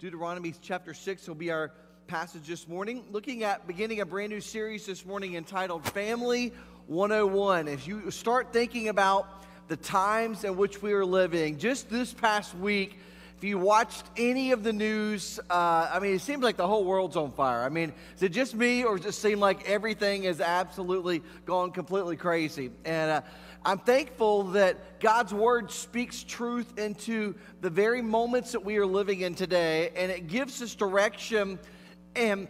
Deuteronomy 0.00 0.52
chapter 0.60 0.92
6 0.92 1.28
will 1.28 1.36
be 1.36 1.52
our 1.52 1.70
passage 2.08 2.48
this 2.48 2.66
morning. 2.66 3.04
Looking 3.12 3.44
at 3.44 3.64
beginning 3.66 4.00
a 4.00 4.06
brand 4.06 4.30
new 4.30 4.40
series 4.40 4.84
this 4.86 5.06
morning 5.06 5.34
entitled 5.34 5.84
Family 5.90 6.52
101. 6.88 7.68
As 7.68 7.86
you 7.86 8.10
start 8.10 8.52
thinking 8.52 8.88
about 8.88 9.44
the 9.68 9.76
times 9.76 10.42
in 10.42 10.56
which 10.56 10.82
we 10.82 10.92
are 10.92 11.04
living, 11.04 11.58
just 11.58 11.88
this 11.90 12.12
past 12.12 12.56
week, 12.56 12.98
if 13.44 13.48
you 13.48 13.58
watched 13.58 14.06
any 14.16 14.52
of 14.52 14.64
the 14.64 14.72
news, 14.72 15.38
uh, 15.50 15.90
I 15.92 15.98
mean, 16.00 16.14
it 16.14 16.22
seems 16.22 16.42
like 16.42 16.56
the 16.56 16.66
whole 16.66 16.82
world's 16.82 17.14
on 17.14 17.30
fire. 17.30 17.60
I 17.60 17.68
mean, 17.68 17.92
is 18.16 18.22
it 18.22 18.30
just 18.30 18.54
me, 18.54 18.84
or 18.84 18.96
does 18.96 19.04
it 19.04 19.12
seem 19.12 19.38
like 19.38 19.68
everything 19.68 20.24
is 20.24 20.40
absolutely 20.40 21.22
gone 21.44 21.70
completely 21.70 22.16
crazy? 22.16 22.70
And 22.86 23.10
uh, 23.10 23.20
I'm 23.62 23.80
thankful 23.80 24.44
that 24.52 24.98
God's 24.98 25.34
word 25.34 25.70
speaks 25.70 26.24
truth 26.24 26.78
into 26.78 27.34
the 27.60 27.68
very 27.68 28.00
moments 28.00 28.52
that 28.52 28.64
we 28.64 28.78
are 28.78 28.86
living 28.86 29.20
in 29.20 29.34
today, 29.34 29.90
and 29.94 30.10
it 30.10 30.26
gives 30.26 30.62
us 30.62 30.74
direction. 30.74 31.58
And 32.16 32.48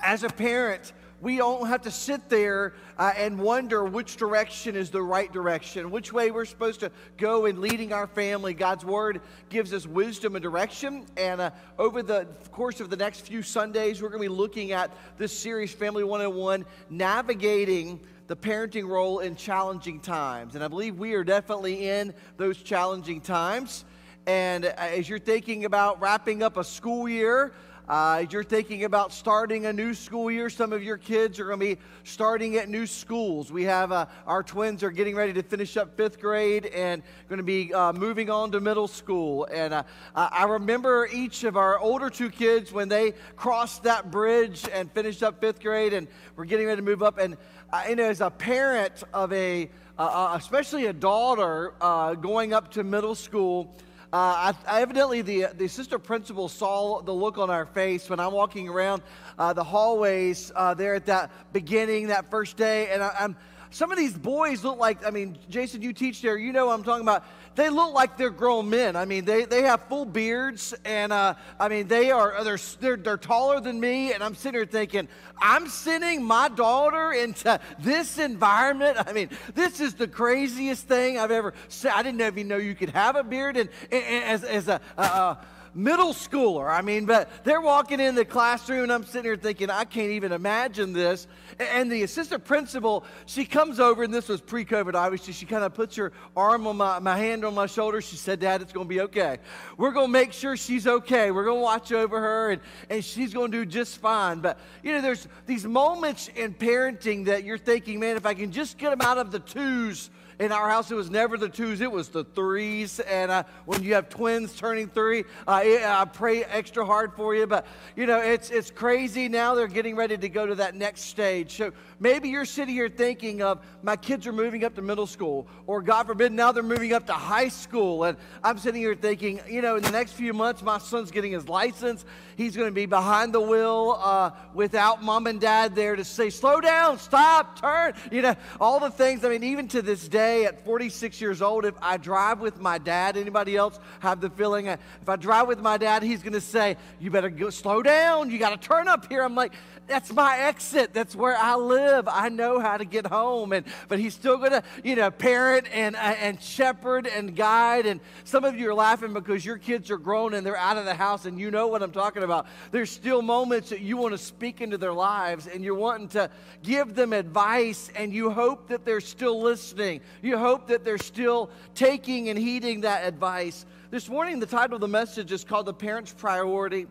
as 0.00 0.24
a 0.24 0.28
parent, 0.28 0.92
we 1.22 1.36
don't 1.36 1.68
have 1.68 1.82
to 1.82 1.90
sit 1.90 2.28
there 2.28 2.74
uh, 2.98 3.12
and 3.16 3.38
wonder 3.38 3.84
which 3.84 4.16
direction 4.16 4.74
is 4.74 4.90
the 4.90 5.00
right 5.00 5.32
direction, 5.32 5.92
which 5.92 6.12
way 6.12 6.32
we're 6.32 6.44
supposed 6.44 6.80
to 6.80 6.90
go 7.16 7.46
in 7.46 7.60
leading 7.60 7.92
our 7.92 8.08
family. 8.08 8.54
God's 8.54 8.84
Word 8.84 9.20
gives 9.48 9.72
us 9.72 9.86
wisdom 9.86 10.34
and 10.34 10.42
direction. 10.42 11.06
And 11.16 11.40
uh, 11.40 11.50
over 11.78 12.02
the 12.02 12.26
course 12.50 12.80
of 12.80 12.90
the 12.90 12.96
next 12.96 13.20
few 13.20 13.40
Sundays, 13.40 14.02
we're 14.02 14.08
going 14.08 14.20
to 14.20 14.28
be 14.28 14.34
looking 14.34 14.72
at 14.72 14.90
this 15.16 15.36
series, 15.38 15.72
Family 15.72 16.02
101, 16.02 16.66
navigating 16.90 18.00
the 18.26 18.34
parenting 18.34 18.88
role 18.88 19.20
in 19.20 19.36
challenging 19.36 20.00
times. 20.00 20.56
And 20.56 20.64
I 20.64 20.66
believe 20.66 20.98
we 20.98 21.14
are 21.14 21.22
definitely 21.22 21.88
in 21.88 22.14
those 22.36 22.56
challenging 22.60 23.20
times. 23.20 23.84
And 24.26 24.64
uh, 24.64 24.72
as 24.76 25.08
you're 25.08 25.20
thinking 25.20 25.66
about 25.66 26.00
wrapping 26.00 26.42
up 26.42 26.56
a 26.56 26.64
school 26.64 27.08
year, 27.08 27.54
uh, 27.88 28.24
you're 28.30 28.44
thinking 28.44 28.84
about 28.84 29.12
starting 29.12 29.66
a 29.66 29.72
new 29.72 29.92
school 29.92 30.30
year. 30.30 30.48
Some 30.48 30.72
of 30.72 30.84
your 30.84 30.96
kids 30.96 31.40
are 31.40 31.46
going 31.46 31.58
to 31.58 31.66
be 31.74 31.80
starting 32.04 32.56
at 32.56 32.68
new 32.68 32.86
schools. 32.86 33.50
We 33.50 33.64
have 33.64 33.90
uh, 33.90 34.06
our 34.24 34.44
twins 34.44 34.84
are 34.84 34.92
getting 34.92 35.16
ready 35.16 35.32
to 35.32 35.42
finish 35.42 35.76
up 35.76 35.96
fifth 35.96 36.20
grade 36.20 36.66
and 36.66 37.02
going 37.28 37.38
to 37.38 37.42
be 37.42 37.74
uh, 37.74 37.92
moving 37.92 38.30
on 38.30 38.52
to 38.52 38.60
middle 38.60 38.86
school. 38.86 39.48
And 39.50 39.74
uh, 39.74 39.82
I 40.14 40.44
remember 40.44 41.08
each 41.12 41.42
of 41.42 41.56
our 41.56 41.78
older 41.78 42.08
two 42.08 42.30
kids 42.30 42.72
when 42.72 42.88
they 42.88 43.14
crossed 43.34 43.82
that 43.82 44.12
bridge 44.12 44.68
and 44.72 44.90
finished 44.92 45.24
up 45.24 45.40
fifth 45.40 45.60
grade, 45.60 45.92
and 45.92 46.06
we're 46.36 46.44
getting 46.44 46.66
ready 46.66 46.76
to 46.76 46.82
move 46.82 47.02
up. 47.02 47.18
And 47.18 47.36
uh, 47.72 47.82
you 47.88 47.96
know, 47.96 48.04
as 48.04 48.20
a 48.20 48.30
parent 48.30 49.02
of 49.12 49.32
a, 49.32 49.70
uh, 49.98 50.34
especially 50.38 50.86
a 50.86 50.92
daughter 50.92 51.74
going 52.20 52.52
up 52.52 52.70
to 52.72 52.84
middle 52.84 53.16
school. 53.16 53.74
Uh, 54.12 54.52
I, 54.66 54.82
evidently, 54.82 55.22
the, 55.22 55.46
the 55.54 55.64
assistant 55.64 56.04
principal 56.04 56.50
saw 56.50 57.00
the 57.00 57.14
look 57.14 57.38
on 57.38 57.48
our 57.48 57.64
face 57.64 58.10
when 58.10 58.20
I'm 58.20 58.32
walking 58.32 58.68
around 58.68 59.00
uh, 59.38 59.54
the 59.54 59.64
hallways 59.64 60.52
uh, 60.54 60.74
there 60.74 60.94
at 60.94 61.06
that 61.06 61.30
beginning, 61.54 62.08
that 62.08 62.30
first 62.30 62.58
day. 62.58 62.90
And 62.90 63.02
I, 63.02 63.10
I'm, 63.18 63.36
some 63.72 63.90
of 63.90 63.96
these 63.98 64.12
boys 64.12 64.62
look 64.62 64.78
like, 64.78 65.04
I 65.06 65.10
mean, 65.10 65.38
Jason, 65.48 65.80
you 65.80 65.92
teach 65.94 66.20
there, 66.20 66.36
you 66.36 66.52
know 66.52 66.66
what 66.66 66.74
I'm 66.74 66.84
talking 66.84 67.02
about. 67.02 67.24
They 67.54 67.68
look 67.70 67.94
like 67.94 68.16
they're 68.16 68.30
grown 68.30 68.70
men. 68.70 68.96
I 68.96 69.04
mean, 69.04 69.24
they, 69.24 69.44
they 69.44 69.62
have 69.62 69.82
full 69.88 70.04
beards, 70.04 70.74
and 70.84 71.12
uh, 71.12 71.34
I 71.58 71.68
mean, 71.68 71.88
they 71.88 72.10
are, 72.10 72.44
they're, 72.44 72.58
they're, 72.80 72.96
they're 72.96 73.16
taller 73.16 73.60
than 73.60 73.80
me. 73.80 74.12
And 74.12 74.22
I'm 74.22 74.34
sitting 74.34 74.58
here 74.58 74.66
thinking, 74.66 75.08
I'm 75.38 75.68
sending 75.68 76.22
my 76.22 76.48
daughter 76.48 77.12
into 77.12 77.58
this 77.78 78.18
environment. 78.18 78.98
I 79.06 79.12
mean, 79.12 79.30
this 79.54 79.80
is 79.80 79.94
the 79.94 80.08
craziest 80.08 80.86
thing 80.86 81.18
I've 81.18 81.30
ever 81.30 81.54
seen. 81.68 81.92
I 81.94 82.02
didn't 82.02 82.20
even 82.20 82.48
know 82.48 82.58
you 82.58 82.74
could 82.74 82.90
have 82.90 83.16
a 83.16 83.24
beard 83.24 83.56
and, 83.56 83.68
and 83.90 84.24
as, 84.24 84.44
as 84.44 84.68
a, 84.68 84.80
a 84.96 85.38
middle 85.74 86.12
schooler. 86.12 86.70
I 86.70 86.82
mean, 86.82 87.06
but 87.06 87.30
they're 87.44 87.60
walking 87.60 88.00
in 88.00 88.14
the 88.14 88.24
classroom, 88.24 88.84
and 88.84 88.92
I'm 88.92 89.04
sitting 89.04 89.24
here 89.24 89.36
thinking, 89.36 89.70
I 89.70 89.84
can't 89.84 90.12
even 90.12 90.32
imagine 90.32 90.92
this. 90.92 91.26
And 91.58 91.90
the 91.90 92.02
assistant 92.02 92.44
principal, 92.44 93.04
she 93.26 93.44
comes 93.44 93.80
over, 93.80 94.02
and 94.02 94.12
this 94.12 94.28
was 94.28 94.40
pre 94.40 94.64
COVID, 94.64 94.94
obviously. 94.94 95.32
She 95.32 95.46
kind 95.46 95.64
of 95.64 95.74
puts 95.74 95.96
her 95.96 96.12
arm 96.36 96.66
on 96.66 96.76
my, 96.76 96.98
my 96.98 97.16
hand 97.16 97.44
on 97.44 97.54
my 97.54 97.66
shoulder. 97.66 98.00
She 98.00 98.16
said, 98.16 98.40
Dad, 98.40 98.62
it's 98.62 98.72
going 98.72 98.86
to 98.86 98.88
be 98.88 99.00
okay. 99.02 99.38
We're 99.76 99.92
going 99.92 100.08
to 100.08 100.12
make 100.12 100.32
sure 100.32 100.56
she's 100.56 100.86
okay. 100.86 101.30
We're 101.30 101.44
going 101.44 101.58
to 101.58 101.62
watch 101.62 101.92
over 101.92 102.20
her, 102.20 102.50
and, 102.50 102.62
and 102.90 103.04
she's 103.04 103.32
going 103.32 103.50
to 103.52 103.58
do 103.58 103.66
just 103.66 103.98
fine. 103.98 104.40
But, 104.40 104.58
you 104.82 104.92
know, 104.92 105.00
there's 105.00 105.28
these 105.46 105.64
moments 105.64 106.28
in 106.28 106.54
parenting 106.54 107.26
that 107.26 107.44
you're 107.44 107.58
thinking, 107.58 108.00
man, 108.00 108.16
if 108.16 108.26
I 108.26 108.34
can 108.34 108.52
just 108.52 108.78
get 108.78 108.90
them 108.90 109.00
out 109.00 109.18
of 109.18 109.30
the 109.30 109.40
twos 109.40 110.10
in 110.38 110.52
our 110.52 110.68
house, 110.68 110.90
it 110.90 110.94
was 110.94 111.10
never 111.10 111.36
the 111.36 111.48
twos, 111.48 111.80
it 111.80 111.90
was 111.90 112.08
the 112.08 112.24
threes. 112.24 113.00
And 113.00 113.30
uh, 113.30 113.42
when 113.66 113.82
you 113.82 113.94
have 113.94 114.08
twins 114.08 114.54
turning 114.54 114.88
three, 114.88 115.24
uh, 115.46 115.62
I 115.62 116.04
pray 116.12 116.44
extra 116.44 116.84
hard 116.84 117.14
for 117.14 117.34
you. 117.34 117.46
But, 117.46 117.66
you 117.96 118.06
know, 118.06 118.18
it's, 118.18 118.50
it's 118.50 118.70
crazy. 118.70 119.28
Now 119.28 119.54
they're 119.54 119.66
getting 119.66 119.96
ready 119.96 120.16
to 120.16 120.28
go 120.28 120.46
to 120.46 120.54
that 120.56 120.74
next 120.74 121.02
stage. 121.02 121.56
So 121.56 121.72
maybe 122.00 122.28
you're 122.28 122.44
sitting 122.44 122.74
here 122.74 122.88
thinking 122.88 123.42
of, 123.42 123.60
my 123.82 123.96
kids 123.96 124.26
are 124.26 124.32
moving 124.32 124.64
up 124.64 124.74
to 124.76 124.82
middle 124.82 125.06
school, 125.06 125.46
or 125.66 125.82
God 125.82 126.06
forbid, 126.06 126.32
now 126.32 126.52
they're 126.52 126.62
moving 126.62 126.92
up 126.92 127.06
to 127.06 127.12
high 127.12 127.48
school. 127.48 128.04
And 128.04 128.16
I'm 128.42 128.58
sitting 128.58 128.80
here 128.80 128.94
thinking, 128.94 129.40
you 129.48 129.62
know, 129.62 129.76
in 129.76 129.82
the 129.82 129.90
next 129.90 130.12
few 130.12 130.32
months, 130.32 130.62
my 130.62 130.78
son's 130.78 131.10
getting 131.10 131.32
his 131.32 131.48
license. 131.48 132.04
He's 132.42 132.56
going 132.56 132.68
to 132.68 132.74
be 132.74 132.86
behind 132.86 133.32
the 133.32 133.40
wheel 133.40 133.98
uh, 134.02 134.30
without 134.52 135.02
mom 135.02 135.26
and 135.26 135.40
dad 135.40 135.74
there 135.74 135.94
to 135.94 136.04
say, 136.04 136.28
slow 136.28 136.60
down, 136.60 136.98
stop, 136.98 137.60
turn, 137.60 137.94
you 138.10 138.22
know, 138.22 138.34
all 138.60 138.80
the 138.80 138.90
things. 138.90 139.24
I 139.24 139.28
mean, 139.28 139.44
even 139.44 139.68
to 139.68 139.82
this 139.82 140.08
day, 140.08 140.44
at 140.46 140.64
46 140.64 141.20
years 141.20 141.40
old, 141.40 141.64
if 141.64 141.74
I 141.80 141.96
drive 141.96 142.40
with 142.40 142.60
my 142.60 142.78
dad, 142.78 143.16
anybody 143.16 143.56
else 143.56 143.78
have 144.00 144.20
the 144.20 144.30
feeling 144.30 144.66
if 144.66 145.08
I 145.08 145.16
drive 145.16 145.48
with 145.48 145.60
my 145.60 145.76
dad, 145.76 146.02
he's 146.02 146.22
going 146.22 146.32
to 146.32 146.40
say, 146.40 146.76
You 146.98 147.10
better 147.10 147.30
go 147.30 147.50
slow 147.50 147.82
down. 147.82 148.30
You 148.30 148.38
got 148.38 148.60
to 148.60 148.68
turn 148.68 148.88
up 148.88 149.08
here. 149.08 149.22
I'm 149.22 149.34
like, 149.34 149.52
That's 149.86 150.12
my 150.12 150.38
exit. 150.38 150.92
That's 150.92 151.14
where 151.14 151.36
I 151.36 151.54
live. 151.54 152.08
I 152.08 152.28
know 152.28 152.60
how 152.60 152.76
to 152.76 152.84
get 152.84 153.06
home. 153.06 153.52
And, 153.52 153.66
but 153.88 153.98
he's 153.98 154.14
still 154.14 154.38
going 154.38 154.52
to, 154.52 154.62
you 154.84 154.96
know, 154.96 155.10
parent 155.10 155.66
and, 155.72 155.96
uh, 155.96 155.98
and 155.98 156.40
shepherd 156.40 157.06
and 157.06 157.36
guide. 157.36 157.86
And 157.86 158.00
some 158.24 158.44
of 158.44 158.56
you 158.56 158.70
are 158.70 158.74
laughing 158.74 159.12
because 159.12 159.44
your 159.44 159.58
kids 159.58 159.90
are 159.90 159.98
grown 159.98 160.34
and 160.34 160.46
they're 160.46 160.56
out 160.56 160.76
of 160.76 160.84
the 160.84 160.94
house 160.94 161.24
and 161.24 161.38
you 161.38 161.50
know 161.50 161.66
what 161.66 161.82
I'm 161.82 161.92
talking 161.92 162.22
about. 162.22 162.31
There's 162.70 162.90
still 162.90 163.22
moments 163.22 163.70
that 163.70 163.80
you 163.80 163.96
want 163.96 164.12
to 164.12 164.18
speak 164.18 164.60
into 164.60 164.78
their 164.78 164.92
lives 164.92 165.46
and 165.46 165.62
you're 165.62 165.74
wanting 165.74 166.08
to 166.08 166.30
give 166.62 166.94
them 166.94 167.12
advice 167.12 167.90
and 167.96 168.12
you 168.12 168.30
hope 168.30 168.68
that 168.68 168.84
they're 168.84 169.00
still 169.00 169.40
listening. 169.40 170.00
You 170.22 170.38
hope 170.38 170.68
that 170.68 170.84
they're 170.84 170.98
still 170.98 171.50
taking 171.74 172.28
and 172.28 172.38
heeding 172.38 172.82
that 172.82 173.06
advice. 173.06 173.66
This 173.90 174.08
morning, 174.08 174.40
the 174.40 174.46
title 174.46 174.76
of 174.76 174.80
the 174.80 174.88
message 174.88 175.32
is 175.32 175.44
called 175.44 175.66
The 175.66 175.74
Parent's 175.74 176.14
Priority. 176.14 176.86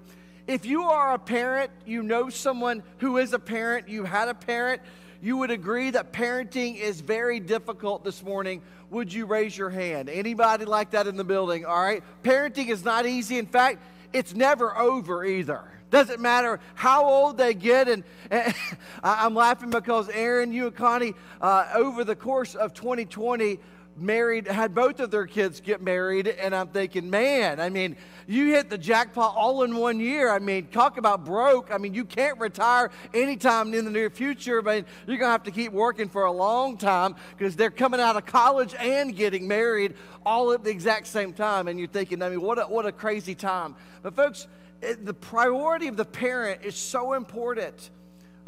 If 0.48 0.66
you 0.66 0.84
are 0.84 1.14
a 1.14 1.20
parent, 1.20 1.72
you 1.86 2.04
know 2.04 2.30
someone 2.30 2.84
who 3.00 3.18
is 3.18 3.34
a 3.34 3.40
parent, 3.40 3.90
you 3.90 4.04
had 4.04 4.28
a 4.28 4.34
parent, 4.34 4.82
you 5.22 5.38
would 5.38 5.52
agree 5.52 5.92
that 5.92 6.12
parenting 6.12 6.78
is 6.78 7.00
very 7.00 7.40
difficult 7.40 8.04
this 8.04 8.24
morning. 8.24 8.62
Would 8.90 9.14
you 9.14 9.26
raise 9.26 9.56
your 9.56 9.70
hand? 9.70 10.10
Anybody 10.10 10.66
like 10.66 10.92
that 10.92 11.08
in 11.08 11.16
the 11.16 11.24
building? 11.24 11.64
All 11.64 11.80
right. 11.80 12.04
Parenting 12.24 12.70
is 12.70 12.84
not 12.84 13.06
easy. 13.06 13.38
In 13.38 13.46
fact, 13.46 13.84
it's 14.14 14.34
never 14.34 14.78
over 14.78 15.24
either. 15.24 15.64
Doesn't 15.90 16.22
matter 16.22 16.62
how 16.74 17.06
old 17.06 17.38
they 17.38 17.54
get. 17.54 17.90
And, 17.90 18.04
and 18.30 18.54
I'm 19.04 19.36
laughing 19.36 19.70
because 19.70 20.10
Aaron, 20.10 20.54
you 20.54 20.68
and 20.68 20.76
Connie, 20.76 21.14
uh, 21.42 21.70
over 21.76 22.04
the 22.04 22.16
course 22.16 22.56
of 22.56 22.74
2020, 22.74 23.60
married, 23.98 24.48
had 24.48 24.74
both 24.74 25.00
of 25.00 25.12
their 25.12 25.28
kids 25.28 25.60
get 25.62 25.82
married, 25.82 26.28
and 26.28 26.56
I'm 26.56 26.70
thinking, 26.70 27.10
man, 27.10 27.60
I 27.60 27.70
mean, 27.70 27.98
you 28.32 28.54
hit 28.54 28.70
the 28.70 28.78
jackpot 28.78 29.36
all 29.36 29.64
in 29.64 29.76
one 29.76 30.00
year. 30.00 30.32
I 30.32 30.40
mean, 30.40 30.68
talk 30.68 30.98
about 30.98 31.26
broke. 31.26 31.70
I 31.72 31.78
mean, 31.78 31.94
you 31.94 32.06
can't 32.06 32.40
retire 32.40 32.90
anytime 33.14 33.74
in 33.74 33.84
the 33.84 33.92
near 33.92 34.10
future, 34.10 34.62
but 34.62 34.86
you're 35.06 35.18
going 35.18 35.28
to 35.28 35.32
have 35.32 35.44
to 35.44 35.52
keep 35.52 35.74
working 35.74 36.08
for 36.08 36.24
a 36.24 36.32
long 36.32 36.78
time 36.78 37.16
because 37.38 37.56
they're 37.56 37.70
coming 37.70 38.00
out 38.00 38.16
of 38.16 38.26
college 38.26 38.74
and 38.80 39.16
getting 39.16 39.48
married 39.48 39.96
all 40.26 40.54
at 40.54 40.64
the 40.64 40.70
exact 40.70 41.08
same 41.08 41.34
time. 41.34 41.68
And 41.68 41.78
you're 41.78 41.90
thinking, 41.90 42.22
I 42.22 42.30
mean, 42.30 42.42
what 42.42 42.58
a, 42.58 42.64
what 42.64 42.86
a 42.86 42.92
crazy 42.92 43.36
time. 43.36 43.76
But, 44.02 44.16
folks, 44.16 44.48
it, 44.82 45.06
the 45.06 45.14
priority 45.14 45.88
of 45.88 45.98
the 45.98 46.06
parent 46.06 46.62
is 46.64 46.76
so 46.76 47.14
important. 47.14 47.90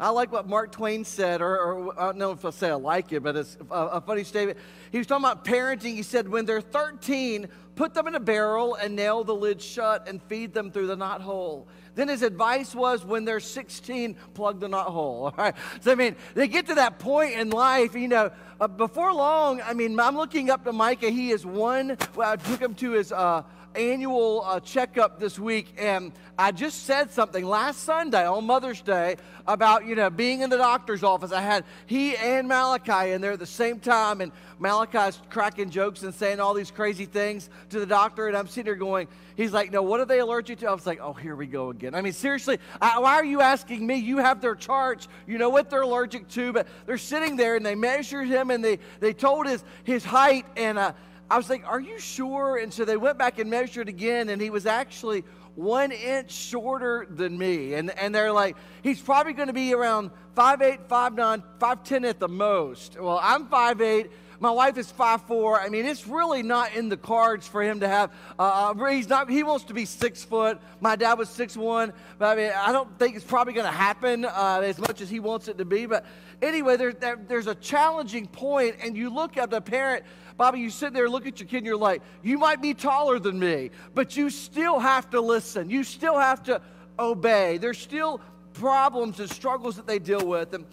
I 0.00 0.08
like 0.10 0.32
what 0.32 0.48
Mark 0.48 0.72
Twain 0.72 1.04
said, 1.04 1.40
or, 1.40 1.56
or 1.56 2.00
I 2.00 2.06
don't 2.06 2.18
know 2.18 2.32
if 2.32 2.44
I'll 2.44 2.52
say 2.52 2.68
I 2.68 2.74
like 2.74 3.12
it, 3.12 3.22
but 3.22 3.36
it's 3.36 3.56
a, 3.70 3.74
a, 3.74 4.00
funny 4.00 4.24
statement. 4.24 4.58
He 4.90 4.98
was 4.98 5.06
talking 5.06 5.24
about 5.24 5.44
parenting. 5.44 5.94
He 5.94 6.02
said, 6.02 6.28
when 6.28 6.46
they're 6.46 6.60
13, 6.60 7.48
put 7.74 7.94
them 7.94 8.06
in 8.06 8.14
a 8.14 8.20
barrel 8.20 8.74
and 8.74 8.94
nail 8.94 9.24
the 9.24 9.34
lid 9.34 9.60
shut 9.60 10.08
and 10.08 10.22
feed 10.22 10.52
them 10.54 10.70
through 10.70 10.86
the 10.86 10.96
knot 10.96 11.20
hole. 11.20 11.68
Then 11.94 12.08
his 12.08 12.22
advice 12.22 12.74
was, 12.74 13.04
when 13.04 13.24
they're 13.24 13.40
16, 13.40 14.16
plug 14.34 14.60
the 14.60 14.68
knot 14.68 14.88
hole. 14.88 15.24
All 15.26 15.34
right. 15.36 15.54
So, 15.80 15.92
I 15.92 15.94
mean, 15.94 16.16
they 16.34 16.48
get 16.48 16.66
to 16.66 16.74
that 16.74 16.98
point 16.98 17.34
in 17.34 17.50
life, 17.50 17.94
you 17.94 18.08
know, 18.08 18.30
uh, 18.60 18.68
before 18.68 19.12
long, 19.12 19.60
I 19.62 19.74
mean, 19.74 19.98
I'm 19.98 20.16
looking 20.16 20.50
up 20.50 20.64
to 20.64 20.72
Micah. 20.72 21.10
He 21.10 21.30
is 21.30 21.44
one, 21.46 21.96
well, 22.14 22.32
I 22.32 22.36
took 22.36 22.60
him 22.60 22.74
to 22.76 22.92
his, 22.92 23.12
uh, 23.12 23.42
annual 23.76 24.42
uh, 24.44 24.60
checkup 24.60 25.18
this 25.18 25.38
week, 25.38 25.74
and 25.78 26.12
I 26.38 26.52
just 26.52 26.84
said 26.84 27.10
something 27.10 27.44
last 27.44 27.80
Sunday 27.80 28.26
on 28.26 28.44
Mother's 28.44 28.80
Day 28.80 29.16
about 29.46 29.86
you 29.86 29.94
know 29.94 30.10
being 30.10 30.40
in 30.40 30.50
the 30.50 30.56
doctor's 30.56 31.02
office. 31.02 31.32
I 31.32 31.40
had 31.40 31.64
he 31.86 32.16
and 32.16 32.48
Malachi 32.48 33.12
in 33.12 33.20
there 33.20 33.32
at 33.32 33.38
the 33.38 33.46
same 33.46 33.80
time, 33.80 34.20
and 34.20 34.32
Malachi's 34.58 35.20
cracking 35.30 35.70
jokes 35.70 36.02
and 36.02 36.14
saying 36.14 36.40
all 36.40 36.54
these 36.54 36.70
crazy 36.70 37.04
things 37.04 37.50
to 37.70 37.80
the 37.80 37.86
doctor, 37.86 38.28
and 38.28 38.36
I'm 38.36 38.46
sitting 38.46 38.64
there 38.64 38.74
going, 38.74 39.08
he's 39.36 39.52
like, 39.52 39.72
no, 39.72 39.82
what 39.82 40.00
are 40.00 40.06
they 40.06 40.20
allergic 40.20 40.58
to? 40.60 40.68
I 40.68 40.72
was 40.72 40.86
like, 40.86 41.00
oh, 41.00 41.12
here 41.12 41.36
we 41.36 41.46
go 41.46 41.70
again. 41.70 41.94
I 41.94 42.00
mean, 42.00 42.12
seriously, 42.12 42.58
I, 42.80 42.98
why 42.98 43.14
are 43.14 43.24
you 43.24 43.40
asking 43.40 43.86
me? 43.86 43.96
You 43.96 44.18
have 44.18 44.40
their 44.40 44.54
charts. 44.54 45.08
You 45.26 45.38
know 45.38 45.50
what 45.50 45.70
they're 45.70 45.82
allergic 45.82 46.28
to, 46.30 46.52
but 46.52 46.66
they're 46.86 46.98
sitting 46.98 47.36
there 47.36 47.56
and 47.56 47.64
they 47.64 47.74
measured 47.74 48.28
him 48.28 48.50
and 48.50 48.64
they 48.64 48.78
they 49.00 49.12
told 49.12 49.46
his 49.46 49.64
his 49.84 50.04
height 50.04 50.46
and. 50.56 50.78
Uh, 50.78 50.92
I 51.30 51.36
was 51.36 51.48
like, 51.48 51.64
Are 51.66 51.80
you 51.80 51.98
sure? 51.98 52.58
And 52.58 52.72
so 52.72 52.84
they 52.84 52.96
went 52.96 53.18
back 53.18 53.38
and 53.38 53.50
measured 53.50 53.88
again, 53.88 54.28
and 54.28 54.40
he 54.40 54.50
was 54.50 54.66
actually 54.66 55.24
one 55.54 55.92
inch 55.92 56.32
shorter 56.32 57.06
than 57.08 57.38
me. 57.38 57.74
And, 57.74 57.90
and 57.98 58.14
they're 58.14 58.32
like, 58.32 58.56
He's 58.82 59.00
probably 59.00 59.32
going 59.32 59.48
to 59.48 59.54
be 59.54 59.74
around 59.74 60.10
5'8, 60.36 60.86
5'9, 60.88 61.42
5'10 61.58 62.08
at 62.08 62.20
the 62.20 62.28
most. 62.28 63.00
Well, 63.00 63.20
I'm 63.22 63.46
5'8. 63.46 64.10
My 64.40 64.50
wife 64.50 64.76
is 64.76 64.92
5'4. 64.92 65.64
I 65.64 65.68
mean, 65.68 65.86
it's 65.86 66.06
really 66.06 66.42
not 66.42 66.74
in 66.74 66.88
the 66.88 66.96
cards 66.96 67.46
for 67.46 67.62
him 67.62 67.80
to 67.80 67.88
have. 67.88 68.12
Uh, 68.38 68.74
uh 68.76 68.84
he's 68.86 69.08
not. 69.08 69.30
He 69.30 69.42
wants 69.42 69.64
to 69.66 69.74
be 69.74 69.84
six 69.84 70.24
foot. 70.24 70.60
My 70.80 70.96
dad 70.96 71.14
was 71.14 71.28
six 71.28 71.56
one. 71.56 71.92
But 72.18 72.36
I 72.36 72.42
mean, 72.42 72.52
I 72.54 72.72
don't 72.72 72.98
think 72.98 73.16
it's 73.16 73.24
probably 73.24 73.54
going 73.54 73.66
to 73.66 73.72
happen 73.72 74.24
uh, 74.24 74.60
as 74.62 74.78
much 74.78 75.00
as 75.00 75.08
he 75.08 75.20
wants 75.20 75.48
it 75.48 75.56
to 75.58 75.64
be. 75.64 75.86
But 75.86 76.04
anyway, 76.42 76.76
there, 76.76 76.92
there, 76.92 77.18
there's 77.26 77.46
a 77.46 77.54
challenging 77.54 78.26
point, 78.26 78.76
and 78.82 78.96
you 78.96 79.08
look 79.08 79.36
at 79.36 79.50
the 79.50 79.60
parent 79.60 80.04
Bobby, 80.36 80.58
you 80.58 80.70
sit 80.70 80.92
there, 80.92 81.08
look 81.08 81.26
at 81.26 81.38
your 81.38 81.48
kid, 81.48 81.58
and 81.58 81.66
you're 81.66 81.76
like, 81.76 82.02
you 82.22 82.38
might 82.38 82.60
be 82.60 82.74
taller 82.74 83.18
than 83.18 83.38
me, 83.38 83.70
but 83.94 84.16
you 84.16 84.30
still 84.30 84.80
have 84.80 85.08
to 85.10 85.20
listen. 85.20 85.70
You 85.70 85.84
still 85.84 86.18
have 86.18 86.42
to 86.44 86.60
obey. 86.98 87.58
There's 87.58 87.78
still 87.78 88.20
problems 88.52 89.20
and 89.20 89.30
struggles 89.30 89.76
that 89.76 89.86
they 89.86 89.98
deal 89.98 90.26
with. 90.26 90.54
And 90.54 90.64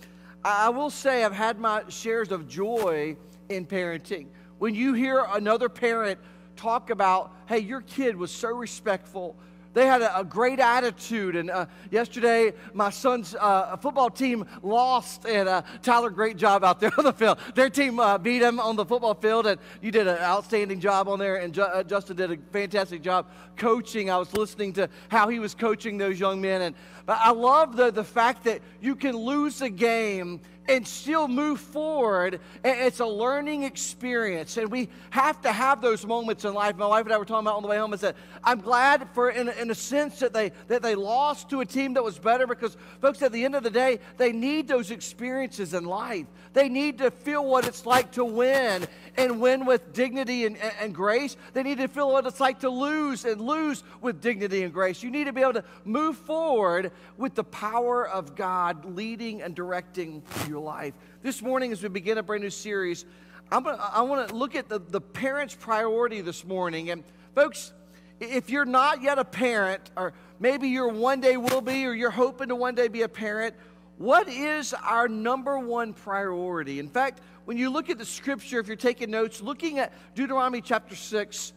I 0.43 0.69
will 0.69 0.89
say, 0.89 1.23
I've 1.23 1.33
had 1.33 1.59
my 1.59 1.83
shares 1.89 2.31
of 2.31 2.47
joy 2.47 3.17
in 3.49 3.65
parenting. 3.65 4.27
When 4.57 4.73
you 4.73 4.93
hear 4.93 5.25
another 5.31 5.69
parent 5.69 6.19
talk 6.55 6.89
about, 6.89 7.31
hey, 7.47 7.59
your 7.59 7.81
kid 7.81 8.15
was 8.15 8.31
so 8.31 8.49
respectful, 8.49 9.35
they 9.73 9.85
had 9.85 10.01
a, 10.01 10.19
a 10.19 10.23
great 10.23 10.59
attitude. 10.59 11.35
And 11.35 11.49
uh, 11.49 11.65
yesterday, 11.89 12.53
my 12.73 12.89
son's 12.89 13.35
uh, 13.35 13.77
football 13.77 14.09
team 14.09 14.45
lost, 14.61 15.25
and 15.25 15.47
uh, 15.47 15.61
Tyler, 15.81 16.09
great 16.09 16.37
job 16.37 16.63
out 16.63 16.79
there 16.79 16.91
on 16.97 17.05
the 17.05 17.13
field. 17.13 17.37
Their 17.55 17.69
team 17.69 17.99
uh, 17.99 18.17
beat 18.17 18.39
them 18.39 18.59
on 18.59 18.75
the 18.75 18.85
football 18.85 19.13
field, 19.13 19.47
and 19.47 19.59
you 19.81 19.91
did 19.91 20.07
an 20.07 20.17
outstanding 20.17 20.79
job 20.79 21.07
on 21.07 21.19
there. 21.19 21.37
And 21.37 21.53
Ju- 21.53 21.61
uh, 21.61 21.83
Justin 21.83 22.17
did 22.17 22.31
a 22.31 22.37
fantastic 22.51 23.01
job 23.01 23.27
coaching. 23.55 24.09
I 24.09 24.17
was 24.17 24.33
listening 24.33 24.73
to 24.73 24.89
how 25.09 25.29
he 25.29 25.39
was 25.39 25.55
coaching 25.55 25.97
those 25.97 26.19
young 26.19 26.41
men, 26.41 26.61
and 26.61 26.75
I 27.07 27.31
love 27.31 27.75
the, 27.75 27.91
the 27.91 28.03
fact 28.03 28.43
that 28.45 28.61
you 28.81 28.95
can 28.95 29.15
lose 29.15 29.61
a 29.61 29.69
game 29.69 30.41
and 30.71 30.87
still 30.87 31.27
move 31.27 31.59
forward. 31.59 32.39
It's 32.63 33.01
a 33.01 33.05
learning 33.05 33.63
experience, 33.63 34.55
and 34.55 34.71
we 34.71 34.87
have 35.09 35.41
to 35.41 35.51
have 35.51 35.81
those 35.81 36.05
moments 36.05 36.45
in 36.45 36.53
life. 36.53 36.77
My 36.77 36.85
wife 36.85 37.03
and 37.05 37.13
I 37.13 37.17
were 37.17 37.25
talking 37.25 37.45
about 37.45 37.57
on 37.57 37.61
the 37.61 37.67
way 37.67 37.77
home. 37.77 37.93
I 37.93 37.97
said, 37.97 38.15
"I'm 38.41 38.61
glad 38.61 39.09
for, 39.13 39.29
in, 39.29 39.49
in 39.49 39.69
a 39.69 39.75
sense, 39.75 40.19
that 40.19 40.31
they 40.31 40.53
that 40.69 40.81
they 40.81 40.95
lost 40.95 41.49
to 41.49 41.59
a 41.59 41.65
team 41.65 41.93
that 41.95 42.03
was 42.03 42.17
better 42.17 42.47
because, 42.47 42.77
folks, 43.01 43.21
at 43.21 43.33
the 43.33 43.43
end 43.43 43.53
of 43.53 43.63
the 43.63 43.69
day, 43.69 43.99
they 44.17 44.31
need 44.31 44.69
those 44.69 44.91
experiences 44.91 45.73
in 45.73 45.83
life. 45.83 46.25
They 46.53 46.69
need 46.69 46.99
to 46.99 47.11
feel 47.11 47.45
what 47.45 47.67
it's 47.67 47.85
like 47.85 48.11
to 48.13 48.23
win 48.23 48.87
and 49.17 49.41
win 49.41 49.65
with 49.65 49.91
dignity 49.93 50.45
and, 50.45 50.57
and, 50.57 50.73
and 50.79 50.95
grace. 50.95 51.35
They 51.53 51.63
need 51.63 51.79
to 51.79 51.89
feel 51.89 52.11
what 52.11 52.25
it's 52.25 52.39
like 52.39 52.61
to 52.61 52.69
lose 52.69 53.25
and 53.25 53.41
lose 53.41 53.83
with 53.99 54.21
dignity 54.21 54.63
and 54.63 54.73
grace. 54.73 55.03
You 55.03 55.11
need 55.11 55.25
to 55.25 55.33
be 55.33 55.41
able 55.41 55.53
to 55.53 55.63
move 55.83 56.15
forward 56.15 56.91
with 57.17 57.35
the 57.35 57.43
power 57.43 58.07
of 58.07 58.35
God 58.35 58.95
leading 58.95 59.41
and 59.41 59.53
directing 59.53 60.23
your 60.47 60.60
life. 60.61 60.93
This 61.21 61.41
morning, 61.41 61.71
as 61.71 61.83
we 61.83 61.89
begin 61.89 62.17
a 62.17 62.23
brand 62.23 62.43
new 62.43 62.49
series, 62.49 63.05
I'm 63.51 63.63
gonna, 63.63 63.77
I 63.77 64.01
want 64.01 64.29
to 64.29 64.35
look 64.35 64.55
at 64.55 64.69
the, 64.69 64.79
the 64.79 65.01
parent's 65.01 65.55
priority 65.55 66.21
this 66.21 66.45
morning. 66.45 66.89
And, 66.89 67.03
folks, 67.35 67.73
if 68.19 68.49
you're 68.49 68.65
not 68.65 69.01
yet 69.01 69.19
a 69.19 69.25
parent, 69.25 69.91
or 69.97 70.13
maybe 70.39 70.69
you're 70.69 70.87
one 70.87 71.19
day 71.19 71.37
will 71.37 71.61
be, 71.61 71.85
or 71.85 71.93
you're 71.93 72.11
hoping 72.11 72.49
to 72.49 72.55
one 72.55 72.75
day 72.75 72.87
be 72.87 73.01
a 73.01 73.09
parent, 73.09 73.55
what 73.97 74.27
is 74.29 74.73
our 74.73 75.07
number 75.07 75.59
one 75.59 75.93
priority? 75.93 76.79
In 76.79 76.87
fact, 76.87 77.21
when 77.45 77.57
you 77.57 77.69
look 77.69 77.89
at 77.89 77.97
the 77.97 78.05
scripture, 78.05 78.59
if 78.59 78.67
you're 78.67 78.75
taking 78.75 79.11
notes, 79.11 79.41
looking 79.41 79.79
at 79.79 79.91
Deuteronomy 80.15 80.61
chapter 80.61 80.95
6, 80.95 81.53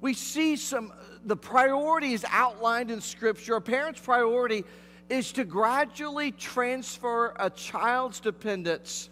we 0.00 0.12
see 0.12 0.56
some 0.56 0.92
the 1.24 1.36
priorities 1.36 2.24
outlined 2.28 2.90
in 2.90 3.00
scripture. 3.00 3.56
A 3.56 3.60
parent's 3.60 4.00
priority 4.00 4.64
is 5.08 5.32
to 5.32 5.44
gradually 5.44 6.32
transfer 6.32 7.34
a 7.38 7.50
child's 7.50 8.20
dependence 8.20 9.10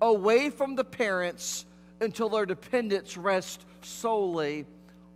away 0.00 0.50
from 0.50 0.74
the 0.74 0.84
parents 0.84 1.66
until 2.00 2.28
their 2.28 2.46
dependence 2.46 3.16
rests 3.16 3.64
solely 3.82 4.66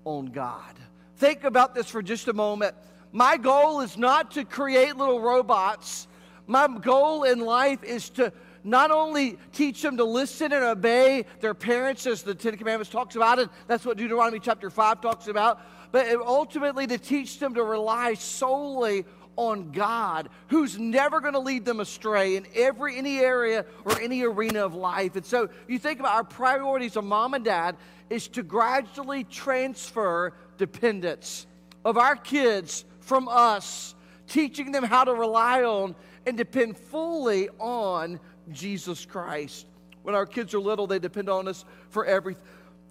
on 0.05 0.27
God. 0.27 0.75
Think 1.17 1.45
about 1.45 1.75
this 1.75 1.89
for 1.89 2.03
just 2.03 2.29
a 2.29 2.33
moment. 2.33 2.75
My 3.13 3.37
goal 3.37 3.81
is 3.81 3.97
not 3.97 4.33
to 4.33 4.45
create 4.45 4.97
little 4.97 5.21
robots. 5.21 6.09
My 6.47 6.67
goal 6.67 7.25
in 7.25 7.41
life 7.41 7.83
is 7.85 8.11
to 8.11 8.33
not 8.65 8.91
only 8.91 9.39
teach 9.53 9.83
them 9.83 9.99
to 9.99 10.05
listen 10.05 10.53
and 10.53 10.65
obey 10.65 11.27
their 11.41 11.55
parents, 11.55 12.07
as 12.07 12.23
the 12.23 12.35
Ten 12.35 12.57
Commandments 12.57 12.91
talks 12.91 13.15
about, 13.15 13.39
and 13.39 13.51
that's 13.67 13.85
what 13.85 13.99
Deuteronomy 13.99 14.41
chapter 14.41 14.71
5 14.71 15.01
talks 15.01 15.29
about, 15.29 15.61
but 15.93 16.09
ultimately 16.17 16.87
to 16.87 16.99
teach 16.99 17.39
them 17.39 17.55
to 17.55 17.63
rely 17.63 18.15
solely 18.15 19.05
on 19.37 19.73
God, 19.73 20.29
who's 20.49 20.79
never 20.79 21.21
going 21.21 21.33
to 21.35 21.41
lead 21.41 21.65
them 21.65 21.81
astray 21.81 22.37
in 22.37 22.47
every 22.55 22.97
any 22.97 23.19
area 23.19 23.65
or 23.85 24.01
any 24.01 24.23
arena 24.23 24.65
of 24.65 24.75
life. 24.75 25.17
And 25.17 25.25
so 25.25 25.49
you 25.69 25.79
think 25.79 26.01
about 26.01 26.15
our 26.15 26.25
priorities 26.25 26.97
of 26.97 27.05
mom 27.05 27.35
and 27.35 27.45
dad 27.45 27.77
is 28.11 28.29
to 28.29 28.43
gradually 28.43 29.25
transfer 29.25 30.35
dependence 30.59 31.47
of 31.85 31.99
our 31.99 32.17
kids 32.17 32.85
from 33.01 33.29
us, 33.29 33.95
teaching 34.27 34.73
them 34.73 34.85
how 34.85 35.05
to 35.05 35.15
rely 35.15 35.63
on 35.63 35.95
and 36.27 36.37
depend 36.37 36.77
fully 36.77 37.49
on 37.59 38.21
Jesus 38.53 39.05
Christ. 39.05 39.67
When 40.03 40.15
our 40.15 40.27
kids 40.27 40.55
are 40.55 40.61
little, 40.61 40.87
they 40.87 40.99
depend 40.99 41.29
on 41.29 41.49
us 41.49 41.65
for 41.91 42.05
every, 42.05 42.37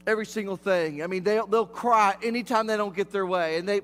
every 0.07 0.25
single 0.25 0.57
thing. 0.57 1.03
I 1.03 1.07
mean, 1.07 1.23
they, 1.23 1.39
they'll 1.49 1.65
cry 1.65 2.15
anytime 2.23 2.67
they 2.67 2.77
don't 2.77 2.95
get 2.95 3.11
their 3.11 3.25
way. 3.25 3.57
And 3.57 3.69
they, 3.69 3.81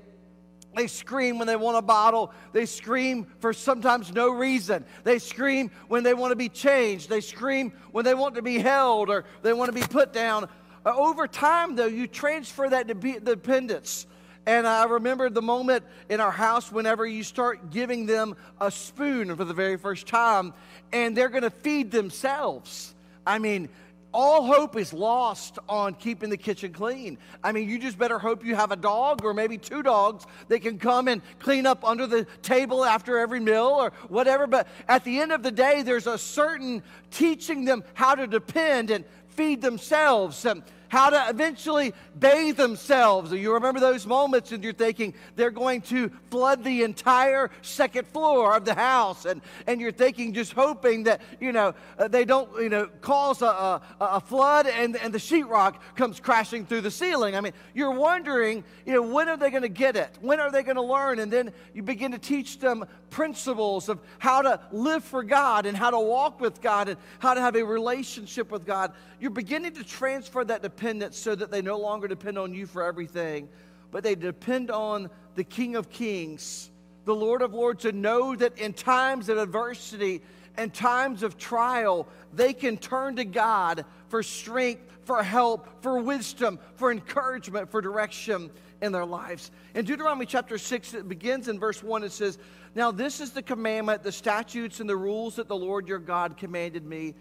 they 0.75 0.87
scream 0.87 1.39
when 1.39 1.47
they 1.47 1.55
want 1.55 1.77
a 1.77 1.81
bottle. 1.81 2.31
They 2.53 2.65
scream 2.65 3.27
for 3.39 3.53
sometimes 3.53 4.13
no 4.13 4.29
reason. 4.29 4.85
They 5.03 5.19
scream 5.19 5.71
when 5.87 6.03
they 6.03 6.13
want 6.13 6.31
to 6.31 6.35
be 6.35 6.49
changed. 6.49 7.09
They 7.09 7.21
scream 7.21 7.73
when 7.91 8.05
they 8.05 8.13
want 8.13 8.35
to 8.35 8.41
be 8.41 8.59
held 8.59 9.09
or 9.09 9.25
they 9.41 9.53
want 9.53 9.73
to 9.73 9.79
be 9.79 9.85
put 9.85 10.13
down. 10.13 10.47
Uh, 10.85 10.95
over 10.95 11.27
time, 11.27 11.75
though, 11.75 11.87
you 11.87 12.07
transfer 12.07 12.69
that 12.69 12.87
dependence. 12.87 14.05
And 14.45 14.65
I 14.65 14.85
remember 14.85 15.29
the 15.29 15.41
moment 15.41 15.83
in 16.07 16.19
our 16.19 16.31
house 16.31 16.71
whenever 16.71 17.05
you 17.05 17.23
start 17.23 17.71
giving 17.71 18.05
them 18.05 18.35
a 18.61 18.71
spoon 18.71 19.35
for 19.35 19.45
the 19.45 19.53
very 19.53 19.77
first 19.77 20.07
time 20.07 20.53
and 20.91 21.15
they're 21.15 21.29
going 21.29 21.43
to 21.43 21.51
feed 21.51 21.91
themselves. 21.91 22.95
I 23.27 23.37
mean, 23.37 23.69
all 24.11 24.45
hope 24.45 24.75
is 24.75 24.93
lost 24.93 25.59
on 25.67 25.93
keeping 25.93 26.29
the 26.29 26.37
kitchen 26.37 26.73
clean. 26.73 27.17
I 27.43 27.51
mean, 27.51 27.69
you 27.69 27.79
just 27.79 27.97
better 27.97 28.17
hope 28.17 28.43
you 28.43 28.55
have 28.55 28.71
a 28.71 28.75
dog 28.75 29.23
or 29.23 29.33
maybe 29.33 29.57
two 29.57 29.83
dogs 29.83 30.25
that 30.47 30.61
can 30.61 30.79
come 30.79 31.07
and 31.07 31.21
clean 31.39 31.65
up 31.65 31.83
under 31.83 32.07
the 32.07 32.25
table 32.41 32.83
after 32.83 33.17
every 33.19 33.39
meal 33.39 33.65
or 33.65 33.91
whatever. 34.07 34.47
But 34.47 34.67
at 34.87 35.03
the 35.03 35.19
end 35.19 35.31
of 35.31 35.43
the 35.43 35.51
day, 35.51 35.83
there's 35.83 36.07
a 36.07 36.17
certain 36.17 36.83
teaching 37.11 37.65
them 37.65 37.83
how 37.93 38.15
to 38.15 38.25
depend 38.25 38.89
and 38.89 39.05
feed 39.29 39.61
themselves. 39.61 40.45
And 40.45 40.63
how 40.89 41.11
to 41.11 41.29
eventually 41.29 41.93
bathe 42.19 42.57
themselves. 42.57 43.31
You 43.31 43.53
remember 43.53 43.79
those 43.79 44.05
moments 44.05 44.51
and 44.51 44.63
you're 44.63 44.73
thinking 44.73 45.13
they're 45.35 45.51
going 45.51 45.81
to 45.83 46.11
flood 46.29 46.63
the 46.63 46.83
entire 46.83 47.51
second 47.61 48.07
floor 48.07 48.55
of 48.55 48.65
the 48.65 48.73
house. 48.73 49.25
And, 49.25 49.41
and 49.67 49.79
you're 49.79 49.91
thinking, 49.91 50.33
just 50.33 50.51
hoping 50.51 51.03
that, 51.03 51.21
you 51.39 51.51
know, 51.51 51.75
uh, 51.97 52.07
they 52.07 52.25
don't, 52.25 52.49
you 52.61 52.69
know, 52.69 52.87
cause 53.01 53.41
a, 53.41 53.45
a, 53.45 53.81
a 53.99 54.19
flood 54.19 54.65
and, 54.67 54.97
and 54.97 55.13
the 55.13 55.19
sheetrock 55.19 55.75
comes 55.95 56.19
crashing 56.19 56.65
through 56.65 56.81
the 56.81 56.91
ceiling. 56.91 57.35
I 57.35 57.41
mean, 57.41 57.53
you're 57.73 57.91
wondering, 57.91 58.63
you 58.85 58.93
know, 58.93 59.03
when 59.03 59.29
are 59.29 59.37
they 59.37 59.51
going 59.51 59.63
to 59.63 59.69
get 59.69 59.95
it? 59.95 60.17
When 60.21 60.39
are 60.39 60.51
they 60.51 60.63
going 60.63 60.75
to 60.75 60.81
learn? 60.81 61.19
And 61.19 61.31
then 61.31 61.53
you 61.73 61.83
begin 61.83 62.11
to 62.11 62.19
teach 62.19 62.59
them 62.59 62.85
principles 63.11 63.89
of 63.89 63.99
how 64.17 64.41
to 64.41 64.59
live 64.71 65.03
for 65.03 65.23
God 65.23 65.65
and 65.65 65.77
how 65.77 65.91
to 65.91 65.99
walk 65.99 66.41
with 66.41 66.61
God 66.61 66.89
and 66.89 66.97
how 67.19 67.35
to 67.35 67.41
have 67.41 67.55
a 67.55 67.63
relationship 67.63 68.51
with 68.51 68.65
God. 68.65 68.91
You're 69.19 69.31
beginning 69.31 69.73
to 69.73 69.83
transfer 69.83 70.43
that 70.45 70.61
dependence 70.61 70.78
so 71.11 71.35
that 71.35 71.51
they 71.51 71.61
no 71.61 71.77
longer 71.77 72.07
depend 72.07 72.37
on 72.37 72.53
you 72.53 72.65
for 72.65 72.83
everything, 72.83 73.49
but 73.91 74.03
they 74.03 74.15
depend 74.15 74.71
on 74.71 75.09
the 75.35 75.43
King 75.43 75.75
of 75.75 75.89
Kings, 75.89 76.71
the 77.05 77.15
Lord 77.15 77.41
of 77.41 77.53
Lords, 77.53 77.83
to 77.83 77.91
know 77.91 78.35
that 78.35 78.57
in 78.57 78.73
times 78.73 79.29
of 79.29 79.37
adversity 79.37 80.21
and 80.57 80.73
times 80.73 81.23
of 81.23 81.37
trial, 81.37 82.07
they 82.33 82.53
can 82.53 82.77
turn 82.77 83.15
to 83.15 83.25
God 83.25 83.85
for 84.09 84.23
strength, 84.23 84.81
for 85.03 85.23
help, 85.23 85.81
for 85.81 85.99
wisdom, 85.99 86.59
for 86.75 86.91
encouragement, 86.91 87.69
for 87.69 87.81
direction 87.81 88.49
in 88.81 88.91
their 88.91 89.05
lives. 89.05 89.51
In 89.75 89.85
Deuteronomy 89.85 90.25
chapter 90.25 90.57
6, 90.57 90.93
it 90.93 91.09
begins 91.09 91.47
in 91.47 91.59
verse 91.59 91.81
1. 91.83 92.03
It 92.03 92.11
says, 92.11 92.37
Now 92.75 92.91
this 92.91 93.19
is 93.19 93.31
the 93.31 93.41
commandment, 93.41 94.03
the 94.03 94.11
statutes, 94.11 94.79
and 94.79 94.89
the 94.89 94.95
rules 94.95 95.35
that 95.35 95.47
the 95.47 95.55
Lord 95.55 95.87
your 95.87 95.99
God 95.99 96.37
commanded 96.37 96.85
me 96.85 97.15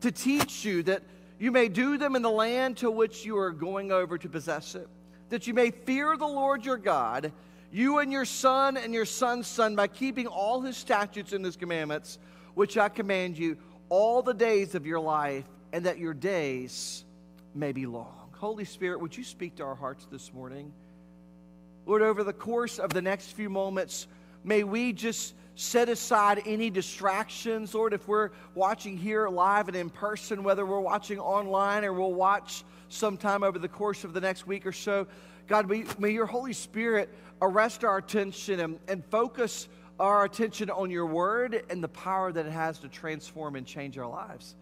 to 0.00 0.10
teach 0.10 0.64
you, 0.64 0.82
that 0.84 1.02
you 1.38 1.50
may 1.52 1.68
do 1.68 1.98
them 1.98 2.16
in 2.16 2.22
the 2.22 2.30
land 2.30 2.78
to 2.78 2.90
which 2.90 3.24
you 3.24 3.36
are 3.38 3.50
going 3.50 3.92
over 3.92 4.18
to 4.18 4.28
possess 4.28 4.74
it, 4.74 4.88
that 5.28 5.46
you 5.46 5.54
may 5.54 5.70
fear 5.70 6.16
the 6.16 6.26
Lord 6.26 6.64
your 6.64 6.76
God, 6.76 7.32
you 7.70 7.98
and 7.98 8.10
your 8.10 8.24
son 8.24 8.76
and 8.76 8.94
your 8.94 9.04
son's 9.04 9.46
son, 9.46 9.76
by 9.76 9.86
keeping 9.86 10.26
all 10.26 10.60
his 10.60 10.76
statutes 10.76 11.32
and 11.32 11.44
his 11.44 11.56
commandments, 11.56 12.18
which 12.54 12.78
I 12.78 12.88
command 12.88 13.36
you, 13.36 13.58
all 13.88 14.22
the 14.22 14.34
days 14.34 14.74
of 14.74 14.86
your 14.86 15.00
life, 15.00 15.44
and 15.72 15.84
that 15.86 15.98
your 15.98 16.14
days 16.14 17.04
may 17.54 17.72
be 17.72 17.86
long. 17.86 18.30
Holy 18.32 18.64
Spirit, 18.64 19.00
would 19.00 19.16
you 19.16 19.24
speak 19.24 19.56
to 19.56 19.64
our 19.64 19.74
hearts 19.74 20.06
this 20.10 20.32
morning? 20.32 20.72
Lord, 21.86 22.02
over 22.02 22.24
the 22.24 22.32
course 22.32 22.78
of 22.78 22.92
the 22.92 23.02
next 23.02 23.32
few 23.32 23.48
moments, 23.48 24.06
may 24.42 24.64
we 24.64 24.92
just 24.92 25.34
set 25.56 25.88
aside 25.88 26.42
any 26.46 26.70
distractions. 26.70 27.74
Lord, 27.74 27.94
if 27.94 28.06
we're 28.06 28.30
watching 28.54 28.96
here 28.96 29.28
live 29.28 29.68
and 29.68 29.76
in 29.76 29.90
person, 29.90 30.44
whether 30.44 30.64
we're 30.64 30.80
watching 30.80 31.18
online 31.18 31.84
or 31.84 31.92
we'll 31.92 32.14
watch 32.14 32.62
sometime 32.88 33.42
over 33.42 33.58
the 33.58 33.68
course 33.68 34.04
of 34.04 34.12
the 34.12 34.20
next 34.20 34.46
week 34.46 34.66
or 34.66 34.72
so, 34.72 35.06
God, 35.48 35.68
may, 35.68 35.84
may 35.98 36.10
your 36.10 36.26
Holy 36.26 36.52
Spirit 36.52 37.08
arrest 37.40 37.84
our 37.84 37.96
attention 37.96 38.60
and, 38.60 38.78
and 38.86 39.04
focus 39.06 39.68
our 39.98 40.24
attention 40.24 40.68
on 40.68 40.90
your 40.90 41.06
word 41.06 41.64
and 41.70 41.82
the 41.82 41.88
power 41.88 42.30
that 42.30 42.44
it 42.44 42.52
has 42.52 42.78
to 42.80 42.88
transform 42.88 43.56
and 43.56 43.66
change 43.66 43.96
our 43.96 44.06
lives. 44.06 44.54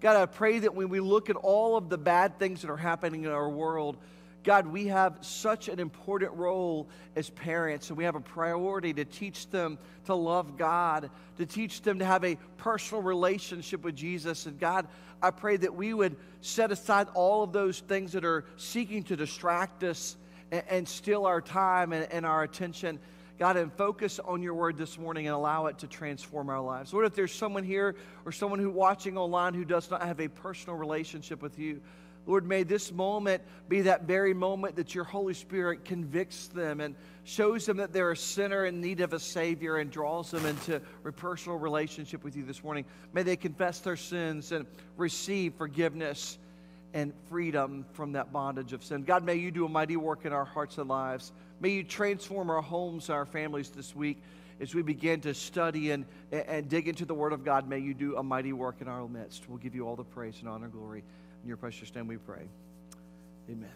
God, 0.00 0.16
I 0.16 0.24
pray 0.24 0.60
that 0.60 0.74
when 0.74 0.88
we 0.88 1.00
look 1.00 1.28
at 1.28 1.36
all 1.36 1.76
of 1.76 1.90
the 1.90 1.98
bad 1.98 2.38
things 2.38 2.62
that 2.62 2.70
are 2.70 2.76
happening 2.76 3.24
in 3.24 3.30
our 3.30 3.50
world, 3.50 3.98
God, 4.42 4.66
we 4.66 4.86
have 4.86 5.18
such 5.20 5.68
an 5.68 5.78
important 5.78 6.32
role 6.32 6.88
as 7.14 7.28
parents, 7.30 7.90
and 7.90 7.98
we 7.98 8.04
have 8.04 8.14
a 8.14 8.20
priority 8.20 8.94
to 8.94 9.04
teach 9.04 9.50
them 9.50 9.78
to 10.06 10.14
love 10.14 10.56
God, 10.56 11.10
to 11.36 11.46
teach 11.46 11.82
them 11.82 11.98
to 11.98 12.04
have 12.04 12.24
a 12.24 12.36
personal 12.56 13.02
relationship 13.02 13.84
with 13.84 13.94
Jesus. 13.94 14.46
And 14.46 14.58
God, 14.58 14.88
I 15.22 15.30
pray 15.30 15.58
that 15.58 15.74
we 15.74 15.92
would 15.92 16.16
set 16.40 16.72
aside 16.72 17.08
all 17.14 17.42
of 17.42 17.52
those 17.52 17.80
things 17.80 18.12
that 18.12 18.24
are 18.24 18.44
seeking 18.56 19.02
to 19.04 19.16
distract 19.16 19.84
us 19.84 20.16
and, 20.50 20.62
and 20.70 20.88
steal 20.88 21.26
our 21.26 21.42
time 21.42 21.92
and, 21.92 22.10
and 22.10 22.24
our 22.24 22.42
attention. 22.42 22.98
God, 23.38 23.56
and 23.56 23.72
focus 23.72 24.18
on 24.18 24.42
your 24.42 24.52
word 24.52 24.76
this 24.76 24.98
morning 24.98 25.26
and 25.26 25.34
allow 25.34 25.66
it 25.66 25.78
to 25.78 25.86
transform 25.86 26.50
our 26.50 26.60
lives. 26.60 26.92
Lord, 26.92 27.06
if 27.06 27.14
there's 27.14 27.32
someone 27.32 27.64
here 27.64 27.96
or 28.26 28.32
someone 28.32 28.58
who 28.58 28.68
watching 28.68 29.16
online 29.16 29.54
who 29.54 29.64
does 29.64 29.90
not 29.90 30.02
have 30.02 30.20
a 30.20 30.28
personal 30.28 30.76
relationship 30.76 31.40
with 31.40 31.58
you, 31.58 31.80
Lord, 32.26 32.46
may 32.46 32.62
this 32.62 32.92
moment 32.92 33.42
be 33.68 33.82
that 33.82 34.04
very 34.04 34.34
moment 34.34 34.76
that 34.76 34.94
your 34.94 35.04
Holy 35.04 35.34
Spirit 35.34 35.84
convicts 35.84 36.48
them 36.48 36.80
and 36.80 36.94
shows 37.24 37.66
them 37.66 37.78
that 37.78 37.92
they're 37.92 38.12
a 38.12 38.16
sinner 38.16 38.66
in 38.66 38.80
need 38.80 39.00
of 39.00 39.12
a 39.12 39.18
Savior 39.18 39.76
and 39.76 39.90
draws 39.90 40.30
them 40.30 40.46
into 40.46 40.80
a 41.04 41.12
personal 41.12 41.58
relationship 41.58 42.22
with 42.22 42.36
you 42.36 42.44
this 42.44 42.62
morning. 42.62 42.84
May 43.12 43.22
they 43.22 43.36
confess 43.36 43.80
their 43.80 43.96
sins 43.96 44.52
and 44.52 44.66
receive 44.96 45.54
forgiveness 45.54 46.38
and 46.92 47.12
freedom 47.28 47.84
from 47.92 48.12
that 48.12 48.32
bondage 48.32 48.72
of 48.72 48.82
sin. 48.82 49.02
God, 49.02 49.24
may 49.24 49.36
you 49.36 49.50
do 49.50 49.64
a 49.64 49.68
mighty 49.68 49.96
work 49.96 50.24
in 50.24 50.32
our 50.32 50.44
hearts 50.44 50.78
and 50.78 50.88
lives. 50.88 51.32
May 51.60 51.70
you 51.70 51.84
transform 51.84 52.50
our 52.50 52.62
homes 52.62 53.08
and 53.08 53.16
our 53.16 53.26
families 53.26 53.70
this 53.70 53.94
week 53.94 54.22
as 54.60 54.74
we 54.74 54.82
begin 54.82 55.20
to 55.22 55.34
study 55.34 55.90
and, 55.90 56.04
and 56.32 56.68
dig 56.68 56.88
into 56.88 57.04
the 57.04 57.14
Word 57.14 57.32
of 57.32 57.44
God. 57.44 57.68
May 57.68 57.78
you 57.78 57.94
do 57.94 58.16
a 58.16 58.22
mighty 58.22 58.52
work 58.52 58.76
in 58.80 58.88
our 58.88 59.06
midst. 59.08 59.48
We'll 59.48 59.58
give 59.58 59.74
you 59.74 59.86
all 59.86 59.96
the 59.96 60.04
praise 60.04 60.36
and 60.40 60.48
honor 60.48 60.64
and 60.64 60.72
glory. 60.72 61.04
In 61.42 61.48
your 61.48 61.56
precious 61.56 61.94
name 61.94 62.06
we 62.06 62.16
pray. 62.16 62.48
Amen. 63.50 63.70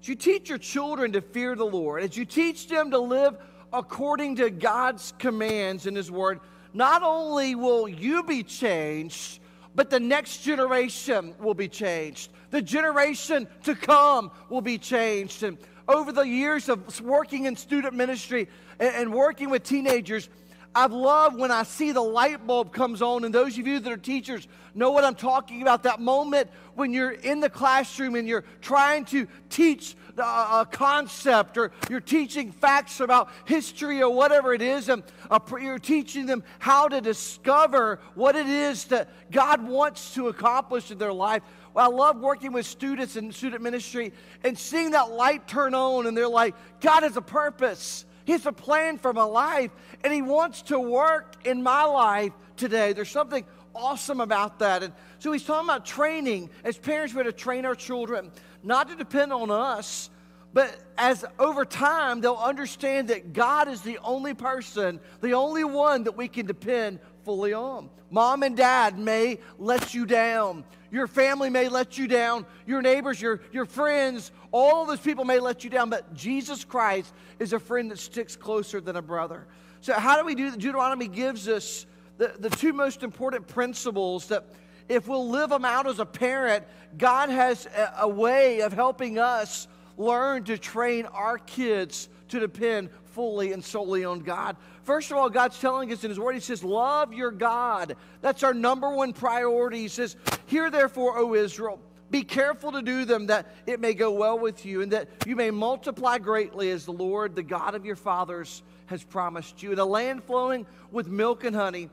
As 0.00 0.08
you 0.08 0.14
teach 0.14 0.48
your 0.48 0.58
children 0.58 1.12
to 1.12 1.20
fear 1.20 1.54
the 1.54 1.64
Lord, 1.64 2.02
as 2.02 2.16
you 2.16 2.24
teach 2.24 2.68
them 2.68 2.90
to 2.90 2.98
live 2.98 3.36
according 3.72 4.36
to 4.36 4.50
God's 4.50 5.12
commands 5.18 5.86
in 5.86 5.94
His 5.94 6.10
Word, 6.10 6.40
not 6.72 7.02
only 7.02 7.54
will 7.54 7.88
you 7.88 8.22
be 8.22 8.42
changed, 8.42 9.40
but 9.74 9.90
the 9.90 10.00
next 10.00 10.38
generation 10.38 11.34
will 11.38 11.54
be 11.54 11.68
changed. 11.68 12.30
The 12.50 12.62
generation 12.62 13.46
to 13.64 13.74
come 13.74 14.30
will 14.48 14.62
be 14.62 14.78
changed. 14.78 15.42
And 15.42 15.58
over 15.86 16.12
the 16.12 16.22
years 16.22 16.68
of 16.68 17.00
working 17.00 17.44
in 17.44 17.56
student 17.56 17.94
ministry 17.94 18.48
and, 18.78 19.12
working 19.12 19.50
with 19.50 19.62
teenagers, 19.62 20.28
I've 20.72 20.92
loved 20.92 21.36
when 21.36 21.50
I 21.50 21.64
see 21.64 21.90
the 21.90 22.00
light 22.00 22.46
bulb 22.46 22.72
comes 22.72 23.02
on, 23.02 23.24
and 23.24 23.34
those 23.34 23.58
of 23.58 23.66
you 23.66 23.80
that 23.80 23.92
are 23.92 23.96
teachers 23.96 24.46
know 24.72 24.92
what 24.92 25.02
I'm 25.02 25.16
talking 25.16 25.62
about. 25.62 25.82
That 25.82 26.00
moment 26.00 26.48
when 26.74 26.92
you're 26.92 27.10
in 27.10 27.40
the 27.40 27.50
classroom 27.50 28.14
and 28.14 28.28
you're 28.28 28.44
trying 28.60 29.04
to 29.06 29.26
teach 29.48 29.96
uh, 30.16 30.64
a 30.64 30.66
concept 30.70 31.58
or 31.58 31.72
you're 31.88 32.00
teaching 32.00 32.52
facts 32.52 33.00
about 33.00 33.30
history 33.46 34.00
or 34.00 34.14
whatever 34.14 34.54
it 34.54 34.62
is, 34.62 34.88
and 34.88 35.02
uh, 35.28 35.40
you're 35.60 35.80
teaching 35.80 36.26
them 36.26 36.44
how 36.60 36.86
to 36.86 37.00
discover 37.00 37.98
what 38.14 38.36
it 38.36 38.46
is 38.46 38.84
that 38.84 39.08
God 39.32 39.66
wants 39.66 40.14
to 40.14 40.28
accomplish 40.28 40.92
in 40.92 40.98
their 40.98 41.12
life. 41.12 41.42
Well, 41.74 41.90
I 41.90 41.94
love 41.94 42.20
working 42.20 42.52
with 42.52 42.66
students 42.66 43.16
in 43.16 43.32
student 43.32 43.62
ministry 43.62 44.12
and 44.44 44.56
seeing 44.56 44.92
that 44.92 45.10
light 45.10 45.48
turn 45.48 45.74
on, 45.74 46.06
and 46.06 46.16
they're 46.16 46.28
like, 46.28 46.54
God 46.80 47.02
has 47.02 47.16
a 47.16 47.22
purpose. 47.22 48.04
He 48.24 48.32
has 48.32 48.46
a 48.46 48.52
plan 48.52 48.98
for 48.98 49.12
my 49.12 49.24
life, 49.24 49.70
and 50.04 50.12
He 50.12 50.22
wants 50.22 50.62
to 50.62 50.78
work 50.78 51.36
in 51.44 51.62
my 51.62 51.84
life 51.84 52.32
today. 52.56 52.92
There's 52.92 53.10
something 53.10 53.44
awesome 53.74 54.20
about 54.20 54.58
that. 54.60 54.82
And 54.82 54.92
so 55.18 55.32
He's 55.32 55.44
talking 55.44 55.68
about 55.68 55.86
training. 55.86 56.50
As 56.64 56.78
parents, 56.78 57.14
we're 57.14 57.24
to 57.24 57.32
train 57.32 57.64
our 57.64 57.74
children 57.74 58.30
not 58.62 58.88
to 58.88 58.96
depend 58.96 59.32
on 59.32 59.50
us, 59.50 60.10
but 60.52 60.76
as 60.98 61.24
over 61.38 61.64
time, 61.64 62.20
they'll 62.20 62.34
understand 62.34 63.08
that 63.08 63.32
God 63.32 63.68
is 63.68 63.82
the 63.82 63.98
only 63.98 64.34
person, 64.34 65.00
the 65.20 65.34
only 65.34 65.64
one 65.64 66.04
that 66.04 66.16
we 66.16 66.28
can 66.28 66.46
depend 66.46 66.98
fully 67.24 67.52
on. 67.52 67.88
Mom 68.10 68.42
and 68.42 68.56
dad 68.56 68.98
may 68.98 69.38
let 69.58 69.94
you 69.94 70.04
down. 70.04 70.64
Your 70.90 71.06
family 71.06 71.50
may 71.50 71.68
let 71.68 71.96
you 71.96 72.08
down. 72.08 72.44
Your 72.66 72.82
neighbors, 72.82 73.22
your, 73.22 73.40
your 73.52 73.64
friends, 73.64 74.32
all 74.52 74.86
those 74.86 75.00
people 75.00 75.24
may 75.24 75.38
let 75.38 75.64
you 75.64 75.70
down. 75.70 75.90
But 75.90 76.14
Jesus 76.14 76.64
Christ 76.64 77.12
is 77.38 77.52
a 77.52 77.58
friend 77.58 77.90
that 77.90 77.98
sticks 77.98 78.36
closer 78.36 78.80
than 78.80 78.96
a 78.96 79.02
brother. 79.02 79.46
So, 79.80 79.94
how 79.94 80.18
do 80.18 80.24
we 80.24 80.34
do 80.34 80.50
that? 80.50 80.58
Deuteronomy 80.58 81.08
gives 81.08 81.48
us 81.48 81.86
the, 82.18 82.34
the 82.38 82.50
two 82.50 82.72
most 82.72 83.02
important 83.02 83.46
principles 83.46 84.28
that 84.28 84.44
if 84.88 85.08
we'll 85.08 85.28
live 85.28 85.50
them 85.50 85.64
out 85.64 85.86
as 85.86 86.00
a 86.00 86.06
parent, 86.06 86.64
God 86.98 87.30
has 87.30 87.66
a, 87.66 87.92
a 88.00 88.08
way 88.08 88.60
of 88.60 88.72
helping 88.72 89.18
us 89.18 89.68
learn 89.96 90.44
to 90.44 90.58
train 90.58 91.06
our 91.06 91.38
kids 91.38 92.08
to 92.28 92.40
depend 92.40 92.90
fully 93.12 93.52
and 93.52 93.64
solely 93.64 94.04
on 94.04 94.20
God. 94.20 94.56
First 94.82 95.10
of 95.10 95.16
all, 95.16 95.30
God's 95.30 95.58
telling 95.60 95.92
us 95.92 96.04
in 96.04 96.10
His 96.10 96.18
Word, 96.18 96.34
He 96.34 96.40
says, 96.40 96.64
Love 96.64 97.12
your 97.12 97.30
God. 97.30 97.96
That's 98.20 98.42
our 98.42 98.54
number 98.54 98.90
one 98.90 99.12
priority. 99.12 99.78
He 99.78 99.88
says, 99.88 100.16
Hear 100.46 100.70
therefore, 100.70 101.18
O 101.18 101.34
Israel, 101.34 101.80
be 102.10 102.22
careful 102.22 102.72
to 102.72 102.82
do 102.82 103.04
them 103.04 103.26
that 103.26 103.54
it 103.66 103.80
may 103.80 103.94
go 103.94 104.10
well 104.10 104.38
with 104.38 104.66
you 104.66 104.82
and 104.82 104.92
that 104.92 105.08
you 105.26 105.36
may 105.36 105.50
multiply 105.50 106.18
greatly 106.18 106.70
as 106.70 106.84
the 106.84 106.92
Lord, 106.92 107.36
the 107.36 107.42
God 107.42 107.74
of 107.74 107.84
your 107.84 107.96
fathers, 107.96 108.62
has 108.86 109.04
promised 109.04 109.62
you. 109.62 109.72
In 109.72 109.78
a 109.78 109.84
land 109.84 110.24
flowing 110.24 110.66
with 110.90 111.06
milk 111.06 111.44
and 111.44 111.54
honey, 111.54 111.88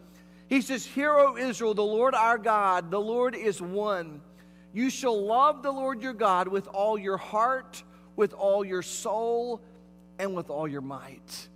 He 0.47 0.61
says, 0.61 0.85
Hear, 0.85 1.11
O 1.11 1.37
Israel, 1.37 1.75
the 1.75 1.83
Lord 1.83 2.15
our 2.15 2.39
God, 2.39 2.89
the 2.89 2.99
Lord 2.99 3.35
is 3.35 3.61
one. 3.61 4.21
You 4.73 4.89
shall 4.89 5.23
love 5.23 5.61
the 5.61 5.71
Lord 5.71 6.01
your 6.01 6.13
God 6.13 6.47
with 6.47 6.67
all 6.67 6.97
your 6.97 7.17
heart, 7.17 7.83
with 8.15 8.33
all 8.33 8.65
your 8.65 8.81
soul, 8.81 9.61
and 10.19 10.35
with 10.35 10.49
all 10.49 10.67
your 10.67 10.81
might. 10.81 11.47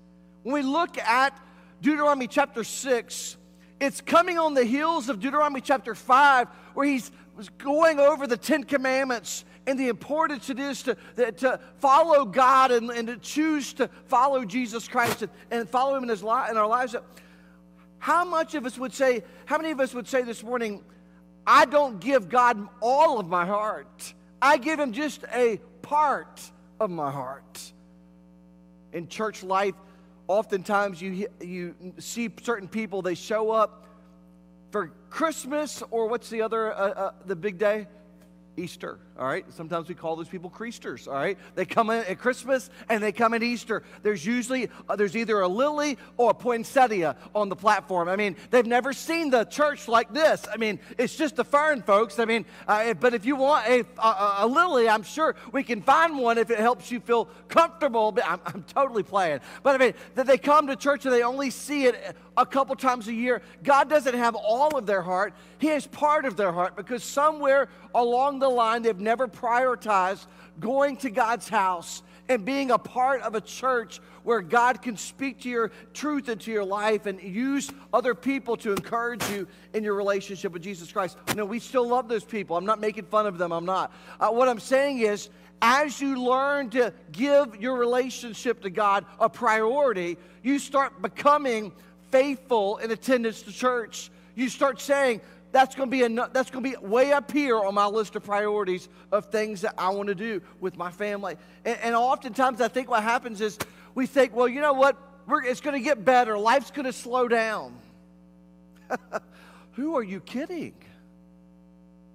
When 0.44 0.54
we 0.54 0.62
look 0.62 0.98
at 1.00 1.40
Deuteronomy 1.82 2.28
chapter 2.28 2.64
6, 2.64 3.38
it's 3.80 4.00
coming 4.02 4.38
on 4.38 4.54
the 4.54 4.64
heels 4.64 5.10
of 5.10 5.20
Deuteronomy 5.20 5.62
chapter 5.62 5.96
5, 5.96 6.48
where 6.76 6.86
he's 6.86 7.12
going 7.58 8.00
over 8.00 8.28
the 8.28 8.38
Ten 8.38 8.64
Commandments 8.64 9.46
and 9.68 9.80
the 9.80 9.90
importance 9.90 10.50
it 10.50 10.60
is 10.60 10.84
to, 10.84 10.96
to 11.16 11.60
follow 11.80 12.26
God 12.26 12.72
and, 12.72 12.90
and 12.90 13.08
to 13.08 13.18
choose 13.18 13.74
to 13.74 13.90
follow 14.06 14.44
Jesus 14.44 14.88
Christ 14.88 15.22
and, 15.22 15.32
and 15.52 15.70
follow 15.70 15.96
Him 15.96 16.04
in, 16.04 16.10
his 16.10 16.24
li- 16.24 16.50
in 16.50 16.58
our 16.58 16.68
lives. 16.68 16.96
How 18.00 18.26
much 18.26 18.56
of 18.56 18.66
us 18.66 18.78
would 18.78 18.94
say, 18.94 19.24
how 19.46 19.58
many 19.58 19.72
of 19.72 19.80
us 19.80 19.94
would 19.94 20.08
say 20.08 20.24
this 20.24 20.44
morning, 20.44 20.84
I 21.46 21.66
don't 21.66 22.00
give 22.00 22.30
God 22.30 22.68
all 22.82 23.20
of 23.20 23.28
my 23.28 23.46
heart, 23.46 24.14
I 24.42 24.58
give 24.58 24.80
Him 24.80 24.92
just 24.92 25.24
a 25.32 25.60
part 25.82 26.42
of 26.80 26.90
my 26.90 27.12
heart? 27.12 27.72
In 28.94 29.08
church 29.08 29.44
life, 29.44 29.76
oftentimes 30.28 31.02
you, 31.02 31.28
you 31.40 31.76
see 32.00 32.30
certain 32.42 32.68
people, 32.68 33.02
they 33.02 33.16
show 33.16 33.52
up 33.52 33.81
for 34.72 34.92
Christmas 35.10 35.84
or 35.92 36.08
what's 36.08 36.30
the 36.30 36.42
other, 36.42 36.74
uh, 36.74 36.78
uh, 36.78 37.12
the 37.26 37.36
big 37.36 37.58
day? 37.58 37.88
Easter, 38.58 39.00
all 39.18 39.26
right? 39.26 39.46
Sometimes 39.54 39.88
we 39.88 39.96
call 39.96 40.18
those 40.18 40.28
people 40.28 40.50
creasters, 40.50 41.08
all 41.08 41.14
right? 41.14 41.38
They 41.56 41.66
come 41.66 41.90
in 41.90 42.04
at 42.06 42.20
Christmas 42.20 42.70
and 42.90 43.02
they 43.02 43.14
come 43.14 43.34
at 43.34 43.42
Easter. 43.42 43.82
There's 44.04 44.26
usually, 44.26 44.70
uh, 44.90 44.98
there's 44.98 45.16
either 45.16 45.40
a 45.40 45.48
lily 45.48 45.98
or 46.18 46.32
a 46.32 46.34
poinsettia 46.34 47.16
on 47.34 47.48
the 47.48 47.56
platform. 47.56 48.10
I 48.10 48.18
mean, 48.18 48.36
they've 48.50 48.66
never 48.66 48.92
seen 48.92 49.30
the 49.30 49.46
church 49.46 49.88
like 49.88 50.14
this. 50.14 50.46
I 50.52 50.58
mean, 50.58 50.80
it's 50.98 51.16
just 51.16 51.40
a 51.40 51.46
fern, 51.46 51.82
folks. 51.82 52.20
I 52.20 52.26
mean, 52.26 52.46
uh, 52.68 52.94
but 52.96 53.14
if 53.14 53.26
you 53.26 53.38
want 53.38 53.68
a, 53.68 53.86
a, 53.98 54.36
a, 54.40 54.48
lily, 54.48 54.90
I'm 54.90 55.04
sure 55.04 55.36
we 55.54 55.64
can 55.64 55.82
find 55.82 56.18
one 56.18 56.38
if 56.38 56.50
it 56.52 56.60
helps 56.60 56.92
you 56.92 57.00
feel 57.00 57.26
comfortable. 57.48 58.12
But 58.12 58.26
I'm, 58.28 58.42
I'm 58.46 58.64
totally 58.64 59.04
playing. 59.04 59.40
But 59.64 59.76
I 59.76 59.86
mean, 59.86 59.94
that 60.16 60.28
they 60.28 60.38
come 60.38 60.68
to 60.68 60.76
church 60.76 61.06
and 61.06 61.14
they 61.14 61.24
only 61.24 61.52
see 61.52 61.86
it 61.86 62.18
a 62.38 62.46
couple 62.46 62.76
times 62.76 63.08
a 63.08 63.14
year. 63.14 63.42
God 63.64 63.90
doesn't 63.90 64.16
have 64.16 64.36
all 64.36 64.78
of 64.78 64.86
their 64.86 65.02
heart, 65.02 65.34
He 65.60 65.68
has 65.68 65.88
part 65.88 66.26
of 66.26 66.38
their 66.38 66.52
heart 66.52 66.76
because 66.76 67.04
somewhere 67.04 67.70
along 67.94 68.40
the 68.40 68.50
line 68.50 68.82
they've 68.82 69.00
never 69.00 69.28
prioritized 69.28 70.26
going 70.60 70.98
to 70.98 71.10
God's 71.10 71.50
house 71.50 72.04
and 72.30 72.46
being 72.46 72.72
a 72.72 72.78
part 72.78 73.22
of 73.22 73.36
a 73.36 73.42
church 73.42 74.00
where 74.24 74.42
God 74.42 74.82
can 74.82 74.96
speak 74.96 75.42
to 75.42 75.50
your 75.50 75.72
truth 75.94 76.30
into 76.30 76.52
your 76.52 76.64
life 76.64 77.06
and 77.06 77.22
use 77.22 77.70
other 77.92 78.14
people 78.16 78.56
to 78.58 78.72
encourage 78.72 79.28
you 79.30 79.48
in 79.74 79.84
your 79.84 79.96
relationship 79.96 80.54
with 80.54 80.62
Jesus 80.62 80.92
Christ. 80.92 81.18
No, 81.36 81.46
we 81.46 81.60
still 81.60 81.88
love 81.88 82.08
those 82.08 82.24
people. 82.24 82.56
I'm 82.56 82.66
not 82.66 82.80
making 82.80 83.06
fun 83.06 83.26
of 83.26 83.38
them. 83.38 83.52
I'm 83.52 83.66
not. 83.66 83.92
Uh, 84.20 84.30
what 84.30 84.48
I'm 84.48 84.60
saying 84.60 85.00
is, 85.00 85.30
as 85.62 86.02
you 86.02 86.24
learn 86.24 86.70
to 86.72 86.94
give 87.12 87.62
your 87.62 87.76
relationship 87.76 88.62
to 88.62 88.70
God 88.70 89.06
a 89.20 89.30
priority, 89.30 90.18
you 90.42 90.58
start 90.58 91.02
becoming 91.02 91.72
faithful 92.12 92.78
in 92.78 92.92
attendance 92.92 93.42
to 93.44 93.52
church. 93.52 94.12
You 94.36 94.50
start 94.50 94.80
saying, 94.82 95.22
that's 95.52 95.76
going 95.76 95.92
to 95.92 96.08
be 96.08 96.16
that's 96.32 96.50
going 96.50 96.64
to 96.64 96.70
be 96.70 96.76
way 96.86 97.12
up 97.12 97.32
here 97.32 97.60
on 97.60 97.74
my 97.74 97.86
list 97.86 98.16
of 98.16 98.24
priorities 98.24 98.88
of 99.12 99.26
things 99.26 99.62
that 99.62 99.76
I 99.78 99.90
want 99.90 100.08
to 100.08 100.16
do 100.16 100.42
with 100.60 100.78
my 100.78 100.92
family. 100.92 101.36
And, 101.66 101.78
and 101.82 101.96
oftentimes, 101.96 102.62
I 102.62 102.68
think 102.70 102.90
what 102.90 103.04
happens 103.04 103.42
is 103.42 103.58
we 103.94 104.08
think, 104.08 104.34
well, 104.36 104.48
you 104.48 104.62
know 104.62 104.74
what? 104.74 104.98
We're, 105.28 105.44
it's 105.44 105.62
going 105.62 105.78
to 105.78 105.84
get 105.84 106.06
better. 106.06 106.38
Life's 106.38 106.72
going 106.72 106.86
to 106.86 106.94
slow 106.94 107.28
down. 107.28 107.78
Who 109.74 109.96
are 109.98 110.04
you 110.04 110.20
kidding? 110.22 110.74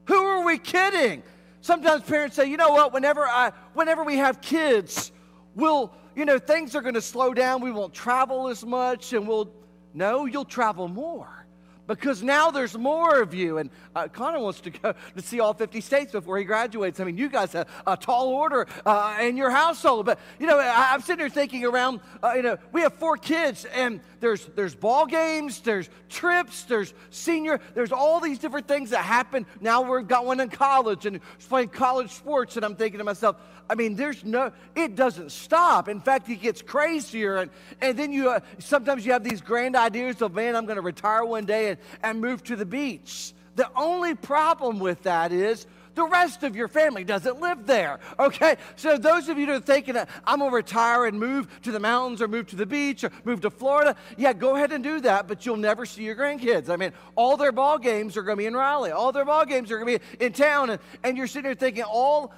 Who 0.07 0.17
are 0.17 0.45
we 0.45 0.59
kidding? 0.59 1.23
Sometimes 1.61 2.05
parents 2.05 2.37
say, 2.37 2.49
you 2.49 2.57
know 2.57 2.71
what? 2.71 2.93
Whenever 2.93 3.27
I, 3.27 3.53
whenever 3.75 4.05
we 4.05 4.17
have 4.19 4.41
kids, 4.41 5.11
we'll, 5.55 5.93
you 6.15 6.25
know, 6.25 6.39
things 6.39 6.75
are 6.75 6.81
going 6.81 6.95
to 6.95 7.03
slow 7.03 7.35
down. 7.35 7.61
We 7.61 7.73
won't 7.73 7.93
travel 7.93 8.49
as 8.49 8.65
much, 8.65 9.13
and 9.13 9.27
we'll 9.27 9.51
no, 9.97 10.27
you'll 10.27 10.45
travel 10.45 10.89
more 10.89 11.46
because 11.87 12.23
now 12.23 12.51
there's 12.51 12.77
more 12.77 13.21
of 13.21 13.35
you. 13.35 13.59
And 13.59 13.71
uh, 13.95 14.09
Connor 14.09 14.41
wants 14.41 14.61
to 14.61 14.71
go 14.71 14.95
to 15.17 15.23
see 15.23 15.41
all 15.41 15.55
50 15.55 15.81
states 15.81 16.13
before 16.13 16.39
he 16.39 16.45
graduates. 16.45 17.01
I 17.01 17.05
mean, 17.05 17.17
you 17.17 17.29
guys 17.29 17.53
have 17.53 17.69
a 17.87 17.97
tall 17.97 18.29
order 18.29 18.67
uh, 18.85 19.19
in 19.21 19.37
your 19.37 19.51
household. 19.51 20.07
But, 20.07 20.19
you 20.39 20.47
know, 20.47 20.59
I, 20.59 20.95
am 20.95 21.01
sitting 21.01 21.21
here 21.21 21.29
thinking 21.29 21.65
around, 21.65 22.01
uh, 22.23 22.33
you 22.35 22.43
know, 22.43 22.59
we 22.73 22.83
have 22.83 22.95
four 22.95 23.17
kids 23.17 23.65
and 23.67 24.01
there's, 24.21 24.47
there's 24.57 24.75
ball 24.75 25.07
games, 25.07 25.61
there's 25.61 25.89
trips, 26.09 26.65
there's 26.65 26.95
senior, 27.11 27.61
there's 27.75 27.93
all 27.93 28.21
these 28.21 28.39
different 28.39 28.67
things 28.67 28.91
that 28.91 29.05
happen. 29.05 29.47
Now 29.61 29.83
we've 29.83 30.09
got 30.09 30.27
one 30.27 30.41
in 30.41 30.49
college 30.49 31.07
and 31.07 31.21
playing 31.49 31.69
college 31.69 32.11
sports. 32.11 32.57
And 32.57 32.65
I'm 32.65 32.77
thinking 32.77 32.99
to 32.99 33.05
myself, 33.05 33.37
I 33.69 33.75
mean, 33.75 33.97
there's 33.97 34.25
no, 34.25 34.53
it 34.75 34.95
doesn't 34.95 35.33
stop. 35.33 35.89
In 35.89 36.01
fact, 36.01 36.29
it 36.29 36.37
gets 36.37 36.63
crazier. 36.63 37.39
And, 37.39 37.51
and 37.81 37.99
then 37.99 38.13
you, 38.13 38.31
uh, 38.31 38.41
sometimes 38.59 39.05
you 39.05 39.13
have 39.13 39.25
these 39.25 39.41
grand 39.41 39.75
ideas 39.75 40.23
of, 40.23 40.35
man, 40.35 40.55
I'm 40.55 40.67
going 40.67 40.77
to 40.77 40.83
retire 40.83 41.25
one 41.25 41.47
day 41.47 41.71
and, 41.71 41.76
and 42.03 42.21
move 42.21 42.43
to 42.45 42.57
the 42.57 42.67
beach. 42.67 43.33
The 43.57 43.71
only 43.75 44.15
problem 44.15 44.79
with 44.79 45.03
that 45.05 45.33
is 45.33 45.67
the 45.97 46.07
rest 46.07 46.43
of 46.43 46.55
your 46.55 46.69
family 46.69 47.05
doesn't 47.05 47.41
live 47.41 47.67
there. 47.67 47.99
Okay? 48.19 48.57
So 48.77 48.99
those 48.99 49.29
of 49.29 49.39
you 49.39 49.47
that 49.47 49.57
are 49.57 49.61
thinking 49.61 49.97
I'm 49.97 50.39
gonna 50.39 50.51
retire 50.55 51.07
and 51.07 51.19
move 51.19 51.49
to 51.63 51.73
the 51.73 51.81
mountains 51.81 52.21
or 52.23 52.29
move 52.29 52.47
to 52.49 52.57
the 52.57 52.67
beach 52.67 53.03
or 53.03 53.11
move 53.25 53.41
to 53.41 53.51
Florida, 53.51 53.97
yeah, 54.17 54.33
go 54.33 54.57
ahead 54.57 54.73
and 54.73 54.85
do 54.85 55.01
that, 55.01 55.27
but 55.27 55.45
you'll 55.45 55.57
never 55.57 55.87
see 55.87 56.05
your 56.05 56.15
grandkids. 56.15 56.69
I 56.69 56.77
mean, 56.77 56.93
all 57.17 57.37
their 57.37 57.53
ball 57.53 57.79
games 57.79 58.17
are 58.17 58.23
gonna 58.23 58.37
be 58.37 58.47
in 58.47 58.55
Raleigh. 58.55 58.91
All 58.91 59.11
their 59.11 59.25
ball 59.25 59.47
games 59.47 59.73
are 59.73 59.79
gonna 59.79 59.99
be 59.99 60.25
in 60.25 60.33
town, 60.33 60.71
and, 60.71 60.81
and 61.03 61.17
you're 61.17 61.27
sitting 61.27 61.45
there 61.45 61.55
thinking 61.55 61.85
all 61.85 62.33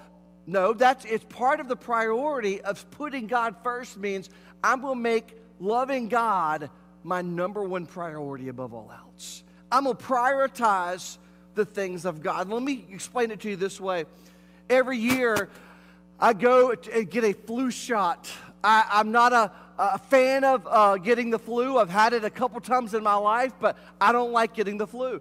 no, 0.47 0.73
that's 0.73 1.05
it's 1.05 1.25
part 1.25 1.61
of 1.61 1.69
the 1.69 1.77
priority 1.77 2.63
of 2.63 2.91
putting 2.93 3.27
God 3.27 3.57
first 3.63 3.99
means 3.99 4.31
I'm 4.65 4.81
to 4.81 4.95
make 4.95 5.37
loving 5.61 6.09
God 6.09 6.71
my 7.03 7.21
number 7.21 7.63
one 7.63 7.85
priority 7.85 8.49
above 8.49 8.73
all 8.73 8.91
else. 8.91 9.08
I'm 9.71 9.85
going 9.85 9.97
to 9.97 10.03
prioritize 10.03 11.19
the 11.55 11.65
things 11.65 12.05
of 12.05 12.23
God. 12.23 12.49
Let 12.49 12.63
me 12.63 12.87
explain 12.91 13.31
it 13.31 13.41
to 13.41 13.51
you 13.51 13.57
this 13.57 13.81
way. 13.81 14.07
Every 14.71 14.99
year, 14.99 15.51
I 16.21 16.33
go 16.33 16.75
and 16.93 17.11
get 17.11 17.25
a 17.25 17.33
flu 17.33 17.71
shot. 17.71 18.31
I, 18.63 19.01
am 19.01 19.13
not 19.13 19.33
a, 19.33 19.53
a, 19.79 19.99
fan 19.99 20.43
of 20.43 20.67
uh, 20.69 20.97
getting 20.97 21.31
the 21.31 21.39
flu. 21.39 21.79
I've 21.79 21.91
had 21.91 22.13
it 22.13 22.25
a 22.25 22.31
couple 22.31 22.61
times 22.61 22.93
in 22.93 23.03
my 23.05 23.15
life, 23.15 23.53
but 23.61 23.79
I 24.01 24.11
don't 24.11 24.33
like 24.33 24.53
getting 24.53 24.79
the 24.79 24.87
flu. 24.87 25.21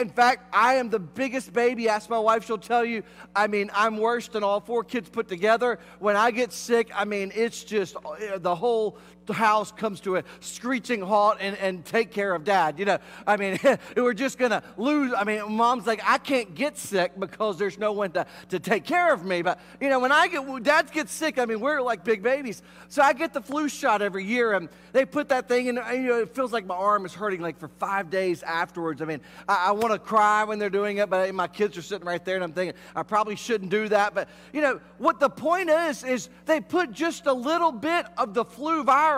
In 0.00 0.10
fact, 0.10 0.54
I 0.54 0.74
am 0.74 0.90
the 0.90 0.98
biggest 0.98 1.52
baby. 1.52 1.88
Ask 1.88 2.10
my 2.10 2.18
wife, 2.18 2.46
she'll 2.46 2.58
tell 2.58 2.84
you. 2.84 3.02
I 3.34 3.46
mean, 3.46 3.70
I'm 3.74 3.96
worse 3.96 4.28
than 4.28 4.44
all 4.44 4.60
four 4.60 4.84
kids 4.84 5.08
put 5.08 5.28
together. 5.28 5.78
When 5.98 6.14
I 6.16 6.30
get 6.30 6.52
sick, 6.52 6.90
I 6.94 7.04
mean, 7.04 7.32
it's 7.34 7.64
just 7.64 7.96
uh, 7.96 8.38
the 8.38 8.54
whole 8.54 8.98
house 9.32 9.72
comes 9.72 10.00
to 10.00 10.16
a 10.16 10.24
screeching 10.40 11.00
halt 11.00 11.38
and, 11.40 11.56
and 11.56 11.84
take 11.84 12.10
care 12.10 12.34
of 12.34 12.44
dad. 12.44 12.78
You 12.78 12.84
know, 12.84 12.98
I 13.26 13.36
mean, 13.36 13.58
we're 13.96 14.14
just 14.14 14.38
going 14.38 14.50
to 14.50 14.62
lose. 14.76 15.12
I 15.16 15.24
mean, 15.24 15.52
mom's 15.52 15.86
like, 15.86 16.02
I 16.04 16.18
can't 16.18 16.54
get 16.54 16.76
sick 16.76 17.12
because 17.18 17.58
there's 17.58 17.78
no 17.78 17.92
one 17.92 18.10
to, 18.12 18.26
to 18.50 18.58
take 18.58 18.84
care 18.84 19.12
of 19.12 19.24
me. 19.24 19.42
But, 19.42 19.60
you 19.80 19.88
know, 19.88 20.00
when 20.00 20.12
I 20.12 20.28
get, 20.28 20.44
when 20.44 20.62
dad 20.62 20.90
gets 20.92 21.12
sick, 21.12 21.38
I 21.38 21.46
mean, 21.46 21.60
we're 21.60 21.80
like 21.80 22.04
big 22.04 22.22
babies. 22.22 22.62
So 22.88 23.02
I 23.02 23.12
get 23.12 23.32
the 23.32 23.40
flu 23.40 23.68
shot 23.68 24.02
every 24.02 24.24
year 24.24 24.52
and 24.52 24.68
they 24.92 25.04
put 25.04 25.28
that 25.30 25.48
thing 25.48 25.66
in, 25.66 25.76
you 25.76 26.02
know, 26.02 26.20
it 26.20 26.34
feels 26.34 26.52
like 26.52 26.66
my 26.66 26.74
arm 26.74 27.06
is 27.06 27.14
hurting 27.14 27.40
like 27.40 27.58
for 27.58 27.68
five 27.78 28.10
days 28.10 28.42
afterwards. 28.42 29.00
I 29.00 29.06
mean, 29.06 29.20
I, 29.48 29.66
I 29.68 29.70
want 29.72 29.92
to 29.92 29.98
cry 29.98 30.44
when 30.44 30.58
they're 30.58 30.70
doing 30.70 30.98
it, 30.98 31.08
but 31.08 31.34
my 31.34 31.48
kids 31.48 31.78
are 31.78 31.82
sitting 31.82 32.06
right 32.06 32.24
there 32.24 32.34
and 32.34 32.44
I'm 32.44 32.52
thinking, 32.52 32.78
I 32.94 33.02
probably 33.02 33.36
shouldn't 33.36 33.70
do 33.70 33.88
that. 33.88 34.14
But, 34.14 34.28
you 34.52 34.60
know, 34.60 34.80
what 34.98 35.20
the 35.20 35.30
point 35.30 35.70
is, 35.70 36.04
is 36.04 36.28
they 36.46 36.60
put 36.60 36.92
just 36.92 37.26
a 37.26 37.32
little 37.32 37.72
bit 37.72 38.06
of 38.18 38.34
the 38.34 38.44
flu 38.44 38.84
virus 38.84 39.13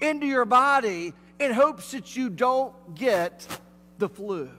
into 0.00 0.26
your 0.26 0.44
body 0.44 1.12
in 1.38 1.52
hopes 1.52 1.90
that 1.92 2.16
you 2.16 2.30
don't 2.30 2.94
get 2.94 3.46
the 3.98 4.08
flu. 4.08 4.50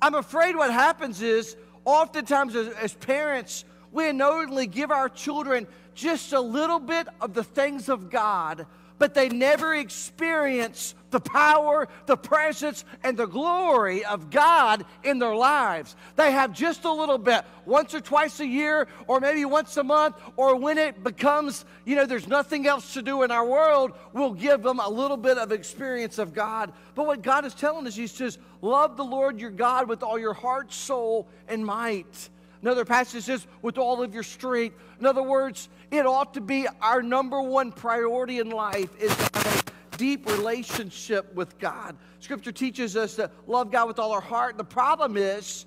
I'm 0.00 0.14
afraid 0.14 0.56
what 0.56 0.72
happens 0.72 1.22
is 1.22 1.56
oftentimes 1.84 2.54
as, 2.54 2.68
as 2.68 2.94
parents, 2.94 3.64
we 3.92 4.08
unknowingly 4.08 4.66
give 4.66 4.90
our 4.90 5.08
children 5.08 5.66
just 5.94 6.32
a 6.32 6.40
little 6.40 6.80
bit 6.80 7.08
of 7.20 7.34
the 7.34 7.44
things 7.44 7.88
of 7.88 8.10
God 8.10 8.66
but 8.98 9.14
they 9.14 9.28
never 9.28 9.74
experience 9.74 10.94
the 11.10 11.20
power, 11.20 11.88
the 12.06 12.16
presence, 12.16 12.84
and 13.04 13.16
the 13.16 13.26
glory 13.26 14.04
of 14.04 14.30
God 14.30 14.84
in 15.04 15.20
their 15.20 15.34
lives. 15.34 15.94
They 16.16 16.32
have 16.32 16.52
just 16.52 16.84
a 16.84 16.92
little 16.92 17.18
bit, 17.18 17.44
once 17.66 17.94
or 17.94 18.00
twice 18.00 18.40
a 18.40 18.46
year, 18.46 18.88
or 19.06 19.20
maybe 19.20 19.44
once 19.44 19.76
a 19.76 19.84
month, 19.84 20.16
or 20.36 20.56
when 20.56 20.76
it 20.76 21.04
becomes, 21.04 21.64
you 21.84 21.94
know, 21.94 22.04
there's 22.04 22.26
nothing 22.26 22.66
else 22.66 22.94
to 22.94 23.02
do 23.02 23.22
in 23.22 23.30
our 23.30 23.46
world, 23.46 23.92
we'll 24.12 24.32
give 24.34 24.62
them 24.62 24.80
a 24.80 24.88
little 24.88 25.16
bit 25.16 25.38
of 25.38 25.52
experience 25.52 26.18
of 26.18 26.34
God. 26.34 26.72
But 26.96 27.06
what 27.06 27.22
God 27.22 27.44
is 27.44 27.54
telling 27.54 27.86
us, 27.86 27.94
He 27.94 28.08
says, 28.08 28.38
love 28.60 28.96
the 28.96 29.04
Lord 29.04 29.40
your 29.40 29.50
God 29.50 29.88
with 29.88 30.02
all 30.02 30.18
your 30.18 30.34
heart, 30.34 30.72
soul, 30.72 31.28
and 31.46 31.64
might. 31.64 32.28
Another 32.64 32.86
passage 32.86 33.24
says, 33.24 33.46
with 33.60 33.76
all 33.76 34.02
of 34.02 34.14
your 34.14 34.22
strength. 34.22 34.78
In 34.98 35.04
other 35.04 35.22
words, 35.22 35.68
it 35.90 36.06
ought 36.06 36.32
to 36.32 36.40
be 36.40 36.66
our 36.80 37.02
number 37.02 37.42
one 37.42 37.70
priority 37.70 38.38
in 38.38 38.48
life 38.48 38.88
is 38.98 39.14
to 39.14 39.22
have 39.34 39.64
a 39.92 39.96
deep 39.98 40.26
relationship 40.26 41.34
with 41.34 41.58
God. 41.58 41.94
Scripture 42.20 42.52
teaches 42.52 42.96
us 42.96 43.16
to 43.16 43.30
love 43.46 43.70
God 43.70 43.86
with 43.86 43.98
all 43.98 44.12
our 44.12 44.20
heart. 44.22 44.56
The 44.56 44.64
problem 44.64 45.18
is, 45.18 45.66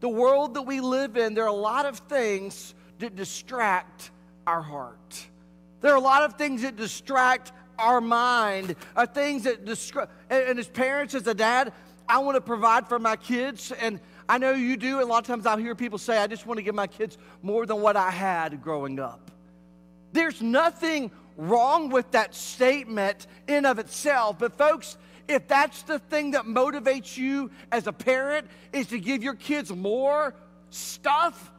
the 0.00 0.08
world 0.10 0.52
that 0.52 0.62
we 0.62 0.82
live 0.82 1.16
in, 1.16 1.32
there 1.32 1.44
are 1.44 1.46
a 1.46 1.52
lot 1.52 1.86
of 1.86 2.00
things 2.00 2.74
that 2.98 3.16
distract 3.16 4.10
our 4.46 4.60
heart. 4.60 5.26
There 5.80 5.94
are 5.94 5.96
a 5.96 6.00
lot 6.00 6.24
of 6.24 6.34
things 6.34 6.60
that 6.60 6.76
distract 6.76 7.52
our 7.78 8.02
mind, 8.02 8.76
are 8.94 9.06
things 9.06 9.44
that 9.44 9.64
distract. 9.64 10.12
And 10.28 10.58
as 10.58 10.68
parents, 10.68 11.14
as 11.14 11.26
a 11.26 11.32
dad, 11.32 11.72
I 12.06 12.18
want 12.18 12.34
to 12.34 12.42
provide 12.42 12.86
for 12.86 12.98
my 12.98 13.16
kids, 13.16 13.72
and 13.72 13.98
I 14.28 14.38
know 14.38 14.52
you 14.52 14.76
do. 14.76 15.02
A 15.02 15.04
lot 15.04 15.18
of 15.18 15.26
times 15.26 15.46
I'll 15.46 15.56
hear 15.56 15.74
people 15.74 15.98
say, 15.98 16.18
I 16.18 16.26
just 16.26 16.46
want 16.46 16.58
to 16.58 16.62
give 16.62 16.74
my 16.74 16.86
kids 16.86 17.18
more 17.42 17.66
than 17.66 17.80
what 17.80 17.96
I 17.96 18.10
had 18.10 18.62
growing 18.62 18.98
up. 18.98 19.30
There's 20.12 20.40
nothing 20.40 21.10
wrong 21.36 21.90
with 21.90 22.10
that 22.12 22.34
statement 22.34 23.26
in 23.48 23.66
of 23.66 23.78
itself. 23.78 24.38
But 24.38 24.56
folks, 24.56 24.96
if 25.28 25.48
that's 25.48 25.82
the 25.82 25.98
thing 25.98 26.32
that 26.32 26.44
motivates 26.44 27.16
you 27.16 27.50
as 27.72 27.86
a 27.86 27.92
parent 27.92 28.46
is 28.72 28.86
to 28.88 28.98
give 28.98 29.22
your 29.22 29.34
kids 29.34 29.70
more 29.70 30.34
stuff 30.70 31.50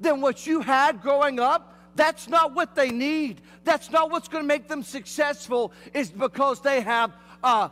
than 0.00 0.20
what 0.20 0.46
you 0.46 0.60
had 0.60 1.02
growing 1.02 1.38
up, 1.40 1.74
that's 1.94 2.28
not 2.28 2.54
what 2.54 2.74
they 2.74 2.90
need. 2.90 3.40
That's 3.64 3.90
not 3.90 4.10
what's 4.10 4.28
going 4.28 4.44
to 4.44 4.48
make 4.48 4.68
them 4.68 4.82
successful 4.82 5.72
is 5.92 6.10
because 6.10 6.60
they 6.60 6.80
have 6.80 7.12
uh, 7.42 7.68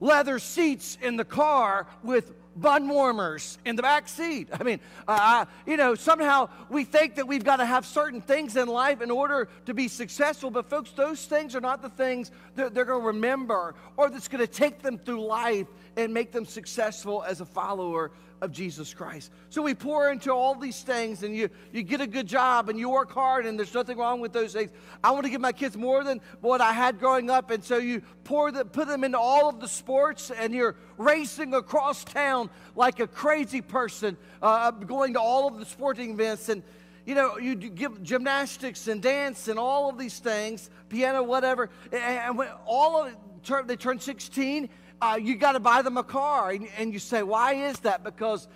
leather 0.00 0.38
seats 0.38 0.96
in 1.02 1.16
the 1.16 1.24
car 1.24 1.86
with 2.02 2.32
bun 2.56 2.88
warmers 2.88 3.58
in 3.64 3.76
the 3.76 3.82
back 3.82 4.08
seat. 4.08 4.48
I 4.52 4.62
mean, 4.62 4.80
uh, 5.08 5.46
you 5.66 5.76
know, 5.76 5.94
somehow 5.94 6.48
we 6.68 6.84
think 6.84 7.16
that 7.16 7.26
we've 7.26 7.44
got 7.44 7.56
to 7.56 7.66
have 7.66 7.86
certain 7.86 8.20
things 8.20 8.56
in 8.56 8.68
life 8.68 9.00
in 9.00 9.10
order 9.10 9.48
to 9.66 9.74
be 9.74 9.88
successful, 9.88 10.50
but 10.50 10.68
folks, 10.68 10.90
those 10.92 11.24
things 11.26 11.54
are 11.54 11.60
not 11.60 11.82
the 11.82 11.88
things 11.88 12.30
that 12.56 12.74
they're 12.74 12.84
going 12.84 13.00
to 13.00 13.06
remember 13.06 13.74
or 13.96 14.10
that's 14.10 14.28
going 14.28 14.44
to 14.44 14.52
take 14.52 14.82
them 14.82 14.98
through 14.98 15.24
life 15.24 15.66
and 15.96 16.12
make 16.12 16.32
them 16.32 16.44
successful 16.44 17.22
as 17.22 17.40
a 17.40 17.46
follower 17.46 18.10
of 18.42 18.50
Jesus 18.50 18.92
Christ. 18.92 19.30
So 19.50 19.62
we 19.62 19.72
pour 19.72 20.10
into 20.10 20.32
all 20.32 20.56
these 20.56 20.82
things 20.82 21.22
and 21.22 21.34
you, 21.34 21.48
you 21.72 21.84
get 21.84 22.00
a 22.00 22.08
good 22.08 22.26
job 22.26 22.68
and 22.68 22.76
you 22.76 22.90
work 22.90 23.12
hard 23.12 23.46
and 23.46 23.56
there's 23.56 23.72
nothing 23.72 23.96
wrong 23.96 24.20
with 24.20 24.32
those 24.32 24.52
things. 24.52 24.72
I 25.02 25.12
want 25.12 25.24
to 25.24 25.30
give 25.30 25.40
my 25.40 25.52
kids 25.52 25.76
more 25.76 26.02
than 26.02 26.20
what 26.40 26.60
I 26.60 26.72
had 26.72 26.98
growing 26.98 27.30
up. 27.30 27.52
And 27.52 27.64
so 27.64 27.78
you 27.78 28.02
pour 28.24 28.50
the, 28.50 28.64
put 28.64 28.88
them 28.88 29.04
into 29.04 29.18
all 29.18 29.48
of 29.48 29.60
the 29.60 29.68
sports 29.68 30.32
and 30.32 30.52
you're 30.52 30.74
racing 30.98 31.54
across 31.54 32.02
town 32.02 32.50
like 32.74 32.98
a 32.98 33.06
crazy 33.06 33.60
person, 33.60 34.16
uh, 34.42 34.72
going 34.72 35.12
to 35.12 35.20
all 35.20 35.46
of 35.46 35.60
the 35.60 35.64
sporting 35.64 36.10
events. 36.10 36.48
And 36.48 36.64
you 37.06 37.14
know, 37.14 37.38
you 37.38 37.54
give 37.54 38.02
gymnastics 38.02 38.88
and 38.88 39.00
dance 39.00 39.46
and 39.46 39.56
all 39.56 39.88
of 39.88 39.98
these 39.98 40.18
things, 40.18 40.68
piano, 40.88 41.22
whatever. 41.22 41.70
And 41.92 42.36
when 42.36 42.48
all 42.66 43.04
of 43.04 43.12
it, 43.12 43.68
they 43.68 43.76
turn 43.76 44.00
16 44.00 44.68
uh, 45.02 45.16
you 45.16 45.34
got 45.34 45.52
to 45.52 45.60
buy 45.60 45.82
them 45.82 45.96
a 45.96 46.04
car. 46.04 46.50
And, 46.50 46.68
and, 46.78 46.92
you 46.92 47.00
say, 47.00 47.24
why 47.24 47.54
is 47.54 47.78
that? 47.80 48.04
Because 48.04 48.46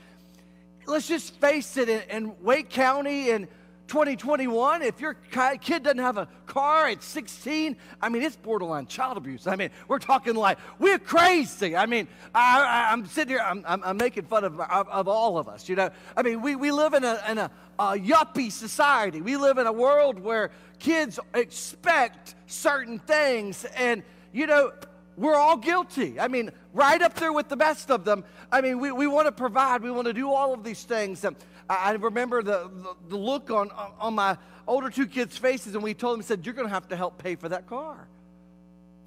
let's 0.86 1.08
just 1.08 1.34
face 1.40 1.76
it, 1.76 1.88
in, 1.88 2.02
in 2.08 2.32
Wake 2.40 2.70
County 2.70 3.30
in 3.30 3.48
2021, 3.88 4.82
if 4.82 5.00
your 5.00 5.14
kid 5.14 5.82
doesn't 5.82 5.98
have 5.98 6.18
a 6.18 6.28
car 6.46 6.86
at 6.86 7.02
16, 7.02 7.76
I 8.00 8.08
mean, 8.08 8.22
it's 8.22 8.36
borderline 8.36 8.86
child 8.86 9.16
abuse. 9.16 9.48
I 9.48 9.56
mean, 9.56 9.70
we're 9.88 9.98
talking 9.98 10.34
like, 10.34 10.58
we're 10.78 11.00
crazy. 11.00 11.76
I 11.76 11.86
mean, 11.86 12.06
I, 12.32 12.92
am 12.92 13.06
sitting 13.06 13.34
here, 13.34 13.44
I'm, 13.44 13.64
I'm, 13.66 13.82
I'm 13.82 13.96
making 13.96 14.24
fun 14.24 14.44
of, 14.44 14.60
of, 14.60 14.88
of, 14.88 15.08
all 15.08 15.38
of 15.38 15.48
us, 15.48 15.68
you 15.68 15.74
know. 15.74 15.90
I 16.16 16.22
mean, 16.22 16.42
we, 16.42 16.54
we 16.54 16.70
live 16.70 16.94
in, 16.94 17.04
a, 17.04 17.20
in 17.28 17.38
a, 17.38 17.50
a 17.78 17.92
yuppie 17.94 18.52
society. 18.52 19.20
We 19.20 19.36
live 19.36 19.58
in 19.58 19.66
a 19.66 19.72
world 19.72 20.20
where 20.20 20.52
kids 20.78 21.18
expect 21.34 22.36
certain 22.46 23.00
things. 23.00 23.64
And, 23.76 24.04
you 24.32 24.46
know, 24.46 24.72
we're 25.16 25.34
all 25.34 25.56
guilty. 25.56 26.20
I 26.20 26.28
mean, 26.28 26.50
right 26.72 27.00
up 27.00 27.14
there 27.14 27.32
with 27.32 27.48
the 27.48 27.56
best 27.56 27.90
of 27.90 28.04
them. 28.04 28.24
I 28.52 28.60
mean, 28.60 28.78
we, 28.78 28.92
we 28.92 29.06
want 29.06 29.26
to 29.26 29.32
provide, 29.32 29.82
we 29.82 29.90
want 29.90 30.06
to 30.06 30.12
do 30.12 30.30
all 30.30 30.52
of 30.52 30.62
these 30.62 30.84
things. 30.84 31.24
And 31.24 31.36
I, 31.68 31.92
remember 31.92 32.42
the, 32.42 32.70
the, 32.72 32.94
the, 33.08 33.16
look 33.16 33.50
on, 33.50 33.70
on 33.98 34.14
my 34.14 34.36
older 34.66 34.90
two 34.90 35.06
kids' 35.06 35.36
faces, 35.36 35.74
and 35.74 35.82
we 35.82 35.94
told 35.94 36.18
them, 36.18 36.22
said, 36.22 36.44
You're 36.44 36.54
going 36.54 36.68
to 36.68 36.74
have 36.74 36.88
to 36.88 36.96
help 36.96 37.18
pay 37.18 37.34
for 37.34 37.48
that 37.48 37.66
car. 37.66 38.06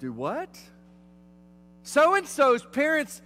Do 0.00 0.12
what? 0.12 0.58
So 1.82 2.14
and 2.14 2.26
so's 2.26 2.64
parents 2.64 3.22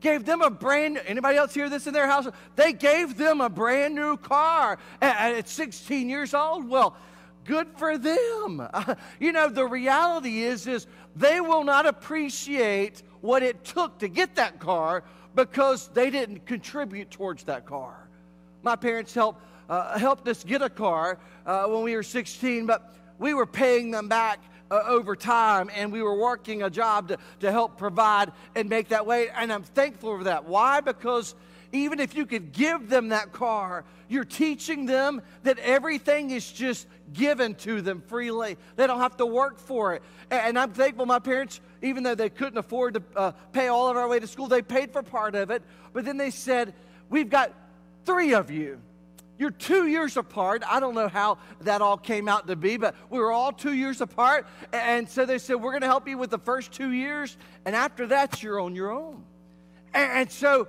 gave 0.00 0.24
them 0.24 0.42
a 0.42 0.50
brand 0.50 1.00
anybody 1.06 1.38
else 1.38 1.54
hear 1.54 1.68
this 1.68 1.86
in 1.86 1.94
their 1.94 2.06
house 2.06 2.28
they 2.54 2.72
gave 2.72 3.16
them 3.16 3.40
a 3.40 3.48
brand 3.48 3.94
new 3.94 4.16
car 4.16 4.78
at, 5.00 5.34
at 5.34 5.48
16 5.48 6.08
years 6.08 6.34
old 6.34 6.68
well 6.68 6.96
good 7.44 7.66
for 7.76 7.96
them 7.96 8.60
uh, 8.72 8.94
you 9.20 9.32
know 9.32 9.48
the 9.48 9.64
reality 9.64 10.42
is 10.42 10.66
is 10.66 10.86
they 11.16 11.40
will 11.40 11.64
not 11.64 11.86
appreciate 11.86 13.02
what 13.22 13.42
it 13.42 13.64
took 13.64 13.98
to 13.98 14.08
get 14.08 14.36
that 14.36 14.60
car 14.60 15.02
because 15.34 15.88
they 15.88 16.10
didn't 16.10 16.46
contribute 16.46 17.10
towards 17.10 17.44
that 17.44 17.66
car. 17.66 18.08
My 18.62 18.76
parents 18.76 19.14
helped, 19.14 19.42
uh, 19.68 19.98
helped 19.98 20.28
us 20.28 20.44
get 20.44 20.62
a 20.62 20.70
car 20.70 21.18
uh, 21.46 21.64
when 21.64 21.82
we 21.82 21.94
were 21.94 22.02
16, 22.02 22.66
but 22.66 22.94
we 23.18 23.32
were 23.32 23.46
paying 23.46 23.90
them 23.90 24.08
back 24.08 24.40
uh, 24.70 24.82
over 24.86 25.16
time 25.16 25.70
and 25.74 25.90
we 25.92 26.02
were 26.02 26.18
working 26.18 26.62
a 26.62 26.70
job 26.70 27.08
to, 27.08 27.18
to 27.40 27.50
help 27.50 27.78
provide 27.78 28.32
and 28.54 28.68
make 28.68 28.88
that 28.88 29.06
way. 29.06 29.28
And 29.30 29.52
I'm 29.52 29.62
thankful 29.62 30.18
for 30.18 30.24
that. 30.24 30.44
Why? 30.44 30.80
Because 30.80 31.34
even 31.72 32.00
if 32.00 32.14
you 32.14 32.26
could 32.26 32.52
give 32.52 32.88
them 32.88 33.08
that 33.08 33.32
car, 33.32 33.84
you're 34.08 34.24
teaching 34.24 34.86
them 34.86 35.22
that 35.42 35.58
everything 35.58 36.30
is 36.30 36.50
just 36.50 36.86
given 37.12 37.54
to 37.56 37.80
them 37.80 38.02
freely. 38.06 38.56
They 38.76 38.86
don't 38.86 39.00
have 39.00 39.16
to 39.18 39.26
work 39.26 39.58
for 39.58 39.94
it. 39.94 40.02
And 40.30 40.58
I'm 40.58 40.72
thankful 40.72 41.06
my 41.06 41.18
parents, 41.18 41.60
even 41.82 42.02
though 42.02 42.14
they 42.14 42.30
couldn't 42.30 42.58
afford 42.58 42.94
to 42.94 43.02
uh, 43.14 43.32
pay 43.52 43.68
all 43.68 43.88
of 43.88 43.96
our 43.96 44.08
way 44.08 44.18
to 44.20 44.26
school, 44.26 44.48
they 44.48 44.62
paid 44.62 44.92
for 44.92 45.02
part 45.02 45.34
of 45.34 45.50
it. 45.50 45.62
But 45.92 46.04
then 46.04 46.16
they 46.16 46.30
said, 46.30 46.74
We've 47.08 47.30
got 47.30 47.52
three 48.04 48.34
of 48.34 48.50
you. 48.50 48.80
You're 49.38 49.50
two 49.50 49.86
years 49.86 50.16
apart. 50.16 50.62
I 50.66 50.80
don't 50.80 50.94
know 50.94 51.08
how 51.08 51.38
that 51.60 51.82
all 51.82 51.98
came 51.98 52.26
out 52.26 52.46
to 52.46 52.56
be, 52.56 52.78
but 52.78 52.94
we 53.10 53.18
were 53.18 53.30
all 53.30 53.52
two 53.52 53.74
years 53.74 54.00
apart. 54.00 54.46
And 54.72 55.08
so 55.08 55.26
they 55.26 55.38
said, 55.38 55.56
We're 55.56 55.72
going 55.72 55.82
to 55.82 55.88
help 55.88 56.08
you 56.08 56.18
with 56.18 56.30
the 56.30 56.38
first 56.38 56.72
two 56.72 56.90
years. 56.90 57.36
And 57.64 57.76
after 57.76 58.06
that, 58.08 58.42
you're 58.42 58.58
on 58.60 58.74
your 58.74 58.90
own. 58.90 59.24
And 59.94 60.30
so 60.30 60.68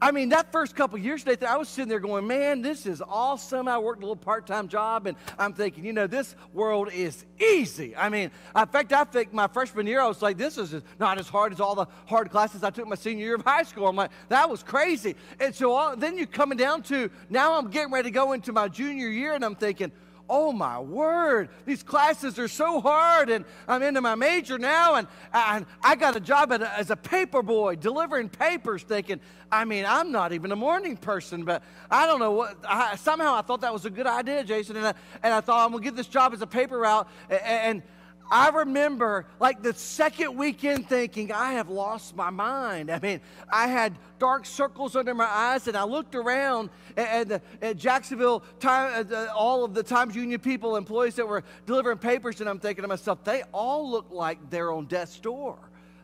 I 0.00 0.10
mean, 0.10 0.30
that 0.30 0.52
first 0.52 0.76
couple 0.76 0.98
years, 0.98 1.24
I 1.26 1.56
was 1.56 1.68
sitting 1.68 1.88
there 1.88 2.00
going, 2.00 2.26
man, 2.26 2.62
this 2.62 2.84
is 2.84 3.00
awesome. 3.00 3.68
I 3.68 3.78
worked 3.78 4.00
a 4.00 4.06
little 4.06 4.16
part 4.16 4.46
time 4.46 4.68
job, 4.68 5.06
and 5.06 5.16
I'm 5.38 5.52
thinking, 5.52 5.84
you 5.84 5.92
know, 5.92 6.06
this 6.06 6.34
world 6.52 6.90
is 6.92 7.24
easy. 7.40 7.96
I 7.96 8.08
mean, 8.08 8.30
in 8.56 8.66
fact, 8.66 8.92
I 8.92 9.04
think 9.04 9.32
my 9.32 9.46
freshman 9.46 9.86
year, 9.86 10.00
I 10.00 10.06
was 10.06 10.20
like, 10.20 10.36
this 10.36 10.58
is 10.58 10.82
not 10.98 11.18
as 11.18 11.28
hard 11.28 11.52
as 11.52 11.60
all 11.60 11.74
the 11.74 11.86
hard 12.06 12.30
classes 12.30 12.62
I 12.62 12.70
took 12.70 12.86
my 12.86 12.96
senior 12.96 13.24
year 13.24 13.34
of 13.36 13.42
high 13.42 13.62
school. 13.62 13.86
I'm 13.86 13.96
like, 13.96 14.10
that 14.28 14.50
was 14.50 14.62
crazy. 14.62 15.16
And 15.40 15.54
so 15.54 15.72
all, 15.72 15.96
then 15.96 16.18
you're 16.18 16.26
coming 16.26 16.58
down 16.58 16.82
to 16.84 17.10
now 17.30 17.58
I'm 17.58 17.70
getting 17.70 17.92
ready 17.92 18.08
to 18.10 18.14
go 18.14 18.32
into 18.32 18.52
my 18.52 18.68
junior 18.68 19.08
year, 19.08 19.32
and 19.32 19.44
I'm 19.44 19.54
thinking, 19.54 19.90
oh 20.28 20.52
my 20.52 20.78
word, 20.80 21.48
these 21.66 21.82
classes 21.82 22.38
are 22.38 22.48
so 22.48 22.80
hard, 22.80 23.30
and 23.30 23.44
I'm 23.68 23.82
into 23.82 24.00
my 24.00 24.14
major 24.14 24.58
now, 24.58 24.94
and, 24.94 25.06
and 25.32 25.66
I 25.82 25.96
got 25.96 26.16
a 26.16 26.20
job 26.20 26.52
a, 26.52 26.78
as 26.78 26.90
a 26.90 26.96
paper 26.96 27.42
boy 27.42 27.76
delivering 27.76 28.28
papers, 28.28 28.82
thinking, 28.82 29.20
I 29.50 29.64
mean, 29.64 29.84
I'm 29.86 30.12
not 30.12 30.32
even 30.32 30.52
a 30.52 30.56
morning 30.56 30.96
person, 30.96 31.44
but 31.44 31.62
I 31.90 32.06
don't 32.06 32.18
know 32.18 32.32
what, 32.32 32.56
I, 32.66 32.96
somehow 32.96 33.34
I 33.34 33.42
thought 33.42 33.60
that 33.60 33.72
was 33.72 33.84
a 33.84 33.90
good 33.90 34.06
idea, 34.06 34.44
Jason, 34.44 34.76
and 34.76 34.86
I, 34.88 34.94
and 35.22 35.34
I 35.34 35.40
thought 35.40 35.64
I'm 35.64 35.72
gonna 35.72 35.84
get 35.84 35.96
this 35.96 36.08
job 36.08 36.32
as 36.32 36.42
a 36.42 36.46
paper 36.46 36.78
route, 36.78 37.08
and, 37.28 37.40
and 37.42 37.82
I 38.30 38.48
remember 38.48 39.26
like 39.38 39.62
the 39.62 39.74
second 39.74 40.36
weekend 40.36 40.88
thinking, 40.88 41.32
I 41.32 41.52
have 41.52 41.68
lost 41.68 42.16
my 42.16 42.30
mind. 42.30 42.90
I 42.90 42.98
mean, 42.98 43.20
I 43.52 43.66
had 43.66 43.96
dark 44.18 44.46
circles 44.46 44.96
under 44.96 45.14
my 45.14 45.26
eyes, 45.26 45.68
and 45.68 45.76
I 45.76 45.84
looked 45.84 46.14
around 46.14 46.70
at, 46.96 47.30
at, 47.30 47.42
at 47.60 47.76
Jacksonville, 47.76 48.40
time, 48.60 49.06
uh, 49.12 49.26
all 49.34 49.64
of 49.64 49.74
the 49.74 49.82
Times 49.82 50.16
Union 50.16 50.40
people, 50.40 50.76
employees 50.76 51.14
that 51.16 51.28
were 51.28 51.44
delivering 51.66 51.98
papers, 51.98 52.40
and 52.40 52.48
I'm 52.48 52.58
thinking 52.58 52.82
to 52.82 52.88
myself, 52.88 53.22
they 53.24 53.42
all 53.52 53.90
look 53.90 54.06
like 54.10 54.50
they're 54.50 54.72
on 54.72 54.86
death's 54.86 55.20
door. 55.20 55.58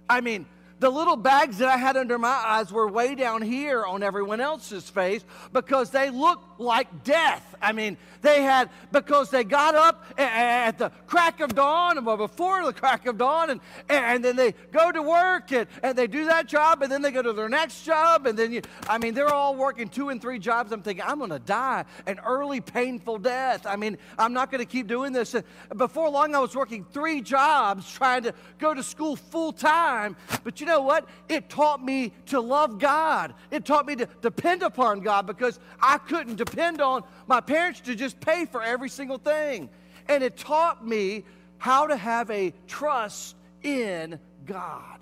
I 0.09 0.20
mean, 0.20 0.46
the 0.80 0.90
little 0.90 1.16
bags 1.16 1.58
that 1.58 1.68
I 1.68 1.76
had 1.76 1.96
under 1.96 2.18
my 2.18 2.28
eyes 2.28 2.72
were 2.72 2.88
way 2.88 3.14
down 3.14 3.42
here 3.42 3.84
on 3.84 4.02
everyone 4.02 4.40
else's 4.40 4.88
face 4.88 5.22
because 5.52 5.90
they 5.90 6.08
looked 6.08 6.58
like 6.58 7.04
death. 7.04 7.54
I 7.62 7.72
mean, 7.72 7.98
they 8.22 8.42
had, 8.42 8.70
because 8.90 9.30
they 9.30 9.44
got 9.44 9.74
up 9.74 10.06
at 10.18 10.78
the 10.78 10.90
crack 11.06 11.40
of 11.40 11.54
dawn 11.54 11.98
or 11.98 12.16
before 12.16 12.64
the 12.64 12.72
crack 12.72 13.06
of 13.06 13.18
dawn, 13.18 13.50
and, 13.50 13.60
and 13.90 14.24
then 14.24 14.36
they 14.36 14.52
go 14.72 14.90
to 14.90 15.02
work 15.02 15.52
and, 15.52 15.66
and 15.82 15.96
they 15.96 16.06
do 16.06 16.24
that 16.26 16.46
job, 16.46 16.80
and 16.82 16.90
then 16.90 17.02
they 17.02 17.10
go 17.10 17.20
to 17.22 17.34
their 17.34 17.48
next 17.50 17.84
job, 17.84 18.26
and 18.26 18.38
then 18.38 18.50
you, 18.50 18.62
I 18.88 18.96
mean, 18.96 19.12
they're 19.12 19.32
all 19.32 19.54
working 19.54 19.88
two 19.88 20.08
and 20.08 20.20
three 20.20 20.38
jobs. 20.38 20.72
I'm 20.72 20.82
thinking, 20.82 21.04
I'm 21.06 21.18
going 21.18 21.30
to 21.30 21.38
die 21.38 21.84
an 22.06 22.18
early, 22.24 22.62
painful 22.62 23.18
death. 23.18 23.66
I 23.66 23.76
mean, 23.76 23.98
I'm 24.18 24.32
not 24.32 24.50
going 24.50 24.60
to 24.60 24.70
keep 24.70 24.86
doing 24.86 25.12
this. 25.12 25.34
And 25.34 25.44
before 25.76 26.08
long, 26.08 26.34
I 26.34 26.38
was 26.38 26.56
working 26.56 26.86
three 26.92 27.20
jobs 27.20 27.92
trying 27.92 28.22
to 28.22 28.34
go 28.58 28.72
to 28.72 28.82
school 28.82 29.16
full 29.16 29.52
time, 29.52 30.16
but 30.42 30.60
you 30.60 30.66
know 30.66 30.69
what? 30.78 31.09
It 31.28 31.48
taught 31.48 31.83
me 31.83 32.12
to 32.26 32.40
love 32.40 32.78
God. 32.78 33.35
It 33.50 33.64
taught 33.64 33.87
me 33.87 33.96
to 33.96 34.06
depend 34.20 34.62
upon 34.62 35.00
God 35.00 35.26
because 35.26 35.59
I 35.80 35.98
couldn't 35.98 36.37
depend 36.37 36.80
on 36.80 37.02
my 37.26 37.40
parents 37.40 37.80
to 37.80 37.94
just 37.94 38.20
pay 38.20 38.44
for 38.44 38.62
every 38.62 38.88
single 38.88 39.18
thing. 39.18 39.68
And 40.09 40.22
it 40.22 40.37
taught 40.37 40.87
me 40.87 41.24
how 41.59 41.87
to 41.87 41.96
have 41.96 42.30
a 42.30 42.52
trust 42.66 43.37
in 43.62 44.18
God. 44.46 44.98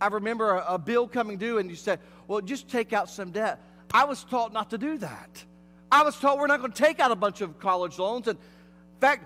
I 0.00 0.06
remember 0.06 0.56
a, 0.56 0.74
a 0.74 0.78
bill 0.78 1.06
coming 1.06 1.36
due, 1.36 1.58
and 1.58 1.68
you 1.68 1.76
said, 1.76 1.98
Well, 2.26 2.40
just 2.40 2.68
take 2.68 2.92
out 2.92 3.10
some 3.10 3.30
debt. 3.30 3.60
I 3.92 4.04
was 4.04 4.24
taught 4.24 4.52
not 4.52 4.70
to 4.70 4.78
do 4.78 4.98
that. 4.98 5.44
I 5.92 6.02
was 6.02 6.16
told 6.16 6.38
we're 6.38 6.46
not 6.46 6.60
going 6.60 6.72
to 6.72 6.82
take 6.82 7.00
out 7.00 7.10
a 7.10 7.16
bunch 7.16 7.40
of 7.40 7.58
college 7.58 7.98
loans. 7.98 8.28
And 8.28 8.38
in 8.38 9.00
fact, 9.00 9.24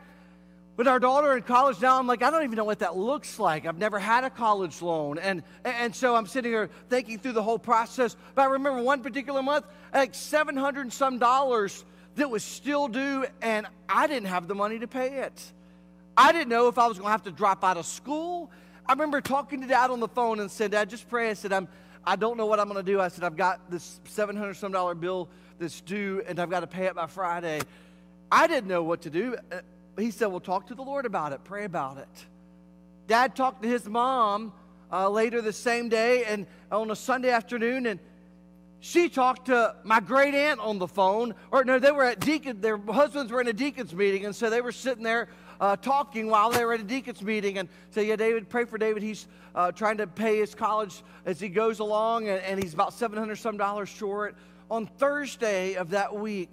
with 0.77 0.89
our 0.89 0.99
daughter 0.99 1.37
in 1.37 1.43
college 1.43 1.81
now, 1.81 1.99
I'm 1.99 2.07
like, 2.07 2.23
I 2.23 2.31
don't 2.31 2.43
even 2.43 2.57
know 2.57 2.65
what 2.65 2.81
that 2.81 2.97
looks 2.97 3.39
like. 3.39 3.65
I've 3.65 3.79
never 3.79 3.99
had 3.99 4.25
a 4.25 4.31
college 4.31 4.83
loan. 4.83 5.19
And, 5.19 5.43
and 5.65 5.95
so 5.95 6.17
I'm 6.17 6.27
sitting 6.27 6.51
here 6.51 6.69
thinking 6.89 7.19
through 7.19 7.33
the 7.33 7.43
whole 7.43 7.59
process. 7.59 8.17
But 8.35 8.43
I 8.43 8.45
remember 8.47 8.83
one 8.83 9.01
particular 9.01 9.43
month, 9.43 9.67
like 9.93 10.15
700 10.15 10.81
and 10.81 10.93
some 10.93 11.19
dollars 11.19 11.85
that 12.17 12.29
was 12.29 12.43
still 12.43 12.89
due, 12.89 13.25
and 13.41 13.67
I 13.89 14.07
didn't 14.07 14.29
have 14.29 14.49
the 14.49 14.55
money 14.55 14.79
to 14.81 14.89
pay 14.89 15.21
it. 15.21 15.53
I 16.17 16.33
didn't 16.33 16.49
know 16.49 16.69
if 16.69 16.79
I 16.79 16.87
was 16.87 16.99
going 16.99 17.09
to 17.09 17.13
have 17.13 17.25
to 17.25 17.33
drop 17.33 17.65
out 17.65 17.77
of 17.77 17.87
school. 17.87 18.51
I 18.87 18.93
remember 18.93 19.21
talking 19.21 19.61
to 19.61 19.67
dad 19.67 19.91
on 19.91 20.01
the 20.01 20.09
phone 20.09 20.41
and 20.41 20.51
said, 20.51 20.73
Dad, 20.73 20.91
just 20.91 21.09
pray. 21.09 21.31
I 21.31 21.35
said, 21.35 21.53
I'm, 21.53 21.69
I 22.05 22.17
don't 22.17 22.37
know 22.37 22.47
what 22.47 22.61
I'm 22.61 22.69
going 22.69 22.85
to 22.85 22.93
do. 22.93 23.01
I 23.01 23.09
said, 23.09 23.25
I've 23.25 23.37
got 23.37 23.71
this 23.71 24.01
700 24.05 24.55
some 24.55 24.73
dollar 24.73 24.95
bill 24.95 25.29
that's 25.59 25.81
due, 25.81 26.23
and 26.27 26.39
I've 26.39 26.51
got 26.51 26.61
to 26.61 26.67
pay 26.67 26.87
it 26.87 26.95
by 26.95 27.07
Friday. 27.07 27.61
I 28.31 28.47
didn't 28.47 28.69
know 28.69 28.83
what 28.83 29.03
to 29.03 29.11
do 29.11 29.37
he 29.99 30.11
said, 30.11 30.27
Well, 30.27 30.41
talk 30.41 30.69
to 30.69 30.75
the 30.75 30.83
Lord 30.83 31.07
about 31.07 31.33
it, 31.33 31.45
pray 31.45 31.65
about 31.65 31.99
it. 31.99 32.27
Dad 33.07 33.37
talked 33.37 33.63
to 33.63 33.69
his 33.69 33.87
mom 33.87 34.53
uh, 34.93 35.09
later 35.09 35.43
the 35.43 35.53
same 35.53 35.89
day 35.89 36.25
and 36.25 36.47
on 36.71 36.91
a 36.91 36.97
Sunday 36.97 37.31
afternoon, 37.31 37.87
and 37.87 38.01
she 38.81 39.09
talked 39.09 39.47
to 39.47 39.75
my 39.83 40.01
great 40.01 40.35
aunt 40.35 40.61
on 40.61 40.79
the 40.79 40.89
phone, 40.89 41.35
or 41.51 41.65
no, 41.65 41.79
they 41.79 41.91
were 41.91 42.05
at 42.05 42.21
deacon, 42.21 42.61
their 42.61 42.77
husbands 42.77 43.33
were 43.33 43.41
in 43.41 43.49
a 43.49 43.53
deacon's 43.53 43.95
meeting, 43.95 44.27
and 44.27 44.37
so 44.37 44.51
they 44.51 44.61
were 44.61 44.73
sitting 44.73 45.03
there 45.03 45.29
uh, 45.61 45.77
talking 45.77 46.29
while 46.29 46.51
they 46.51 46.65
were 46.65 46.75
at 46.75 46.81
a 46.81 46.85
deacon's 46.85 47.23
meeting 47.23 47.59
and 47.59 47.69
say, 47.91 48.07
Yeah, 48.07 48.17
David, 48.17 48.49
pray 48.49 48.65
for 48.65 48.79
David. 48.79 49.03
He's 49.03 49.27
uh, 49.55 49.73
trying 49.73 49.99
to 49.99 50.07
pay 50.07 50.39
his 50.39 50.55
college 50.55 51.03
as 51.25 51.41
he 51.41 51.49
goes 51.49 51.79
along, 51.79 52.29
and, 52.29 52.43
and 52.43 52.63
he's 52.63 52.75
about 52.75 52.93
700 52.93 53.37
some 53.37 53.57
dollars 53.57 53.89
short. 53.89 54.37
On 54.71 54.87
Thursday 54.87 55.75
of 55.75 55.91
that 55.91 56.15
week, 56.15 56.53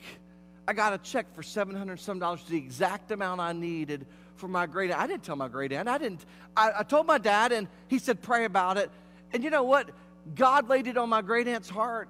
I 0.68 0.74
got 0.74 0.94
a 0.94 0.98
check 1.00 1.34
for 1.36 1.44
700 1.44 2.00
some 2.00 2.20
dollars, 2.20 2.44
the 2.48 2.58
exact 2.58 3.12
amount 3.12 3.42
I 3.42 3.54
needed 3.54 4.06
for 4.36 4.48
my 4.48 4.66
great 4.66 4.92
aunt. 4.92 5.02
I 5.02 5.08
didn't 5.08 5.24
tell 5.24 5.36
my 5.36 5.48
great 5.48 5.72
aunt. 5.72 5.88
I 5.88 5.98
didn't. 5.98 6.26
I, 6.56 6.72
I 6.80 6.84
told 6.84 7.08
my 7.08 7.18
dad, 7.18 7.52
and 7.52 7.68
he 7.88 8.00
said, 8.00 8.22
Pray 8.22 8.46
about 8.46 8.78
it. 8.78 8.90
And 9.34 9.44
you 9.44 9.50
know 9.50 9.64
what? 9.64 9.90
God 10.36 10.70
laid 10.70 10.88
it 10.88 10.98
on 10.98 11.10
my 11.10 11.22
great 11.22 11.48
aunt's 11.48 11.70
heart. 11.70 12.10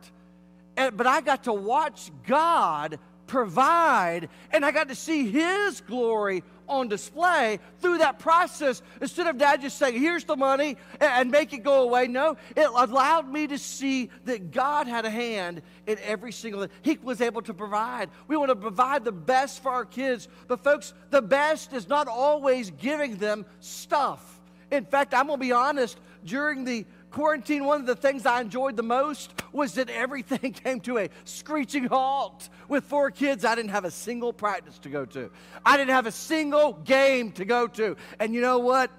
And, 0.77 0.95
but 0.95 1.07
I 1.07 1.21
got 1.21 1.43
to 1.45 1.53
watch 1.53 2.11
God 2.27 2.99
provide, 3.27 4.29
and 4.51 4.65
I 4.65 4.71
got 4.71 4.89
to 4.89 4.95
see 4.95 5.29
His 5.29 5.81
glory 5.81 6.43
on 6.71 6.87
display 6.87 7.59
through 7.79 7.99
that 7.99 8.19
process. 8.19 8.81
Instead 9.01 9.27
of 9.27 9.37
dad 9.37 9.61
just 9.61 9.77
saying, 9.77 9.99
Here's 9.99 10.23
the 10.23 10.35
money 10.35 10.77
and 10.99 11.29
make 11.29 11.53
it 11.53 11.63
go 11.63 11.83
away. 11.83 12.07
No, 12.07 12.37
it 12.55 12.67
allowed 12.67 13.31
me 13.31 13.47
to 13.47 13.57
see 13.57 14.09
that 14.25 14.51
God 14.51 14.87
had 14.87 15.05
a 15.05 15.09
hand 15.09 15.61
in 15.85 15.97
every 16.03 16.31
single 16.31 16.61
thing. 16.61 16.69
He 16.81 16.97
was 17.03 17.21
able 17.21 17.41
to 17.43 17.53
provide. 17.53 18.09
We 18.27 18.37
want 18.37 18.49
to 18.49 18.55
provide 18.55 19.03
the 19.03 19.11
best 19.11 19.61
for 19.61 19.71
our 19.71 19.85
kids. 19.85 20.27
But, 20.47 20.63
folks, 20.63 20.93
the 21.09 21.21
best 21.21 21.73
is 21.73 21.87
not 21.87 22.07
always 22.07 22.71
giving 22.71 23.17
them 23.17 23.45
stuff. 23.59 24.39
In 24.71 24.85
fact, 24.85 25.13
I'm 25.13 25.27
going 25.27 25.39
to 25.39 25.45
be 25.45 25.51
honest, 25.51 25.99
during 26.23 26.63
the 26.63 26.85
quarantine, 27.11 27.65
one 27.65 27.81
of 27.81 27.87
the 27.87 27.95
things 27.95 28.25
I 28.25 28.41
enjoyed 28.41 28.75
the 28.75 28.83
most 28.83 29.33
was 29.51 29.73
that 29.73 29.89
everything 29.89 30.53
came 30.63 30.79
to 30.81 30.97
a 30.97 31.09
screeching 31.25 31.85
halt. 31.85 32.49
With 32.67 32.85
four 32.85 33.11
kids, 33.11 33.45
I 33.45 33.55
didn't 33.55 33.71
have 33.71 33.85
a 33.85 33.91
single 33.91 34.33
practice 34.33 34.79
to 34.79 34.89
go 34.89 35.05
to, 35.05 35.29
I 35.65 35.77
didn't 35.77 35.91
have 35.91 36.07
a 36.07 36.11
single 36.11 36.73
game 36.73 37.31
to 37.33 37.45
go 37.45 37.67
to. 37.67 37.95
And 38.19 38.33
you 38.33 38.41
know 38.41 38.59
what? 38.59 38.91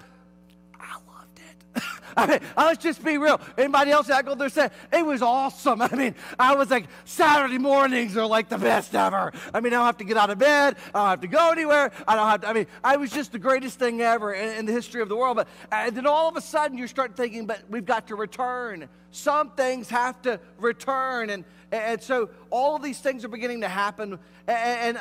I 2.16 2.26
mean, 2.26 2.40
let's 2.56 2.82
just 2.82 3.04
be 3.04 3.18
real. 3.18 3.40
Anybody 3.56 3.90
else 3.90 4.08
that 4.08 4.24
go 4.24 4.34
there 4.34 4.48
said 4.48 4.72
it 4.92 5.04
was 5.04 5.22
awesome. 5.22 5.80
I 5.82 5.94
mean, 5.94 6.14
I 6.38 6.54
was 6.54 6.70
like 6.70 6.86
Saturday 7.04 7.58
mornings 7.58 8.16
are 8.16 8.26
like 8.26 8.48
the 8.48 8.58
best 8.58 8.94
ever. 8.94 9.32
I 9.54 9.60
mean, 9.60 9.72
I 9.72 9.76
don't 9.76 9.86
have 9.86 9.98
to 9.98 10.04
get 10.04 10.16
out 10.16 10.30
of 10.30 10.38
bed. 10.38 10.76
I 10.94 10.98
don't 10.98 11.08
have 11.08 11.20
to 11.22 11.28
go 11.28 11.50
anywhere. 11.50 11.90
I 12.06 12.14
don't 12.14 12.28
have 12.28 12.40
to. 12.42 12.48
I 12.48 12.52
mean, 12.52 12.66
I 12.84 12.96
was 12.96 13.10
just 13.10 13.32
the 13.32 13.38
greatest 13.38 13.78
thing 13.78 14.00
ever 14.00 14.32
in, 14.34 14.58
in 14.58 14.66
the 14.66 14.72
history 14.72 15.00
of 15.00 15.08
the 15.08 15.16
world. 15.16 15.36
But 15.36 15.48
and 15.70 15.96
then 15.96 16.06
all 16.06 16.28
of 16.28 16.36
a 16.36 16.40
sudden 16.40 16.76
you 16.76 16.86
start 16.86 17.16
thinking, 17.16 17.46
but 17.46 17.62
we've 17.68 17.86
got 17.86 18.08
to 18.08 18.14
return. 18.14 18.88
Some 19.10 19.50
things 19.50 19.88
have 19.90 20.20
to 20.22 20.40
return, 20.58 21.30
and 21.30 21.44
and 21.70 22.02
so 22.02 22.30
all 22.50 22.76
of 22.76 22.82
these 22.82 23.00
things 23.00 23.24
are 23.24 23.28
beginning 23.28 23.62
to 23.62 23.68
happen. 23.68 24.18
And, 24.46 24.96
and 24.96 25.00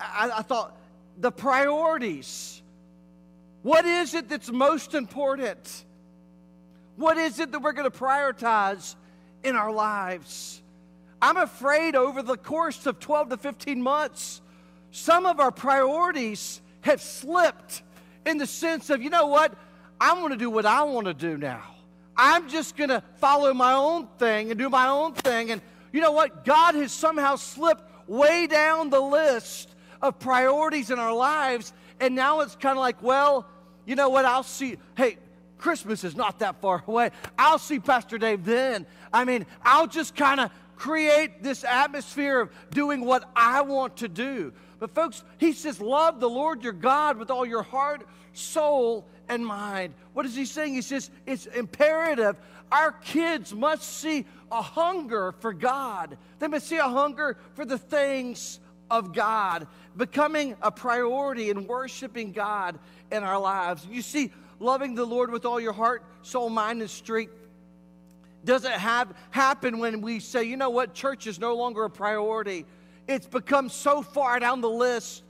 I, 0.00 0.30
I 0.38 0.42
thought 0.42 0.78
the 1.18 1.32
priorities. 1.32 2.61
What 3.62 3.84
is 3.84 4.14
it 4.14 4.28
that's 4.28 4.50
most 4.50 4.94
important? 4.94 5.84
What 6.96 7.16
is 7.16 7.38
it 7.38 7.52
that 7.52 7.60
we're 7.60 7.72
going 7.72 7.90
to 7.90 7.96
prioritize 7.96 8.96
in 9.44 9.56
our 9.56 9.72
lives? 9.72 10.60
I'm 11.20 11.36
afraid 11.36 11.94
over 11.94 12.22
the 12.22 12.36
course 12.36 12.84
of 12.86 12.98
12 12.98 13.30
to 13.30 13.36
15 13.36 13.80
months, 13.80 14.40
some 14.90 15.24
of 15.24 15.38
our 15.38 15.52
priorities 15.52 16.60
have 16.80 17.00
slipped 17.00 17.82
in 18.26 18.38
the 18.38 18.46
sense 18.46 18.90
of, 18.90 19.00
you 19.00 19.10
know 19.10 19.28
what? 19.28 19.54
I'm 20.00 20.18
going 20.18 20.32
to 20.32 20.36
do 20.36 20.50
what 20.50 20.66
I 20.66 20.82
want 20.82 21.06
to 21.06 21.14
do 21.14 21.36
now. 21.36 21.62
I'm 22.16 22.48
just 22.48 22.76
going 22.76 22.90
to 22.90 23.02
follow 23.18 23.54
my 23.54 23.72
own 23.72 24.08
thing 24.18 24.50
and 24.50 24.58
do 24.58 24.68
my 24.68 24.88
own 24.88 25.14
thing. 25.14 25.50
And 25.50 25.62
you 25.92 26.00
know 26.00 26.12
what? 26.12 26.44
God 26.44 26.74
has 26.74 26.92
somehow 26.92 27.36
slipped 27.36 28.08
way 28.08 28.46
down 28.46 28.90
the 28.90 29.00
list 29.00 29.72
of 30.02 30.18
priorities 30.18 30.90
in 30.90 30.98
our 30.98 31.14
lives. 31.14 31.72
And 32.02 32.16
now 32.16 32.40
it's 32.40 32.56
kind 32.56 32.76
of 32.76 32.80
like, 32.80 33.00
well, 33.00 33.46
you 33.86 33.94
know 33.94 34.08
what? 34.08 34.24
I'll 34.24 34.42
see. 34.42 34.76
Hey, 34.96 35.18
Christmas 35.56 36.02
is 36.02 36.16
not 36.16 36.40
that 36.40 36.60
far 36.60 36.82
away. 36.88 37.10
I'll 37.38 37.60
see 37.60 37.78
Pastor 37.78 38.18
Dave 38.18 38.44
then. 38.44 38.86
I 39.12 39.24
mean, 39.24 39.46
I'll 39.62 39.86
just 39.86 40.16
kind 40.16 40.40
of 40.40 40.50
create 40.74 41.44
this 41.44 41.62
atmosphere 41.62 42.40
of 42.40 42.50
doing 42.72 43.04
what 43.04 43.30
I 43.36 43.60
want 43.60 43.98
to 43.98 44.08
do. 44.08 44.52
But, 44.80 44.90
folks, 44.96 45.22
he 45.38 45.52
says, 45.52 45.80
Love 45.80 46.18
the 46.18 46.28
Lord 46.28 46.64
your 46.64 46.72
God 46.72 47.18
with 47.18 47.30
all 47.30 47.46
your 47.46 47.62
heart, 47.62 48.04
soul, 48.32 49.06
and 49.28 49.46
mind. 49.46 49.94
What 50.12 50.26
is 50.26 50.34
he 50.34 50.44
saying? 50.44 50.74
He 50.74 50.82
says, 50.82 51.08
It's 51.24 51.46
imperative. 51.46 52.34
Our 52.72 52.90
kids 52.90 53.54
must 53.54 53.84
see 53.84 54.26
a 54.50 54.60
hunger 54.60 55.36
for 55.38 55.52
God, 55.52 56.18
they 56.40 56.48
must 56.48 56.66
see 56.66 56.78
a 56.78 56.88
hunger 56.88 57.36
for 57.54 57.64
the 57.64 57.78
things 57.78 58.58
of 58.92 59.14
God, 59.14 59.66
becoming 59.96 60.54
a 60.60 60.70
priority 60.70 61.48
in 61.48 61.66
worshiping 61.66 62.30
God 62.30 62.78
in 63.10 63.24
our 63.24 63.40
lives. 63.40 63.86
You 63.90 64.02
see, 64.02 64.30
loving 64.60 64.94
the 64.94 65.06
Lord 65.06 65.32
with 65.32 65.46
all 65.46 65.58
your 65.58 65.72
heart, 65.72 66.04
soul, 66.20 66.50
mind, 66.50 66.82
and 66.82 66.90
strength 66.90 67.32
doesn't 68.44 68.72
have 68.72 69.16
happen 69.30 69.78
when 69.78 70.02
we 70.02 70.20
say, 70.20 70.44
you 70.44 70.58
know 70.58 70.68
what, 70.68 70.92
church 70.92 71.26
is 71.26 71.38
no 71.38 71.54
longer 71.56 71.84
a 71.84 71.90
priority. 71.90 72.66
It's 73.08 73.26
become 73.26 73.70
so 73.70 74.02
far 74.02 74.38
down 74.38 74.60
the 74.60 74.68
list. 74.68 75.22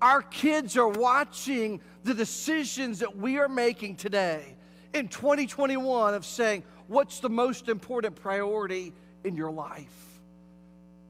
Our 0.00 0.22
kids 0.22 0.78
are 0.78 0.88
watching 0.88 1.82
the 2.04 2.14
decisions 2.14 3.00
that 3.00 3.14
we 3.14 3.38
are 3.38 3.48
making 3.48 3.96
today 3.96 4.56
in 4.94 5.08
2021 5.08 6.14
of 6.14 6.24
saying, 6.24 6.62
what's 6.88 7.20
the 7.20 7.28
most 7.28 7.68
important 7.68 8.16
priority 8.16 8.94
in 9.22 9.36
your 9.36 9.50
life? 9.50 10.20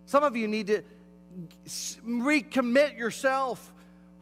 Some 0.06 0.24
of 0.24 0.36
you 0.36 0.48
need 0.48 0.66
to 0.66 0.82
recommit 1.66 2.98
yourself, 2.98 3.72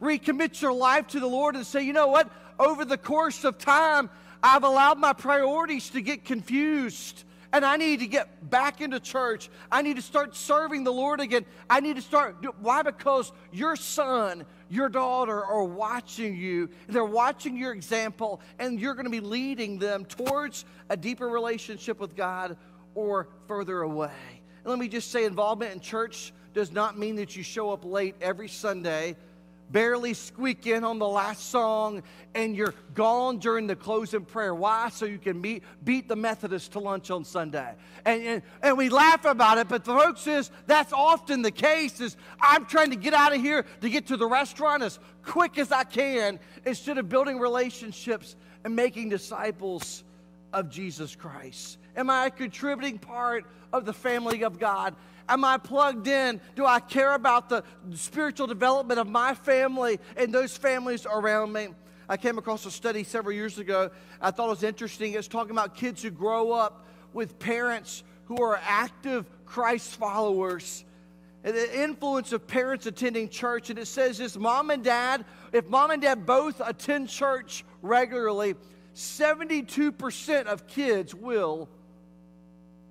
recommit 0.01 0.61
your 0.61 0.73
life 0.73 1.07
to 1.07 1.19
the 1.19 1.27
Lord 1.27 1.55
and 1.55 1.65
say, 1.65 1.83
you 1.83 1.93
know 1.93 2.07
what? 2.07 2.31
over 2.61 2.85
the 2.85 2.97
course 2.97 3.43
of 3.43 3.57
time, 3.57 4.09
I've 4.43 4.63
allowed 4.63 4.99
my 4.99 5.13
priorities 5.13 5.89
to 5.89 6.01
get 6.01 6.23
confused. 6.23 7.23
And 7.53 7.65
I 7.65 7.75
need 7.75 7.99
to 7.99 8.07
get 8.07 8.49
back 8.49 8.79
into 8.79 8.97
church. 8.99 9.49
I 9.69 9.81
need 9.81 9.97
to 9.97 10.01
start 10.01 10.37
serving 10.37 10.85
the 10.85 10.93
Lord 10.93 11.19
again. 11.19 11.45
I 11.69 11.81
need 11.81 11.97
to 11.97 12.01
start. 12.01 12.37
Why? 12.61 12.81
Because 12.81 13.33
your 13.51 13.75
son, 13.75 14.45
your 14.69 14.87
daughter 14.87 15.43
are 15.43 15.65
watching 15.65 16.37
you. 16.37 16.69
They're 16.87 17.03
watching 17.03 17.57
your 17.57 17.73
example, 17.73 18.39
and 18.57 18.79
you're 18.79 18.93
going 18.93 19.05
to 19.05 19.11
be 19.11 19.19
leading 19.19 19.79
them 19.79 20.05
towards 20.05 20.63
a 20.89 20.95
deeper 20.95 21.27
relationship 21.27 21.99
with 21.99 22.15
God 22.15 22.55
or 22.95 23.27
further 23.47 23.81
away. 23.81 24.40
And 24.63 24.69
let 24.69 24.79
me 24.79 24.87
just 24.87 25.11
say 25.11 25.25
involvement 25.25 25.73
in 25.73 25.79
church 25.79 26.33
does 26.53 26.71
not 26.71 26.97
mean 26.97 27.15
that 27.15 27.35
you 27.35 27.43
show 27.43 27.71
up 27.71 27.85
late 27.85 28.15
every 28.21 28.49
Sunday 28.49 29.15
barely 29.71 30.13
squeak 30.13 30.67
in 30.67 30.83
on 30.83 30.99
the 30.99 31.07
last 31.07 31.49
song, 31.49 32.03
and 32.35 32.55
you're 32.55 32.73
gone 32.93 33.39
during 33.39 33.67
the 33.67 33.75
closing 33.75 34.25
prayer. 34.25 34.53
Why? 34.53 34.89
So 34.89 35.05
you 35.05 35.17
can 35.17 35.39
meet, 35.39 35.63
beat 35.83 36.07
the 36.07 36.15
Methodists 36.15 36.69
to 36.69 36.79
lunch 36.79 37.09
on 37.09 37.23
Sunday. 37.23 37.73
And, 38.05 38.21
and, 38.23 38.41
and 38.61 38.77
we 38.77 38.89
laugh 38.89 39.25
about 39.25 39.57
it, 39.57 39.67
but 39.67 39.83
the 39.83 39.93
folks 39.93 40.27
is 40.27 40.51
that's 40.67 40.93
often 40.93 41.41
the 41.41 41.51
case 41.51 42.01
is 42.01 42.17
I'm 42.39 42.65
trying 42.65 42.89
to 42.91 42.95
get 42.95 43.13
out 43.13 43.33
of 43.33 43.41
here 43.41 43.65
to 43.81 43.89
get 43.89 44.07
to 44.07 44.17
the 44.17 44.27
restaurant 44.27 44.83
as 44.83 44.99
quick 45.23 45.57
as 45.57 45.71
I 45.71 45.83
can 45.83 46.39
instead 46.65 46.97
of 46.97 47.09
building 47.09 47.39
relationships 47.39 48.35
and 48.63 48.75
making 48.75 49.09
disciples 49.09 50.03
of 50.53 50.69
Jesus 50.69 51.15
Christ. 51.15 51.77
Am 51.95 52.09
I 52.09 52.27
a 52.27 52.31
contributing 52.31 52.99
part 52.99 53.45
of 53.73 53.85
the 53.85 53.93
family 53.93 54.43
of 54.43 54.59
God? 54.59 54.95
Am 55.27 55.45
I 55.45 55.57
plugged 55.57 56.07
in? 56.07 56.41
Do 56.55 56.65
I 56.65 56.79
care 56.79 57.13
about 57.13 57.49
the 57.49 57.63
spiritual 57.93 58.47
development 58.47 58.99
of 58.99 59.07
my 59.07 59.33
family 59.33 59.99
and 60.17 60.33
those 60.33 60.57
families 60.57 61.05
around 61.05 61.53
me? 61.53 61.69
I 62.09 62.17
came 62.17 62.37
across 62.37 62.65
a 62.65 62.71
study 62.71 63.03
several 63.03 63.33
years 63.33 63.57
ago. 63.57 63.91
I 64.21 64.31
thought 64.31 64.47
it 64.47 64.49
was 64.49 64.63
interesting. 64.63 65.13
It's 65.13 65.29
talking 65.29 65.51
about 65.51 65.75
kids 65.75 66.03
who 66.03 66.09
grow 66.09 66.51
up 66.51 66.85
with 67.13 67.39
parents 67.39 68.03
who 68.25 68.41
are 68.43 68.59
active 68.63 69.25
Christ 69.45 69.95
followers. 69.95 70.83
And 71.43 71.55
the 71.55 71.81
influence 71.81 72.33
of 72.33 72.45
parents 72.47 72.85
attending 72.85 73.29
church. 73.29 73.69
And 73.69 73.79
it 73.79 73.87
says 73.87 74.17
this 74.17 74.35
mom 74.35 74.69
and 74.69 74.83
dad, 74.83 75.23
if 75.53 75.67
mom 75.67 75.91
and 75.91 76.01
dad 76.01 76.25
both 76.25 76.61
attend 76.63 77.09
church 77.09 77.63
regularly, 77.81 78.55
72% 78.95 80.45
of 80.45 80.67
kids 80.67 81.15
will 81.15 81.69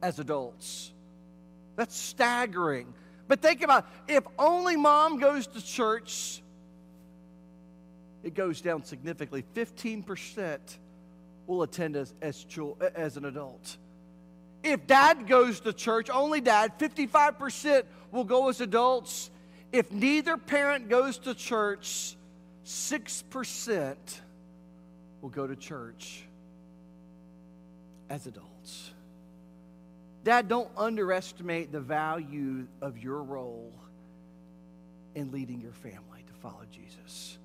as 0.02 0.18
adults. 0.18 0.92
That's 1.76 1.96
staggering. 1.96 2.92
But 3.28 3.40
think 3.40 3.62
about 3.62 3.86
if 4.08 4.24
only 4.38 4.76
mom 4.76 5.18
goes 5.18 5.46
to 5.48 5.64
church, 5.64 6.42
it 8.22 8.34
goes 8.34 8.60
down 8.60 8.84
significantly. 8.84 9.44
15% 9.54 10.58
will 11.46 11.62
attend 11.62 11.96
as, 11.96 12.12
as, 12.20 12.44
as 12.94 13.16
an 13.16 13.24
adult. 13.24 13.76
If 14.62 14.86
dad 14.86 15.26
goes 15.26 15.60
to 15.60 15.72
church, 15.72 16.10
only 16.10 16.40
dad, 16.40 16.78
55% 16.78 17.84
will 18.12 18.24
go 18.24 18.48
as 18.48 18.60
adults. 18.60 19.30
If 19.72 19.90
neither 19.90 20.36
parent 20.36 20.88
goes 20.88 21.18
to 21.18 21.34
church, 21.34 22.16
6% 22.66 23.94
will 25.22 25.28
go 25.30 25.46
to 25.46 25.56
church 25.56 26.24
as 28.10 28.26
adults. 28.26 28.90
Dad, 30.22 30.48
don't 30.48 30.70
underestimate 30.76 31.72
the 31.72 31.80
value 31.80 32.66
of 32.82 32.98
your 32.98 33.22
role 33.22 33.72
in 35.14 35.30
leading 35.32 35.60
your 35.60 35.72
family 35.72 36.24
to 36.26 36.32
follow 36.34 36.64
Jesus. 36.70 37.38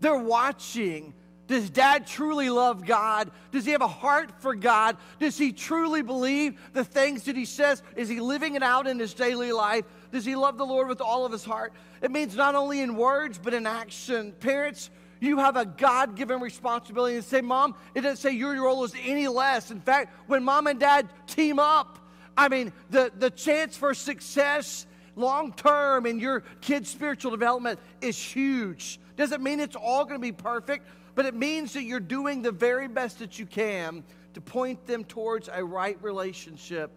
They're 0.00 0.18
watching. 0.18 1.14
Does 1.48 1.68
dad 1.68 2.06
truly 2.06 2.48
love 2.48 2.86
God? 2.86 3.30
Does 3.50 3.64
he 3.64 3.72
have 3.72 3.82
a 3.82 3.88
heart 3.88 4.40
for 4.40 4.54
God? 4.54 4.96
Does 5.18 5.36
he 5.36 5.52
truly 5.52 6.02
believe 6.02 6.60
the 6.72 6.84
things 6.84 7.24
that 7.24 7.36
he 7.36 7.44
says? 7.44 7.82
Is 7.96 8.08
he 8.08 8.20
living 8.20 8.54
it 8.54 8.62
out 8.62 8.86
in 8.86 8.98
his 8.98 9.14
daily 9.14 9.50
life? 9.50 9.84
Does 10.12 10.24
he 10.24 10.36
love 10.36 10.58
the 10.58 10.66
Lord 10.66 10.88
with 10.88 11.00
all 11.00 11.26
of 11.26 11.32
his 11.32 11.44
heart? 11.44 11.72
It 12.02 12.10
means 12.10 12.36
not 12.36 12.54
only 12.54 12.80
in 12.80 12.96
words, 12.96 13.40
but 13.42 13.52
in 13.52 13.66
action. 13.66 14.32
Parents, 14.38 14.90
you 15.20 15.38
have 15.38 15.56
a 15.56 15.64
God 15.64 16.16
given 16.16 16.40
responsibility 16.40 17.16
to 17.16 17.22
say, 17.22 17.40
Mom, 17.40 17.74
it 17.94 18.02
doesn't 18.02 18.18
say 18.18 18.30
your 18.30 18.54
role 18.62 18.84
is 18.84 18.94
any 19.04 19.28
less. 19.28 19.70
In 19.70 19.80
fact, 19.80 20.14
when 20.28 20.44
mom 20.44 20.66
and 20.66 20.78
dad 20.78 21.08
team 21.26 21.58
up, 21.58 21.99
I 22.40 22.48
mean, 22.48 22.72
the, 22.88 23.12
the 23.18 23.28
chance 23.28 23.76
for 23.76 23.92
success 23.92 24.86
long 25.14 25.52
term 25.52 26.06
in 26.06 26.18
your 26.18 26.40
kid's 26.62 26.88
spiritual 26.88 27.30
development 27.30 27.78
is 28.00 28.16
huge. 28.16 28.98
Doesn't 29.16 29.42
mean 29.42 29.60
it's 29.60 29.76
all 29.76 30.06
going 30.06 30.18
to 30.18 30.22
be 30.22 30.32
perfect, 30.32 30.88
but 31.14 31.26
it 31.26 31.34
means 31.34 31.74
that 31.74 31.82
you're 31.82 32.00
doing 32.00 32.40
the 32.40 32.50
very 32.50 32.88
best 32.88 33.18
that 33.18 33.38
you 33.38 33.44
can 33.44 34.02
to 34.32 34.40
point 34.40 34.86
them 34.86 35.04
towards 35.04 35.50
a 35.52 35.62
right 35.62 36.02
relationship 36.02 36.90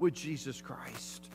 with 0.00 0.14
Jesus 0.14 0.60
Christ. 0.60 1.30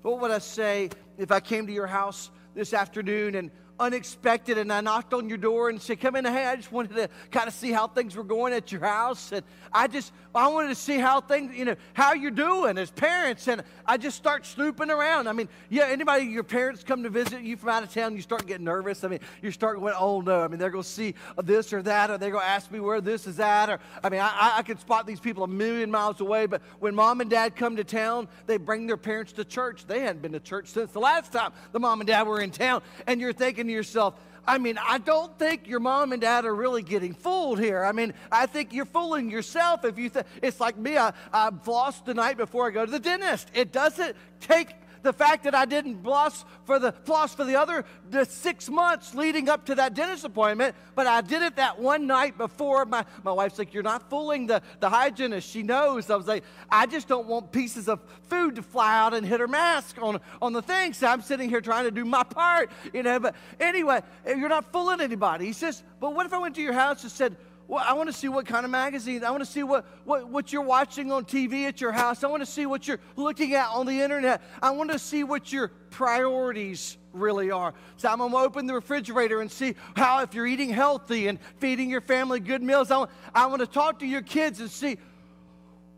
What 0.00 0.18
would 0.20 0.30
I 0.30 0.38
say 0.38 0.88
if 1.18 1.30
I 1.30 1.40
came 1.40 1.66
to 1.66 1.72
your 1.72 1.86
house 1.86 2.30
this 2.54 2.72
afternoon 2.72 3.34
and 3.34 3.50
unexpected 3.82 4.58
and 4.58 4.72
I 4.72 4.80
knocked 4.80 5.12
on 5.12 5.28
your 5.28 5.38
door 5.38 5.68
and 5.68 5.82
said, 5.82 6.00
Come 6.00 6.14
in, 6.14 6.24
hey, 6.24 6.46
I 6.46 6.54
just 6.54 6.70
wanted 6.70 6.94
to 6.94 7.08
kind 7.32 7.48
of 7.48 7.54
see 7.54 7.72
how 7.72 7.88
things 7.88 8.14
were 8.14 8.22
going 8.22 8.52
at 8.52 8.70
your 8.70 8.80
house. 8.80 9.32
And 9.32 9.42
I 9.72 9.88
just, 9.88 10.12
I 10.34 10.46
wanted 10.46 10.68
to 10.68 10.76
see 10.76 10.98
how 10.98 11.20
things, 11.20 11.56
you 11.56 11.64
know, 11.64 11.74
how 11.92 12.14
you're 12.14 12.30
doing 12.30 12.78
as 12.78 12.92
parents. 12.92 13.48
And 13.48 13.64
I 13.84 13.96
just 13.96 14.16
start 14.16 14.46
snooping 14.46 14.88
around. 14.88 15.26
I 15.26 15.32
mean, 15.32 15.48
yeah, 15.68 15.86
anybody, 15.86 16.26
your 16.26 16.44
parents 16.44 16.84
come 16.84 17.02
to 17.02 17.10
visit 17.10 17.42
you 17.42 17.56
from 17.56 17.70
out 17.70 17.82
of 17.82 17.92
town, 17.92 18.14
you 18.14 18.22
start 18.22 18.46
getting 18.46 18.64
nervous. 18.64 19.02
I 19.02 19.08
mean, 19.08 19.20
you 19.42 19.50
start 19.50 19.80
going, 19.80 19.94
oh 19.98 20.20
no. 20.20 20.42
I 20.42 20.48
mean, 20.48 20.60
they're 20.60 20.70
going 20.70 20.84
to 20.84 20.88
see 20.88 21.14
this 21.42 21.72
or 21.72 21.82
that, 21.82 22.10
or 22.10 22.18
they're 22.18 22.30
going 22.30 22.44
to 22.44 22.48
ask 22.48 22.70
me 22.70 22.78
where 22.78 23.00
this 23.00 23.26
is 23.26 23.40
at. 23.40 23.68
Or, 23.68 23.80
I 24.04 24.08
mean, 24.10 24.20
I, 24.20 24.54
I 24.58 24.62
could 24.62 24.78
spot 24.78 25.08
these 25.08 25.20
people 25.20 25.42
a 25.42 25.48
million 25.48 25.90
miles 25.90 26.20
away. 26.20 26.46
But 26.46 26.62
when 26.78 26.94
mom 26.94 27.20
and 27.20 27.28
dad 27.28 27.56
come 27.56 27.74
to 27.76 27.84
town, 27.84 28.28
they 28.46 28.58
bring 28.58 28.86
their 28.86 28.96
parents 28.96 29.32
to 29.32 29.44
church. 29.44 29.86
They 29.86 30.00
hadn't 30.00 30.22
been 30.22 30.32
to 30.32 30.40
church 30.40 30.68
since 30.68 30.92
the 30.92 31.00
last 31.00 31.32
time 31.32 31.52
the 31.72 31.80
mom 31.80 32.00
and 32.00 32.06
dad 32.06 32.28
were 32.28 32.40
in 32.40 32.52
town. 32.52 32.82
And 33.08 33.20
you're 33.20 33.32
thinking 33.32 33.71
to 33.72 33.76
yourself, 33.76 34.14
I 34.46 34.58
mean, 34.58 34.78
I 34.78 34.98
don't 34.98 35.36
think 35.38 35.68
your 35.68 35.80
mom 35.80 36.12
and 36.12 36.20
dad 36.20 36.44
are 36.44 36.54
really 36.54 36.82
getting 36.82 37.14
fooled 37.14 37.60
here. 37.60 37.84
I 37.84 37.92
mean, 37.92 38.12
I 38.30 38.46
think 38.46 38.72
you're 38.72 38.84
fooling 38.84 39.30
yourself 39.30 39.84
if 39.84 39.98
you 39.98 40.08
think 40.08 40.26
it's 40.42 40.58
like 40.58 40.76
me. 40.76 40.98
I, 40.98 41.12
I 41.32 41.50
flossed 41.50 42.04
the 42.04 42.14
night 42.14 42.36
before 42.36 42.66
I 42.66 42.70
go 42.70 42.84
to 42.84 42.90
the 42.90 42.98
dentist. 42.98 43.48
It 43.54 43.72
doesn't 43.72 44.16
take 44.40 44.74
the 45.02 45.12
fact 45.12 45.44
that 45.44 45.54
I 45.54 45.64
didn't 45.64 46.02
floss 46.02 46.44
for 46.64 46.78
the 46.78 46.92
floss 46.92 47.34
for 47.34 47.44
the 47.44 47.56
other 47.56 47.84
the 48.10 48.24
six 48.24 48.68
months 48.68 49.14
leading 49.14 49.48
up 49.48 49.66
to 49.66 49.74
that 49.76 49.94
dentist 49.94 50.24
appointment, 50.24 50.74
but 50.94 51.06
I 51.06 51.20
did 51.20 51.42
it 51.42 51.56
that 51.56 51.78
one 51.78 52.06
night 52.06 52.38
before. 52.38 52.84
My, 52.84 53.04
my 53.22 53.32
wife's 53.32 53.58
like, 53.58 53.74
You're 53.74 53.82
not 53.82 54.08
fooling 54.08 54.46
the, 54.46 54.62
the 54.80 54.88
hygienist. 54.88 55.48
She 55.48 55.62
knows. 55.62 56.10
I 56.10 56.16
was 56.16 56.26
like, 56.26 56.44
I 56.70 56.86
just 56.86 57.08
don't 57.08 57.26
want 57.26 57.52
pieces 57.52 57.88
of 57.88 58.00
food 58.28 58.56
to 58.56 58.62
fly 58.62 58.98
out 58.98 59.14
and 59.14 59.26
hit 59.26 59.40
her 59.40 59.48
mask 59.48 59.96
on, 60.00 60.20
on 60.40 60.52
the 60.52 60.62
thing. 60.62 60.92
So 60.92 61.06
I'm 61.06 61.22
sitting 61.22 61.48
here 61.48 61.60
trying 61.60 61.84
to 61.84 61.90
do 61.90 62.04
my 62.04 62.22
part, 62.22 62.70
you 62.92 63.02
know. 63.02 63.18
But 63.18 63.34
anyway, 63.60 64.00
you're 64.26 64.48
not 64.48 64.72
fooling 64.72 65.00
anybody. 65.00 65.46
He 65.46 65.52
says, 65.52 65.82
But 66.00 66.14
what 66.14 66.26
if 66.26 66.32
I 66.32 66.38
went 66.38 66.54
to 66.56 66.62
your 66.62 66.72
house 66.74 67.02
and 67.02 67.12
said, 67.12 67.36
well, 67.68 67.84
I 67.86 67.94
want 67.94 68.08
to 68.08 68.12
see 68.12 68.28
what 68.28 68.46
kind 68.46 68.64
of 68.64 68.70
magazines. 68.70 69.22
I 69.22 69.30
want 69.30 69.42
to 69.42 69.50
see 69.50 69.62
what, 69.62 69.86
what, 70.04 70.28
what 70.28 70.52
you're 70.52 70.62
watching 70.62 71.10
on 71.12 71.24
TV 71.24 71.66
at 71.66 71.80
your 71.80 71.92
house. 71.92 72.22
I 72.22 72.26
want 72.26 72.42
to 72.42 72.46
see 72.46 72.66
what 72.66 72.86
you're 72.86 73.00
looking 73.16 73.54
at 73.54 73.68
on 73.70 73.86
the 73.86 74.00
internet. 74.00 74.42
I 74.60 74.70
want 74.70 74.90
to 74.90 74.98
see 74.98 75.24
what 75.24 75.52
your 75.52 75.68
priorities 75.90 76.98
really 77.12 77.50
are. 77.50 77.72
So 77.96 78.08
I'm 78.08 78.18
going 78.18 78.30
to 78.30 78.36
open 78.36 78.66
the 78.66 78.74
refrigerator 78.74 79.40
and 79.40 79.50
see 79.50 79.74
how, 79.96 80.22
if 80.22 80.34
you're 80.34 80.46
eating 80.46 80.70
healthy 80.70 81.28
and 81.28 81.38
feeding 81.58 81.88
your 81.88 82.00
family 82.00 82.40
good 82.40 82.62
meals, 82.62 82.90
I 82.90 82.98
want, 82.98 83.10
I 83.34 83.46
want 83.46 83.60
to 83.60 83.66
talk 83.66 84.00
to 84.00 84.06
your 84.06 84.22
kids 84.22 84.60
and 84.60 84.70
see, 84.70 84.98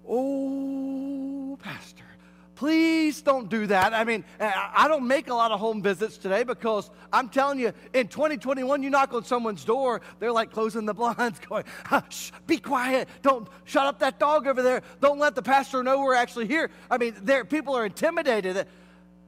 oh, 0.08 1.58
Pastor 1.62 2.04
Please 2.54 3.20
don't 3.20 3.48
do 3.48 3.66
that. 3.66 3.92
I 3.92 4.04
mean, 4.04 4.24
I 4.38 4.86
don't 4.86 5.08
make 5.08 5.28
a 5.28 5.34
lot 5.34 5.50
of 5.50 5.58
home 5.58 5.82
visits 5.82 6.16
today 6.16 6.44
because 6.44 6.90
I'm 7.12 7.28
telling 7.28 7.58
you, 7.58 7.72
in 7.92 8.06
2021, 8.06 8.82
you 8.82 8.90
knock 8.90 9.12
on 9.12 9.24
someone's 9.24 9.64
door, 9.64 10.00
they're 10.20 10.32
like 10.32 10.52
closing 10.52 10.86
the 10.86 10.94
blinds, 10.94 11.40
going, 11.48 11.64
shh, 12.10 12.30
be 12.46 12.58
quiet. 12.58 13.08
Don't 13.22 13.48
shut 13.64 13.86
up 13.86 13.98
that 13.98 14.20
dog 14.20 14.46
over 14.46 14.62
there. 14.62 14.82
Don't 15.00 15.18
let 15.18 15.34
the 15.34 15.42
pastor 15.42 15.82
know 15.82 16.00
we're 16.00 16.14
actually 16.14 16.46
here. 16.46 16.70
I 16.90 16.98
mean, 16.98 17.14
people 17.48 17.76
are 17.76 17.86
intimidated. 17.86 18.66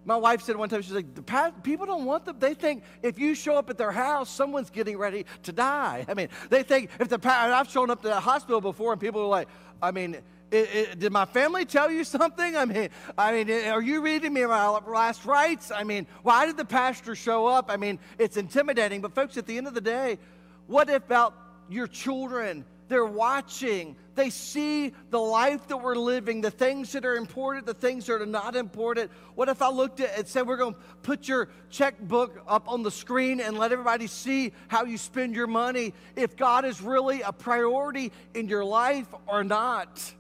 My 0.05 0.17
wife 0.17 0.43
said 0.43 0.55
one 0.55 0.69
time, 0.69 0.83
she's 0.83 0.93
like, 0.93 1.17
the 1.17 1.53
people 1.65 1.85
don't 1.85 2.05
want 2.05 2.27
them. 2.27 2.37
They 2.39 2.55
think 2.55 2.85
if 3.03 3.19
you 3.19 3.35
show 3.35 3.57
up 3.57 3.69
at 3.71 3.77
their 3.77 3.91
house, 3.91 4.31
someone's 4.31 4.71
getting 4.71 4.99
ready 4.99 5.27
to 5.43 5.53
die. 5.53 6.05
I 6.07 6.15
mean, 6.15 6.29
they 6.49 6.63
think 6.63 6.91
if 7.01 7.09
the, 7.09 7.19
I've 7.25 7.69
shown 7.69 7.91
up 7.91 8.03
to 8.03 8.09
the 8.09 8.21
hospital 8.21 8.61
before 8.61 8.93
and 8.93 9.01
people 9.01 9.21
are 9.23 9.27
like, 9.27 9.49
I 9.83 9.91
mean, 9.91 10.19
it, 10.51 10.75
it, 10.75 10.99
did 10.99 11.13
my 11.13 11.25
family 11.25 11.65
tell 11.65 11.91
you 11.91 12.05
something? 12.19 12.57
I 12.57 12.65
mean, 12.65 12.89
I 13.17 13.33
mean, 13.33 13.51
are 13.69 13.83
you 13.83 14.01
reading 14.03 14.33
me 14.33 14.45
my 14.47 14.69
last 14.69 15.25
rites? 15.25 15.71
I 15.71 15.85
mean, 15.85 16.07
why 16.23 16.47
did 16.47 16.57
the 16.57 16.65
pastor 16.65 17.15
show 17.15 17.47
up? 17.47 17.67
I 17.69 17.77
mean, 17.77 17.99
it's 18.19 18.37
intimidating. 18.37 19.01
But 19.01 19.15
folks, 19.15 19.37
at 19.37 19.47
the 19.47 19.57
end 19.57 19.67
of 19.67 19.75
the 19.75 19.81
day, 19.81 20.19
what 20.67 20.91
about 20.91 21.35
your 21.69 21.87
children? 21.87 22.65
They're 22.89 23.05
watching. 23.05 23.97
They 24.15 24.31
see 24.31 24.93
the 25.11 25.19
life 25.19 25.67
that 25.69 25.77
we're 25.77 25.97
living, 25.97 26.41
the 26.41 26.53
things 26.53 26.93
that 26.93 27.05
are 27.05 27.17
important, 27.17 27.67
the 27.67 27.75
things 27.75 28.07
that 28.07 28.23
are 28.23 28.27
not 28.27 28.55
important. 28.55 29.11
What 29.35 29.49
if 29.49 29.61
I 29.61 29.69
looked 29.71 29.99
at 29.99 30.11
it 30.11 30.19
and 30.19 30.29
said, 30.29 30.47
We're 30.47 30.57
going 30.57 30.75
to 30.75 30.81
put 31.03 31.27
your 31.27 31.49
checkbook 31.69 32.45
up 32.47 32.71
on 32.71 32.85
the 32.85 32.91
screen 32.93 33.41
and 33.41 33.59
let 33.59 33.73
everybody 33.73 34.07
see 34.07 34.53
how 34.69 34.85
you 34.85 34.99
spend 34.99 35.35
your 35.35 35.49
money? 35.49 35.95
If 36.15 36.37
God 36.37 36.65
is 36.65 36.81
really 36.81 37.23
a 37.23 37.33
priority 37.33 38.13
in 38.35 38.49
your 38.49 38.65
life 38.65 39.09
or 39.27 39.43
not. 39.43 40.15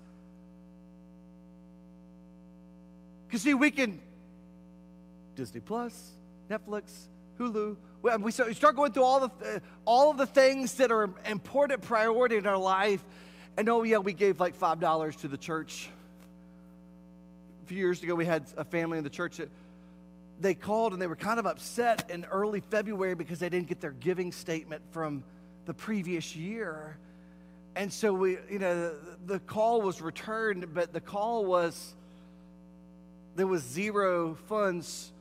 Because, 3.36 3.44
see, 3.44 3.52
we 3.52 3.70
can 3.70 4.00
Disney 5.34 5.60
Plus, 5.60 6.12
Netflix, 6.48 6.84
Hulu. 7.38 7.76
We 8.20 8.32
start 8.32 8.76
going 8.76 8.92
through 8.92 9.02
all 9.02 9.28
the, 9.28 9.56
uh, 9.56 9.58
all 9.84 10.10
of 10.10 10.16
the 10.16 10.24
things 10.24 10.72
that 10.76 10.90
are 10.90 11.10
important 11.26 11.82
priority 11.82 12.36
in 12.36 12.46
our 12.46 12.56
life. 12.56 13.04
And 13.58 13.68
oh, 13.68 13.82
yeah, 13.82 13.98
we 13.98 14.14
gave 14.14 14.40
like 14.40 14.58
$5 14.58 15.20
to 15.20 15.28
the 15.28 15.36
church. 15.36 15.90
A 17.64 17.66
few 17.66 17.76
years 17.76 18.02
ago, 18.02 18.14
we 18.14 18.24
had 18.24 18.46
a 18.56 18.64
family 18.64 18.96
in 18.96 19.04
the 19.04 19.10
church 19.10 19.36
that 19.36 19.50
they 20.40 20.54
called 20.54 20.94
and 20.94 21.02
they 21.02 21.06
were 21.06 21.14
kind 21.14 21.38
of 21.38 21.44
upset 21.44 22.10
in 22.10 22.24
early 22.24 22.60
February 22.60 23.14
because 23.14 23.38
they 23.38 23.50
didn't 23.50 23.68
get 23.68 23.82
their 23.82 23.92
giving 23.92 24.32
statement 24.32 24.80
from 24.92 25.22
the 25.66 25.74
previous 25.74 26.34
year. 26.34 26.96
And 27.74 27.92
so 27.92 28.14
we, 28.14 28.38
you 28.50 28.60
know, 28.60 28.88
the, 28.88 28.96
the 29.26 29.38
call 29.40 29.82
was 29.82 30.00
returned, 30.00 30.72
but 30.72 30.94
the 30.94 31.02
call 31.02 31.44
was, 31.44 31.94
there 33.36 33.46
was 33.46 33.62
zero 33.62 34.36
funds 34.48 35.12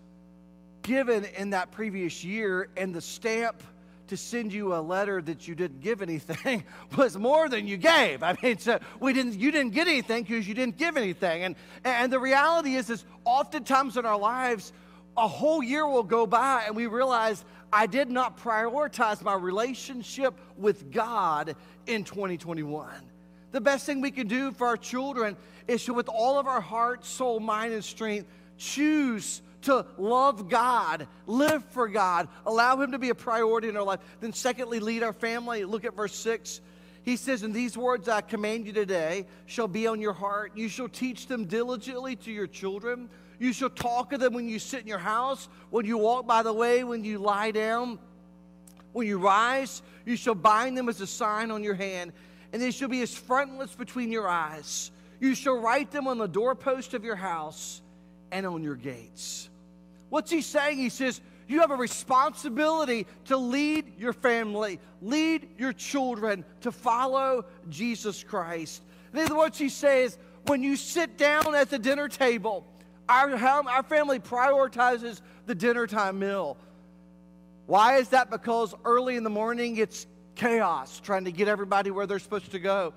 given 0.81 1.25
in 1.37 1.51
that 1.51 1.71
previous 1.71 2.23
year, 2.23 2.69
and 2.77 2.93
the 2.93 3.01
stamp 3.01 3.61
to 4.07 4.15
send 4.15 4.53
you 4.53 4.75
a 4.75 4.77
letter 4.77 5.21
that 5.21 5.47
you 5.47 5.55
didn't 5.55 5.81
give 5.81 6.01
anything 6.01 6.63
was 6.95 7.17
more 7.17 7.49
than 7.49 7.67
you 7.67 7.75
gave. 7.75 8.23
I 8.23 8.37
mean, 8.41 8.59
so 8.59 8.79
we 8.99 9.13
didn't, 9.13 9.39
you 9.39 9.51
didn't 9.51 9.73
get 9.73 9.87
anything 9.87 10.23
because 10.23 10.47
you 10.47 10.53
didn't 10.53 10.77
give 10.77 10.95
anything. 10.95 11.43
And, 11.43 11.55
and 11.83 12.13
the 12.13 12.19
reality 12.19 12.75
is, 12.75 12.89
is 12.89 13.03
oftentimes 13.25 13.97
in 13.97 14.05
our 14.05 14.17
lives, 14.17 14.71
a 15.17 15.27
whole 15.27 15.63
year 15.63 15.87
will 15.87 16.03
go 16.03 16.27
by 16.27 16.65
and 16.67 16.75
we 16.75 16.85
realize 16.87 17.43
I 17.73 17.87
did 17.87 18.09
not 18.09 18.37
prioritize 18.37 19.21
my 19.23 19.33
relationship 19.33 20.35
with 20.55 20.91
God 20.91 21.55
in 21.87 22.03
2021. 22.03 22.89
The 23.51 23.61
best 23.61 23.85
thing 23.85 24.01
we 24.01 24.11
can 24.11 24.27
do 24.27 24.51
for 24.51 24.67
our 24.67 24.77
children 24.77 25.37
is 25.67 25.85
to, 25.85 25.93
with 25.93 26.09
all 26.09 26.37
of 26.37 26.47
our 26.47 26.61
heart, 26.61 27.05
soul, 27.05 27.39
mind, 27.39 27.73
and 27.73 27.83
strength, 27.83 28.27
choose 28.57 29.41
to 29.63 29.85
love 29.97 30.49
God, 30.49 31.07
live 31.25 31.63
for 31.65 31.87
God, 31.87 32.27
allow 32.45 32.79
Him 32.79 32.91
to 32.91 32.99
be 32.99 33.09
a 33.09 33.15
priority 33.15 33.67
in 33.67 33.77
our 33.77 33.83
life. 33.83 33.99
Then, 34.21 34.33
secondly, 34.33 34.79
lead 34.79 35.03
our 35.03 35.13
family. 35.13 35.65
Look 35.65 35.85
at 35.85 35.95
verse 35.95 36.15
6. 36.15 36.61
He 37.03 37.17
says, 37.17 37.43
And 37.43 37.53
these 37.53 37.77
words 37.77 38.07
I 38.07 38.21
command 38.21 38.67
you 38.67 38.73
today 38.73 39.25
shall 39.45 39.67
be 39.67 39.87
on 39.87 40.01
your 40.01 40.13
heart. 40.13 40.51
You 40.55 40.69
shall 40.69 40.89
teach 40.89 41.27
them 41.27 41.45
diligently 41.45 42.15
to 42.17 42.31
your 42.31 42.47
children. 42.47 43.09
You 43.39 43.53
shall 43.53 43.69
talk 43.69 44.13
of 44.13 44.19
them 44.19 44.33
when 44.33 44.47
you 44.47 44.59
sit 44.59 44.81
in 44.81 44.87
your 44.87 44.97
house, 44.97 45.49
when 45.69 45.85
you 45.85 45.97
walk 45.97 46.25
by 46.25 46.41
the 46.41 46.53
way, 46.53 46.83
when 46.83 47.03
you 47.03 47.19
lie 47.19 47.51
down. 47.51 47.99
When 48.93 49.07
you 49.07 49.17
rise, 49.17 49.81
you 50.05 50.15
shall 50.15 50.35
bind 50.35 50.77
them 50.77 50.87
as 50.87 51.01
a 51.01 51.07
sign 51.07 51.51
on 51.51 51.63
your 51.63 51.73
hand 51.73 52.13
and 52.55 52.63
they 52.63 52.71
shall 52.71 52.87
be 52.87 53.01
as 53.01 53.13
frontlets 53.13 53.75
between 53.75 54.13
your 54.13 54.29
eyes. 54.29 54.89
You 55.19 55.35
shall 55.35 55.59
write 55.59 55.91
them 55.91 56.07
on 56.07 56.17
the 56.17 56.25
doorpost 56.25 56.93
of 56.93 57.03
your 57.03 57.17
house 57.17 57.81
and 58.31 58.47
on 58.47 58.63
your 58.63 58.77
gates. 58.77 59.49
What's 60.07 60.31
he 60.31 60.41
saying? 60.41 60.77
He 60.77 60.87
says, 60.87 61.19
You 61.49 61.59
have 61.59 61.71
a 61.71 61.75
responsibility 61.75 63.07
to 63.25 63.35
lead 63.35 63.99
your 63.99 64.13
family, 64.13 64.79
lead 65.01 65.49
your 65.57 65.73
children 65.73 66.45
to 66.61 66.71
follow 66.71 67.43
Jesus 67.67 68.23
Christ. 68.23 68.81
Other 69.13 69.35
words, 69.35 69.57
he 69.57 69.67
says, 69.67 70.17
when 70.45 70.63
you 70.63 70.77
sit 70.77 71.17
down 71.17 71.55
at 71.55 71.69
the 71.69 71.77
dinner 71.77 72.07
table, 72.07 72.65
our, 73.09 73.35
our 73.35 73.83
family 73.83 74.19
prioritizes 74.19 75.19
the 75.45 75.55
dinner 75.55 75.87
time 75.87 76.19
meal. 76.19 76.55
Why 77.65 77.97
is 77.97 78.07
that? 78.09 78.31
Because 78.31 78.73
early 78.85 79.17
in 79.17 79.25
the 79.25 79.29
morning 79.29 79.75
it's 79.75 80.07
chaos 80.35 80.99
trying 80.99 81.25
to 81.25 81.31
get 81.31 81.47
everybody 81.47 81.91
where 81.91 82.05
they're 82.05 82.19
supposed 82.19 82.51
to 82.51 82.59
go. 82.59 82.93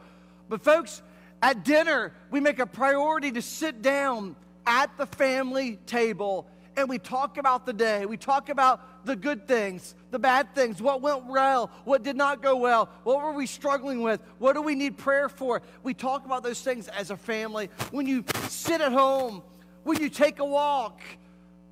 But, 0.49 0.63
folks, 0.63 1.03
at 1.43 1.65
dinner, 1.65 2.13
we 2.31 2.41
make 2.41 2.59
a 2.59 2.67
priority 2.67 3.33
to 3.33 3.43
sit 3.43 3.83
down 3.83 4.37
at 4.67 4.97
the 4.99 5.07
family 5.07 5.77
table 5.87 6.47
and 6.79 6.89
we 6.89 6.99
talk 6.99 7.39
about 7.39 7.67
the 7.67 7.73
day. 7.73 8.07
We 8.07 8.17
talk 8.17 8.51
about 8.51 9.05
the 9.05 9.17
good 9.17 9.49
things, 9.49 9.97
the 10.13 10.19
bad 10.19 10.55
things, 10.55 10.81
what 10.81 11.03
went 11.03 11.27
well, 11.27 11.73
what 11.85 12.05
did 12.05 12.17
not 12.17 12.41
go 12.41 12.57
well, 12.57 12.89
what 13.03 13.21
were 13.21 13.33
we 13.33 13.47
struggling 13.47 14.03
with, 14.03 14.23
what 14.39 14.53
do 14.53 14.63
we 14.63 14.77
need 14.77 14.97
prayer 14.97 15.29
for. 15.29 15.61
We 15.83 15.93
talk 15.93 16.25
about 16.25 16.45
those 16.45 16.61
things 16.61 16.87
as 16.89 17.11
a 17.11 17.17
family. 17.17 17.69
When 17.91 18.07
you 18.07 18.25
sit 18.49 18.81
at 18.81 18.93
home, 18.93 19.43
when 19.83 20.01
you 20.01 20.09
take 20.09 20.39
a 20.39 20.45
walk, 20.45 21.01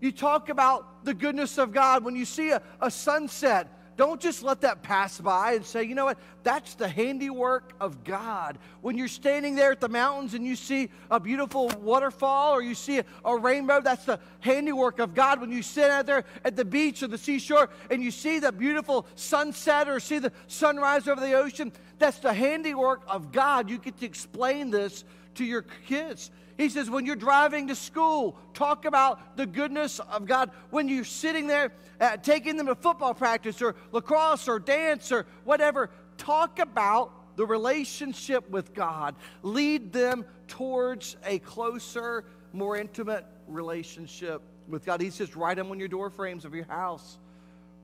you 0.01 0.11
talk 0.11 0.49
about 0.49 1.05
the 1.05 1.14
goodness 1.14 1.57
of 1.57 1.73
God. 1.73 2.05
When 2.05 2.17
you 2.17 2.25
see 2.25 2.51
a, 2.51 2.61
a 2.81 2.91
sunset, 2.91 3.69
don't 3.97 4.20
just 4.20 4.42
let 4.42 4.61
that 4.61 4.82
pass 4.82 5.18
by 5.18 5.55
and 5.55 5.64
say, 5.64 5.82
you 5.84 5.94
know 5.94 6.05
what, 6.05 6.18
that's 6.42 6.74
the 6.74 6.88
handiwork 6.88 7.72
of 7.80 8.05
God. 8.05 8.59
When 8.82 8.99
you're 8.99 9.09
standing 9.09 9.55
there 9.55 9.72
at 9.72 9.80
the 9.80 9.88
mountains 9.88 10.34
and 10.34 10.47
you 10.47 10.55
see 10.55 10.90
a 11.11 11.18
beautiful 11.18 11.68
waterfall 11.80 12.53
or 12.53 12.62
you 12.62 12.74
see 12.74 13.01
a, 13.24 13.36
rainbow, 13.36 13.80
that's 13.80 14.05
the 14.05 14.20
handiwork 14.40 14.99
of 14.99 15.14
God. 15.14 15.40
When 15.40 15.51
you 15.51 15.62
sit 15.62 15.90
out 15.90 16.07
there 16.07 16.24
at 16.44 16.57
the 16.57 16.64
beach 16.64 17.03
or 17.03 17.07
the 17.07 17.18
seashore 17.18 17.70
and 17.90 18.03
you 18.03 18.11
see 18.11 18.38
the 18.38 18.53
beautiful 18.53 19.07
sunset 19.14 19.88
or 19.88 19.99
see 19.99 20.18
the 20.18 20.32
sunrise 20.47 21.09
over 21.09 21.20
the 21.20 21.34
ocean, 21.34 21.72
that's 21.99 22.18
the 22.18 22.32
handiwork 22.32 23.03
of 23.09 23.32
God. 23.32 23.70
You 23.70 23.78
get 23.78 23.99
to 24.01 24.07
explain 24.07 24.70
this 24.70 25.05
to 25.36 25.44
your 25.44 25.62
kids. 25.86 26.30
He 26.57 26.69
says, 26.71 26.89
when 26.89 27.05
you're 27.05 27.17
driving 27.17 27.69
to 27.69 27.75
school, 27.75 28.37
talk 28.55 28.87
about 28.87 29.37
the 29.37 29.47
goodness 29.47 30.01
of 30.01 30.27
God. 30.27 30.51
When 30.71 30.89
you're 30.89 31.05
sitting 31.05 31.47
there 31.47 31.73
uh, 32.01 32.17
taking 32.17 32.57
them 32.57 32.67
to 32.67 32.75
football 32.75 33.15
practice 33.15 33.61
or 33.61 33.75
lacrosse 33.93 34.49
or 34.49 34.59
dance 34.59 35.13
or 35.13 35.27
whatever, 35.45 35.91
talk 36.17 36.59
about 36.59 37.37
the 37.37 37.45
relationship 37.45 38.49
with 38.51 38.75
God. 38.75 39.15
Lead 39.43 39.93
them 39.93 40.25
towards 40.49 41.17
a 41.25 41.39
closer, 41.41 42.25
more 42.53 42.77
intimate 42.77 43.27
relationship 43.47 44.41
with 44.69 44.85
God. 44.85 45.01
He 45.01 45.11
says, 45.11 45.37
write 45.37 45.59
them 45.59 45.71
on 45.71 45.79
your 45.79 45.89
door 45.89 46.09
frames 46.09 46.45
of 46.45 46.55
your 46.55 46.65
house, 46.65 47.19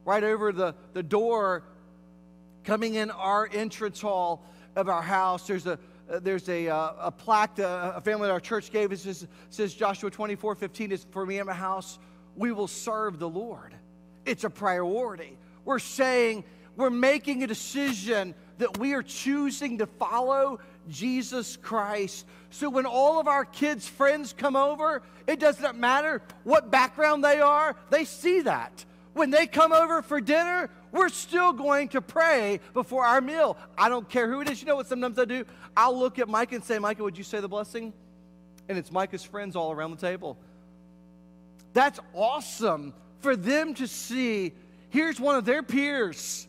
right 0.05 0.25
over 0.25 0.53
the, 0.53 0.75
the 0.95 1.03
door 1.03 1.62
coming 2.64 2.95
in 2.95 3.11
our 3.11 3.49
entrance 3.53 4.01
hall 4.01 4.45
of 4.75 4.89
our 4.89 5.03
house. 5.03 5.47
There's 5.47 5.66
a 5.66 5.79
there's 6.20 6.48
a, 6.48 6.68
uh, 6.68 6.92
a 6.98 7.10
plaque 7.10 7.58
uh, 7.58 7.92
a 7.96 8.00
family 8.00 8.28
at 8.28 8.32
our 8.32 8.40
church 8.40 8.70
gave 8.70 8.92
us. 8.92 9.06
It 9.06 9.28
says 9.50 9.74
Joshua 9.74 10.10
24 10.10 10.54
15 10.54 10.92
is 10.92 11.06
for 11.10 11.24
me 11.24 11.38
and 11.38 11.46
my 11.46 11.54
house, 11.54 11.98
we 12.36 12.52
will 12.52 12.68
serve 12.68 13.18
the 13.18 13.28
Lord. 13.28 13.74
It's 14.24 14.44
a 14.44 14.50
priority. 14.50 15.36
We're 15.64 15.78
saying, 15.78 16.44
we're 16.76 16.90
making 16.90 17.42
a 17.42 17.46
decision 17.46 18.34
that 18.58 18.78
we 18.78 18.94
are 18.94 19.02
choosing 19.02 19.78
to 19.78 19.86
follow 19.86 20.60
Jesus 20.88 21.56
Christ. 21.56 22.26
So 22.50 22.68
when 22.68 22.86
all 22.86 23.18
of 23.18 23.28
our 23.28 23.44
kids' 23.44 23.88
friends 23.88 24.32
come 24.32 24.56
over, 24.56 25.02
it 25.26 25.40
doesn't 25.40 25.78
matter 25.78 26.22
what 26.44 26.70
background 26.70 27.24
they 27.24 27.40
are, 27.40 27.76
they 27.90 28.04
see 28.04 28.42
that. 28.42 28.84
When 29.14 29.30
they 29.30 29.46
come 29.46 29.72
over 29.72 30.02
for 30.02 30.20
dinner, 30.20 30.70
we're 30.90 31.08
still 31.08 31.52
going 31.52 31.88
to 31.88 32.00
pray 32.00 32.60
before 32.72 33.04
our 33.04 33.20
meal. 33.20 33.56
I 33.76 33.88
don't 33.88 34.08
care 34.08 34.30
who 34.30 34.40
it 34.40 34.50
is. 34.50 34.60
You 34.60 34.66
know 34.66 34.76
what 34.76 34.86
sometimes 34.86 35.18
I 35.18 35.24
do? 35.24 35.44
I'll 35.76 35.98
look 35.98 36.18
at 36.18 36.28
Mike 36.28 36.52
and 36.52 36.64
say, 36.64 36.78
Micah, 36.78 37.02
would 37.02 37.18
you 37.18 37.24
say 37.24 37.40
the 37.40 37.48
blessing? 37.48 37.92
And 38.68 38.78
it's 38.78 38.92
Micah's 38.92 39.24
friends 39.24 39.56
all 39.56 39.72
around 39.72 39.90
the 39.90 40.06
table. 40.06 40.38
That's 41.72 41.98
awesome 42.14 42.94
for 43.20 43.36
them 43.36 43.74
to 43.74 43.86
see. 43.86 44.52
Here's 44.90 45.18
one 45.18 45.36
of 45.36 45.44
their 45.44 45.62
peers 45.62 46.46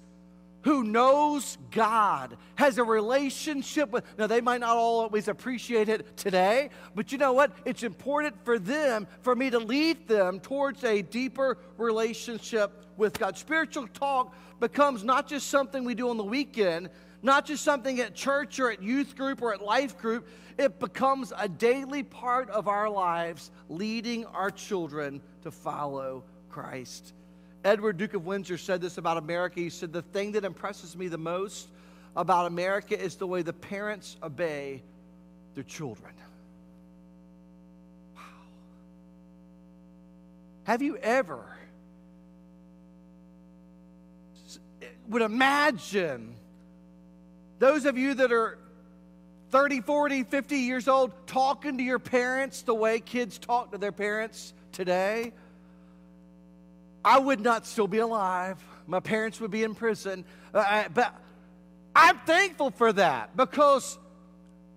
who 0.63 0.83
knows 0.83 1.57
God, 1.71 2.37
has 2.55 2.77
a 2.77 2.83
relationship 2.83 3.89
with. 3.91 4.05
Now, 4.17 4.27
they 4.27 4.41
might 4.41 4.61
not 4.61 4.77
always 4.77 5.27
appreciate 5.27 5.89
it 5.89 6.15
today, 6.17 6.69
but 6.95 7.11
you 7.11 7.17
know 7.17 7.33
what? 7.33 7.51
It's 7.65 7.83
important 7.83 8.35
for 8.45 8.57
them, 8.57 9.07
for 9.21 9.35
me 9.35 9.49
to 9.49 9.59
lead 9.59 10.07
them 10.07 10.39
towards 10.39 10.83
a 10.83 11.01
deeper 11.01 11.57
relationship 11.77 12.85
with 12.97 13.19
God. 13.19 13.37
Spiritual 13.37 13.87
talk 13.87 14.35
becomes 14.59 15.03
not 15.03 15.27
just 15.27 15.47
something 15.49 15.83
we 15.83 15.95
do 15.95 16.09
on 16.09 16.17
the 16.17 16.23
weekend, 16.23 16.89
not 17.21 17.45
just 17.45 17.63
something 17.63 17.99
at 17.99 18.15
church 18.15 18.59
or 18.59 18.71
at 18.71 18.81
youth 18.81 19.15
group 19.15 19.41
or 19.41 19.53
at 19.53 19.61
life 19.61 19.97
group. 19.97 20.27
It 20.57 20.79
becomes 20.79 21.33
a 21.37 21.49
daily 21.49 22.03
part 22.03 22.49
of 22.49 22.67
our 22.67 22.89
lives, 22.89 23.51
leading 23.67 24.25
our 24.25 24.51
children 24.51 25.21
to 25.41 25.51
follow 25.51 26.23
Christ. 26.49 27.13
Edward, 27.63 27.97
Duke 27.97 28.13
of 28.13 28.25
Windsor, 28.25 28.57
said 28.57 28.81
this 28.81 28.97
about 28.97 29.17
America. 29.17 29.59
He 29.59 29.69
said, 29.69 29.93
The 29.93 30.01
thing 30.01 30.33
that 30.33 30.43
impresses 30.43 30.97
me 30.97 31.07
the 31.07 31.17
most 31.17 31.67
about 32.15 32.45
America 32.47 32.99
is 32.99 33.15
the 33.15 33.27
way 33.27 33.41
the 33.41 33.53
parents 33.53 34.17
obey 34.21 34.83
their 35.55 35.63
children. 35.63 36.13
Wow. 38.15 38.21
Have 40.65 40.81
you 40.81 40.97
ever 40.97 41.45
would 45.09 45.21
imagine 45.21 46.35
those 47.59 47.85
of 47.85 47.97
you 47.97 48.13
that 48.15 48.31
are 48.31 48.57
30, 49.51 49.81
40, 49.81 50.23
50 50.23 50.57
years 50.57 50.87
old 50.87 51.11
talking 51.27 51.77
to 51.77 51.83
your 51.83 51.99
parents 51.99 52.63
the 52.63 52.73
way 52.73 52.99
kids 52.99 53.37
talk 53.37 53.71
to 53.71 53.77
their 53.77 53.91
parents 53.91 54.53
today? 54.71 55.31
I 57.03 57.19
would 57.19 57.39
not 57.39 57.65
still 57.65 57.87
be 57.87 57.99
alive. 57.99 58.63
My 58.87 58.99
parents 58.99 59.39
would 59.41 59.51
be 59.51 59.63
in 59.63 59.75
prison. 59.75 60.25
Uh, 60.53 60.85
but 60.93 61.15
I'm 61.95 62.17
thankful 62.19 62.71
for 62.71 62.93
that 62.93 63.35
because 63.35 63.97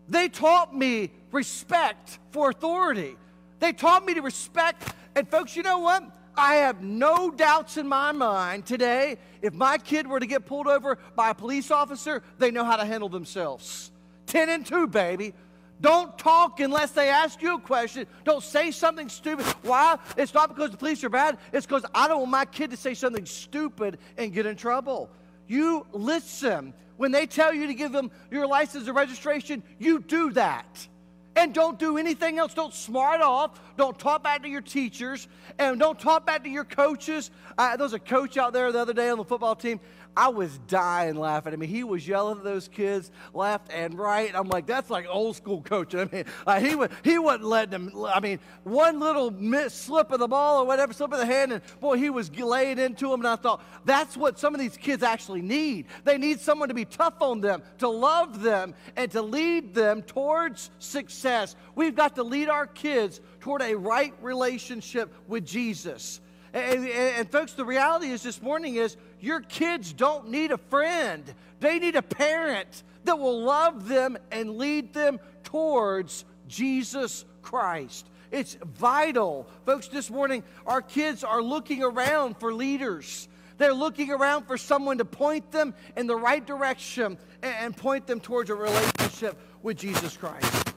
they 0.08 0.28
taught 0.28 0.74
me 0.74 1.10
respect 1.32 2.18
for 2.30 2.50
authority. 2.50 3.16
They 3.58 3.72
taught 3.72 4.04
me 4.04 4.14
to 4.14 4.22
respect. 4.22 4.94
And, 5.14 5.28
folks, 5.28 5.56
you 5.56 5.62
know 5.62 5.78
what? 5.78 6.04
I 6.36 6.56
have 6.56 6.82
no 6.82 7.30
doubts 7.30 7.78
in 7.78 7.88
my 7.88 8.12
mind 8.12 8.66
today. 8.66 9.16
If 9.40 9.54
my 9.54 9.78
kid 9.78 10.06
were 10.06 10.20
to 10.20 10.26
get 10.26 10.44
pulled 10.44 10.66
over 10.66 10.98
by 11.14 11.30
a 11.30 11.34
police 11.34 11.70
officer, 11.70 12.22
they 12.38 12.50
know 12.50 12.64
how 12.64 12.76
to 12.76 12.84
handle 12.84 13.08
themselves. 13.08 13.90
10 14.26 14.50
and 14.50 14.66
2, 14.66 14.88
baby. 14.88 15.32
Don't 15.80 16.16
talk 16.18 16.60
unless 16.60 16.92
they 16.92 17.08
ask 17.10 17.42
you 17.42 17.56
a 17.56 17.60
question. 17.60 18.06
Don't 18.24 18.42
say 18.42 18.70
something 18.70 19.08
stupid. 19.08 19.44
Why? 19.62 19.98
It's 20.16 20.32
not 20.32 20.48
because 20.48 20.70
the 20.70 20.76
police 20.76 21.04
are 21.04 21.10
bad. 21.10 21.36
It's 21.52 21.66
because 21.66 21.84
I 21.94 22.08
don't 22.08 22.20
want 22.20 22.30
my 22.30 22.44
kid 22.46 22.70
to 22.70 22.76
say 22.76 22.94
something 22.94 23.26
stupid 23.26 23.98
and 24.16 24.32
get 24.32 24.46
in 24.46 24.56
trouble. 24.56 25.10
You 25.46 25.86
listen. 25.92 26.72
When 26.96 27.12
they 27.12 27.26
tell 27.26 27.52
you 27.52 27.66
to 27.66 27.74
give 27.74 27.92
them 27.92 28.10
your 28.30 28.46
license 28.46 28.88
or 28.88 28.94
registration, 28.94 29.62
you 29.78 30.00
do 30.00 30.32
that. 30.32 30.88
And 31.36 31.52
don't 31.52 31.78
do 31.78 31.98
anything 31.98 32.38
else. 32.38 32.54
Don't 32.54 32.72
smart 32.72 33.20
off. 33.20 33.60
Don't 33.76 33.98
talk 33.98 34.22
back 34.24 34.42
to 34.42 34.48
your 34.48 34.62
teachers. 34.62 35.28
And 35.58 35.78
don't 35.78 36.00
talk 36.00 36.24
back 36.24 36.44
to 36.44 36.48
your 36.48 36.64
coaches. 36.64 37.30
Uh, 37.58 37.76
there 37.76 37.84
was 37.84 37.92
a 37.92 37.98
coach 37.98 38.38
out 38.38 38.54
there 38.54 38.72
the 38.72 38.78
other 38.78 38.94
day 38.94 39.10
on 39.10 39.18
the 39.18 39.24
football 39.24 39.54
team. 39.54 39.78
I 40.16 40.28
was 40.28 40.58
dying 40.66 41.16
laughing. 41.16 41.52
I 41.52 41.56
mean, 41.56 41.68
he 41.68 41.84
was 41.84 42.08
yelling 42.08 42.38
at 42.38 42.44
those 42.44 42.68
kids 42.68 43.10
left 43.34 43.70
and 43.70 43.98
right. 43.98 44.30
I'm 44.34 44.48
like, 44.48 44.66
that's 44.66 44.88
like 44.88 45.06
old 45.08 45.36
school 45.36 45.60
coaching. 45.60 46.00
I 46.46 46.60
mean, 46.60 46.70
he 46.70 46.74
would 46.74 46.90
he 47.04 47.18
wasn't 47.18 47.44
letting 47.44 47.70
them. 47.70 47.92
I 48.06 48.20
mean, 48.20 48.40
one 48.64 48.98
little 48.98 49.30
miss, 49.30 49.74
slip 49.74 50.10
of 50.12 50.20
the 50.20 50.28
ball 50.28 50.62
or 50.62 50.66
whatever, 50.66 50.94
slip 50.94 51.12
of 51.12 51.18
the 51.18 51.26
hand, 51.26 51.52
and 51.52 51.62
boy, 51.80 51.98
he 51.98 52.08
was 52.08 52.34
laying 52.34 52.78
into 52.78 53.10
them. 53.10 53.20
And 53.20 53.28
I 53.28 53.36
thought, 53.36 53.62
that's 53.84 54.16
what 54.16 54.38
some 54.38 54.54
of 54.54 54.60
these 54.60 54.76
kids 54.76 55.02
actually 55.02 55.42
need. 55.42 55.86
They 56.04 56.16
need 56.16 56.40
someone 56.40 56.68
to 56.68 56.74
be 56.74 56.86
tough 56.86 57.20
on 57.20 57.42
them, 57.42 57.62
to 57.78 57.88
love 57.88 58.42
them, 58.42 58.74
and 58.96 59.10
to 59.10 59.20
lead 59.20 59.74
them 59.74 60.02
towards 60.02 60.70
success. 60.78 61.56
We've 61.74 61.94
got 61.94 62.14
to 62.16 62.22
lead 62.22 62.48
our 62.48 62.66
kids 62.66 63.20
toward 63.40 63.60
a 63.60 63.74
right 63.74 64.14
relationship 64.22 65.12
with 65.28 65.44
Jesus. 65.44 66.20
And, 66.56 66.84
and, 66.84 66.88
and, 66.88 67.30
folks, 67.30 67.52
the 67.52 67.66
reality 67.66 68.06
is 68.06 68.22
this 68.22 68.40
morning 68.40 68.76
is 68.76 68.96
your 69.26 69.40
kids 69.40 69.92
don't 69.92 70.28
need 70.28 70.52
a 70.52 70.56
friend. 70.56 71.24
They 71.58 71.80
need 71.80 71.96
a 71.96 72.02
parent 72.02 72.84
that 73.04 73.18
will 73.18 73.42
love 73.42 73.88
them 73.88 74.16
and 74.30 74.56
lead 74.56 74.94
them 74.94 75.18
towards 75.42 76.24
Jesus 76.46 77.24
Christ. 77.42 78.08
It's 78.30 78.54
vital. 78.54 79.48
Folks, 79.64 79.88
this 79.88 80.10
morning, 80.10 80.44
our 80.64 80.80
kids 80.80 81.24
are 81.24 81.42
looking 81.42 81.82
around 81.82 82.36
for 82.38 82.54
leaders. 82.54 83.28
They're 83.58 83.74
looking 83.74 84.12
around 84.12 84.46
for 84.46 84.56
someone 84.56 84.98
to 84.98 85.04
point 85.04 85.50
them 85.50 85.74
in 85.96 86.06
the 86.06 86.16
right 86.16 86.44
direction 86.44 87.18
and 87.42 87.76
point 87.76 88.06
them 88.06 88.20
towards 88.20 88.50
a 88.50 88.54
relationship 88.54 89.36
with 89.62 89.76
Jesus 89.76 90.16
Christ. 90.16 90.72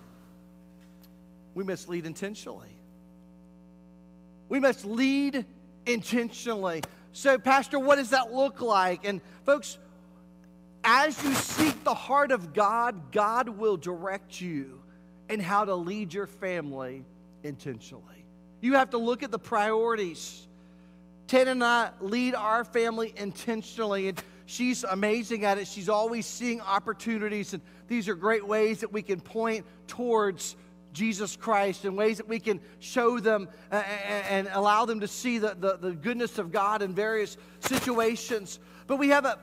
We 1.53 1.63
must 1.63 1.87
lead 1.87 2.07
intentionally. 2.07 2.75
We 4.47 4.59
must 4.59 4.85
lead 4.85 5.45
intentionally. 5.85 6.81
So, 7.11 7.37
Pastor, 7.37 7.79
what 7.79 7.95
does 7.95 8.11
that 8.11 8.31
look 8.31 8.61
like? 8.61 9.05
And, 9.05 9.21
folks, 9.45 9.77
as 10.83 11.21
you 11.23 11.33
seek 11.33 11.83
the 11.83 11.93
heart 11.93 12.31
of 12.31 12.53
God, 12.53 13.11
God 13.11 13.49
will 13.49 13.77
direct 13.77 14.39
you 14.39 14.81
and 15.27 15.41
how 15.41 15.65
to 15.65 15.75
lead 15.75 16.13
your 16.13 16.27
family 16.27 17.03
intentionally. 17.43 18.25
You 18.61 18.73
have 18.75 18.91
to 18.91 18.97
look 18.97 19.23
at 19.23 19.31
the 19.31 19.39
priorities. 19.39 20.47
Tana 21.27 21.51
and 21.51 21.63
I 21.63 21.91
lead 22.01 22.35
our 22.35 22.63
family 22.63 23.13
intentionally, 23.15 24.09
and 24.09 24.21
she's 24.45 24.83
amazing 24.83 25.45
at 25.45 25.57
it. 25.57 25.67
She's 25.67 25.89
always 25.89 26.25
seeing 26.25 26.61
opportunities, 26.61 27.53
and 27.53 27.61
these 27.87 28.07
are 28.09 28.15
great 28.15 28.47
ways 28.47 28.81
that 28.81 28.91
we 28.91 29.01
can 29.01 29.21
point 29.21 29.65
towards 29.87 30.55
Jesus 30.93 31.35
Christ 31.35 31.85
and 31.85 31.95
ways 31.95 32.17
that 32.17 32.27
we 32.27 32.39
can 32.39 32.59
show 32.79 33.19
them 33.19 33.47
and, 33.71 33.85
and 34.29 34.49
allow 34.53 34.85
them 34.85 34.99
to 35.01 35.07
see 35.07 35.37
the, 35.37 35.55
the, 35.59 35.77
the, 35.77 35.91
goodness 35.91 36.37
of 36.37 36.51
God 36.51 36.81
in 36.81 36.93
various 36.93 37.37
situations. 37.59 38.59
But 38.87 38.97
we 38.97 39.09
have 39.09 39.25
a, 39.25 39.37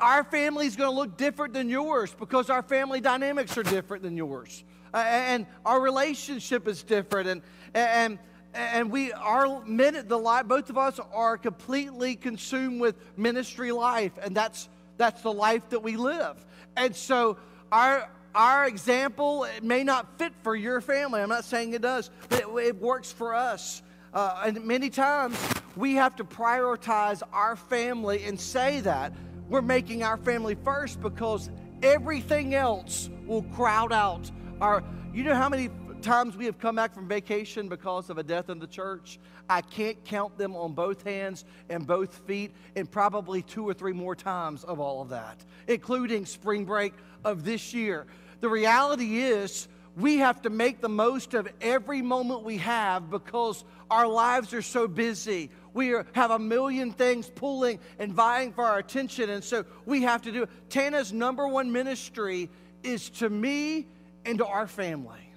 our 0.00 0.24
family 0.24 0.66
is 0.66 0.76
going 0.76 0.90
to 0.90 0.96
look 0.96 1.16
different 1.16 1.54
than 1.54 1.68
yours 1.68 2.14
because 2.18 2.50
our 2.50 2.62
family 2.62 3.00
dynamics 3.00 3.56
are 3.56 3.62
different 3.62 4.02
than 4.02 4.16
yours. 4.16 4.64
Uh, 4.92 4.98
and 4.98 5.46
our 5.64 5.80
relationship 5.80 6.66
is 6.66 6.82
different. 6.82 7.28
And, 7.28 7.42
and, 7.74 8.18
and 8.54 8.90
we 8.90 9.12
are 9.12 9.64
minute 9.64 10.08
the 10.08 10.18
life 10.18 10.46
both 10.46 10.68
of 10.68 10.76
us 10.76 11.00
are 11.12 11.38
completely 11.38 12.16
consumed 12.16 12.80
with 12.80 12.96
ministry 13.16 13.72
life 13.72 14.12
and 14.22 14.36
that's 14.36 14.68
that's 14.98 15.22
the 15.22 15.32
life 15.32 15.66
that 15.70 15.82
we 15.82 15.96
live 15.96 16.44
and 16.76 16.94
so 16.94 17.38
our 17.70 18.10
our 18.34 18.66
example 18.66 19.46
may 19.62 19.84
not 19.84 20.18
fit 20.18 20.32
for 20.42 20.56
your 20.56 20.80
family. 20.80 21.20
I'm 21.20 21.28
not 21.28 21.44
saying 21.44 21.74
it 21.74 21.82
does, 21.82 22.10
but 22.28 22.40
it, 22.40 22.46
it 22.48 22.80
works 22.80 23.12
for 23.12 23.34
us. 23.34 23.82
Uh, 24.14 24.42
and 24.46 24.64
many 24.64 24.90
times 24.90 25.38
we 25.76 25.94
have 25.94 26.16
to 26.16 26.24
prioritize 26.24 27.22
our 27.32 27.56
family 27.56 28.24
and 28.24 28.38
say 28.38 28.80
that 28.80 29.12
we're 29.48 29.62
making 29.62 30.02
our 30.02 30.16
family 30.16 30.54
first 30.54 31.00
because 31.00 31.50
everything 31.82 32.54
else 32.54 33.10
will 33.26 33.42
crowd 33.42 33.92
out 33.92 34.30
our. 34.60 34.84
You 35.14 35.24
know 35.24 35.34
how 35.34 35.48
many 35.48 35.68
times 36.00 36.36
we 36.36 36.46
have 36.46 36.58
come 36.58 36.76
back 36.76 36.94
from 36.94 37.08
vacation 37.08 37.68
because 37.68 38.10
of 38.10 38.18
a 38.18 38.22
death 38.22 38.50
in 38.50 38.58
the 38.58 38.66
church? 38.66 39.18
I 39.48 39.60
can't 39.60 40.02
count 40.04 40.38
them 40.38 40.56
on 40.56 40.72
both 40.72 41.02
hands 41.02 41.44
and 41.68 41.86
both 41.86 42.14
feet, 42.26 42.54
and 42.76 42.90
probably 42.90 43.42
two 43.42 43.68
or 43.68 43.74
three 43.74 43.92
more 43.92 44.14
times 44.14 44.64
of 44.64 44.80
all 44.80 45.02
of 45.02 45.10
that, 45.10 45.44
including 45.68 46.24
spring 46.26 46.64
break 46.64 46.94
of 47.24 47.44
this 47.44 47.74
year. 47.74 48.06
The 48.42 48.48
reality 48.48 49.18
is, 49.18 49.68
we 49.96 50.18
have 50.18 50.42
to 50.42 50.50
make 50.50 50.80
the 50.80 50.88
most 50.88 51.32
of 51.34 51.48
every 51.60 52.02
moment 52.02 52.42
we 52.42 52.58
have 52.58 53.08
because 53.08 53.64
our 53.88 54.06
lives 54.06 54.52
are 54.52 54.62
so 54.62 54.88
busy. 54.88 55.50
We 55.74 55.92
are, 55.92 56.06
have 56.12 56.32
a 56.32 56.40
million 56.40 56.90
things 56.90 57.30
pulling 57.32 57.78
and 58.00 58.12
vying 58.12 58.52
for 58.52 58.64
our 58.64 58.78
attention. 58.78 59.30
And 59.30 59.44
so 59.44 59.64
we 59.86 60.02
have 60.02 60.22
to 60.22 60.32
do 60.32 60.42
it. 60.42 60.50
Tana's 60.70 61.12
number 61.12 61.46
one 61.46 61.70
ministry 61.70 62.50
is 62.82 63.10
to 63.10 63.30
me 63.30 63.86
and 64.24 64.38
to 64.38 64.46
our 64.46 64.66
family. 64.66 65.30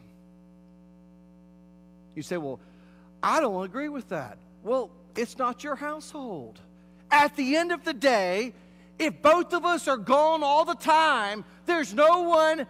You 2.16 2.24
say, 2.24 2.38
well, 2.38 2.60
I 3.22 3.42
don't 3.42 3.64
agree 3.66 3.90
with 3.90 4.10
that. 4.10 4.40
Well, 4.64 4.90
it's 5.16 5.38
not 5.38 5.64
your 5.64 5.76
household. 5.76 6.60
At 7.12 7.36
the 7.36 7.56
end 7.56 7.72
of 7.72 7.84
the 7.84 7.94
day, 7.94 8.54
if 8.98 9.22
both 9.22 9.54
of 9.54 9.64
us 9.64 9.88
are 9.88 9.98
gone 9.98 10.42
all 10.42 10.66
the 10.66 10.74
time, 10.74 11.46
there's 11.68 11.94
no 11.94 12.22
one 12.24 12.66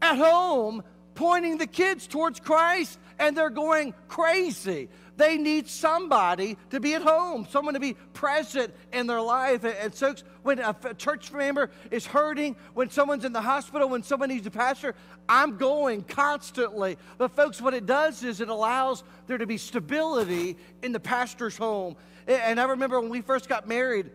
at 0.00 0.16
home 0.16 0.82
pointing 1.14 1.58
the 1.58 1.66
kids 1.66 2.06
towards 2.06 2.38
Christ 2.38 2.98
and 3.18 3.36
they're 3.36 3.50
going 3.50 3.94
crazy. 4.06 4.88
They 5.16 5.36
need 5.36 5.66
somebody 5.66 6.56
to 6.70 6.78
be 6.78 6.94
at 6.94 7.02
home, 7.02 7.46
someone 7.50 7.74
to 7.74 7.80
be 7.80 7.94
present 8.12 8.72
in 8.92 9.08
their 9.08 9.20
life. 9.20 9.64
And 9.64 9.92
so, 9.92 10.14
when 10.44 10.60
a 10.60 10.74
church 10.96 11.32
member 11.32 11.70
is 11.90 12.06
hurting, 12.06 12.54
when 12.74 12.88
someone's 12.88 13.24
in 13.24 13.32
the 13.32 13.40
hospital, 13.40 13.88
when 13.88 14.04
someone 14.04 14.28
needs 14.28 14.46
a 14.46 14.50
pastor, 14.52 14.94
I'm 15.28 15.56
going 15.56 16.04
constantly. 16.04 16.96
But, 17.18 17.32
folks, 17.32 17.60
what 17.60 17.74
it 17.74 17.84
does 17.84 18.22
is 18.22 18.40
it 18.40 18.48
allows 18.48 19.02
there 19.26 19.38
to 19.38 19.46
be 19.46 19.58
stability 19.58 20.56
in 20.84 20.92
the 20.92 21.00
pastor's 21.00 21.56
home. 21.56 21.96
And 22.28 22.60
I 22.60 22.64
remember 22.64 23.00
when 23.00 23.10
we 23.10 23.22
first 23.22 23.48
got 23.48 23.66
married, 23.66 24.10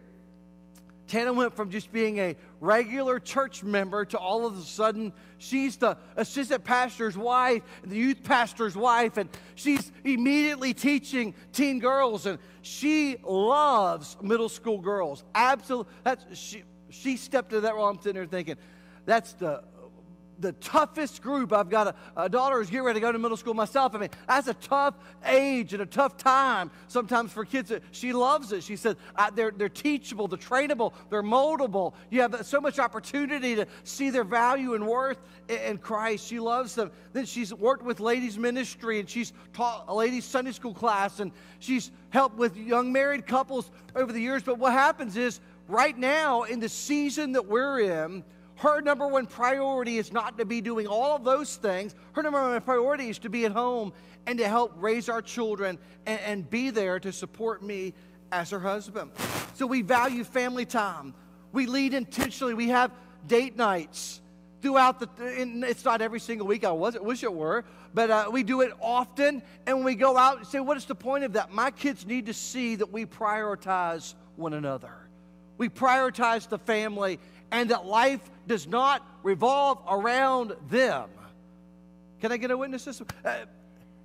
Tana 1.08 1.34
went 1.34 1.54
from 1.54 1.70
just 1.70 1.92
being 1.92 2.18
a 2.20 2.38
regular 2.62 3.20
church 3.20 3.62
member 3.62 4.06
to 4.06 4.18
all 4.18 4.46
of 4.46 4.58
a 4.58 4.62
sudden 4.62 5.12
she's 5.44 5.78
the 5.78 5.98
assistant 6.16 6.64
pastor's 6.64 7.18
wife, 7.18 7.64
the 7.84 7.96
youth 7.96 8.24
pastor's 8.24 8.76
wife, 8.76 9.18
and 9.18 9.30
she's 9.56 9.92
immediately 10.04 10.74
teaching 10.74 11.34
teen 11.52 11.80
girls, 11.80 12.26
and 12.26 12.40
she 12.62 13.18
loves 13.24 14.18
middle 14.22 14.50
school 14.50 14.80
girls. 14.80 15.24
Absolutely, 15.36 15.92
that's 16.04 16.38
she. 16.38 16.64
She 16.90 17.18
stepped 17.18 17.52
into 17.52 17.62
that 17.62 17.74
role. 17.74 17.88
I'm 17.88 17.98
sitting 17.98 18.14
there 18.14 18.28
thinking, 18.28 18.56
that's 19.04 19.34
the 19.34 19.64
the 20.40 20.54
toughest 20.54 21.22
group. 21.22 21.54
I've 21.54 21.70
got 21.70 21.88
a, 21.88 21.96
a, 22.24 22.30
daughter 22.30 22.58
who's 22.58 22.70
getting 22.70 22.86
ready 22.86 23.00
to 23.00 23.06
go 23.06 23.12
to 23.12 23.20
middle 23.20 23.38
school 23.38 23.54
myself. 23.54 23.96
I 23.96 24.00
mean, 24.00 24.10
that's 24.28 24.48
a 24.48 24.54
tough 24.56 24.96
age 25.26 25.74
and 25.74 25.82
a 25.82 25.86
tough 25.86 26.18
time 26.18 26.72
sometimes 26.88 27.32
for 27.32 27.46
kids. 27.46 27.72
She 27.92 28.14
loves 28.14 28.52
it. 28.52 28.64
She 28.64 28.76
said 28.76 28.98
they're, 29.36 29.52
they're 29.52 29.70
teachable, 29.70 30.28
they're 30.28 30.38
trainable, 30.38 30.94
they're 31.10 31.24
moldable. 31.24 31.94
You 32.10 32.22
have 32.22 32.46
so 32.46 32.60
much 32.60 32.80
opportunity 32.80 33.56
to 33.56 33.68
see 33.84 34.10
their 34.10 34.24
value 34.24 34.74
and 34.74 34.88
worth 34.88 35.20
in, 35.48 35.58
in 35.58 35.78
Christ. 35.78 36.28
She 36.28 36.40
loves 36.40 36.76
them. 36.76 36.92
Then 37.14 37.26
she's 37.26 37.54
worked 37.54 37.84
with 37.84 38.00
ladies' 38.00 38.38
ministry 38.38 39.00
and 39.00 39.10
she's 39.10 39.34
taught 39.54 39.86
a 39.88 39.94
ladies' 39.94 40.26
Sunday 40.26 40.52
school 40.52 40.74
class 40.74 41.20
and 41.20 41.32
she's 41.60 41.92
helped 42.10 42.38
with 42.38 42.56
young 42.58 42.92
married 42.92 43.26
couples 43.26 43.72
over 43.96 44.12
the 44.12 44.22
years. 44.22 44.44
But 44.44 44.60
what 44.60 44.74
happens 44.74 45.18
is, 45.18 45.40
right 45.68 45.98
now, 45.98 46.44
in 46.44 46.60
the 46.60 46.70
season 46.70 47.34
that 47.34 47.48
we're 47.48 47.80
in, 47.80 48.24
her 48.58 48.82
number 48.82 49.08
one 49.08 49.26
priority 49.26 49.98
is 49.98 50.12
not 50.12 50.38
to 50.38 50.46
be 50.46 50.62
doing 50.62 50.88
all 50.88 51.16
of 51.16 51.24
those 51.24 51.56
things. 51.56 51.96
Her 52.14 52.22
number 52.22 52.42
one 52.42 52.62
priority 52.62 53.10
is 53.10 53.20
to 53.20 53.30
be 53.30 53.46
at 53.46 53.52
home 53.52 53.94
and 54.26 54.38
to 54.40 54.48
help 54.48 54.74
raise 54.78 55.10
our 55.10 55.22
children 55.22 55.78
and, 56.06 56.20
and 56.22 56.50
be 56.50 56.70
there 56.70 57.00
to 57.00 57.12
support 57.12 57.64
me 57.64 57.94
as 58.32 58.50
her 58.52 58.60
husband. 58.60 59.12
So 59.56 59.68
we 59.68 59.82
value 59.82 60.24
family 60.24 60.66
time. 60.66 61.14
We 61.52 61.66
lead 61.66 61.94
intentionally. 61.94 62.54
We 62.54 62.70
have 62.70 62.92
date 63.28 63.56
nights 63.56 64.22
throughout 64.62 65.00
the 65.00 65.10
it's 65.68 65.84
not 65.84 66.02
every 66.02 66.22
single 66.22 66.48
week 66.48 66.64
i 66.64 66.72
was 66.72 66.98
wish 67.00 67.22
it 67.22 67.34
were 67.34 67.66
but 67.94 68.10
uh, 68.10 68.30
we 68.32 68.44
do 68.44 68.62
it 68.62 68.72
often 68.80 69.44
and 69.68 69.76
when 69.78 69.86
we 69.86 69.94
go 69.94 70.18
out 70.18 70.38
and 70.38 70.48
say 70.48 70.60
what 70.62 70.78
is 70.78 70.86
the 70.86 70.96
point 70.96 71.26
of 71.26 71.34
that 71.34 71.52
my 71.52 71.70
kids 71.70 72.06
need 72.06 72.26
to 72.26 72.34
see 72.34 72.76
that 72.76 72.90
we 72.90 73.06
prioritize 73.06 74.14
one 74.38 74.54
another 74.54 74.94
we 75.58 75.68
prioritize 75.68 76.48
the 76.48 76.58
family 76.58 77.20
and 77.52 77.72
that 77.72 77.86
life 77.86 78.22
does 78.48 78.68
not 78.68 79.06
revolve 79.24 79.80
around 79.90 80.56
them. 80.70 81.10
Can 82.22 82.32
I 82.32 82.38
get 82.38 82.52
a 82.52 82.58
witness? 82.58 82.86
This? 82.86 83.02
Uh, 83.02 83.46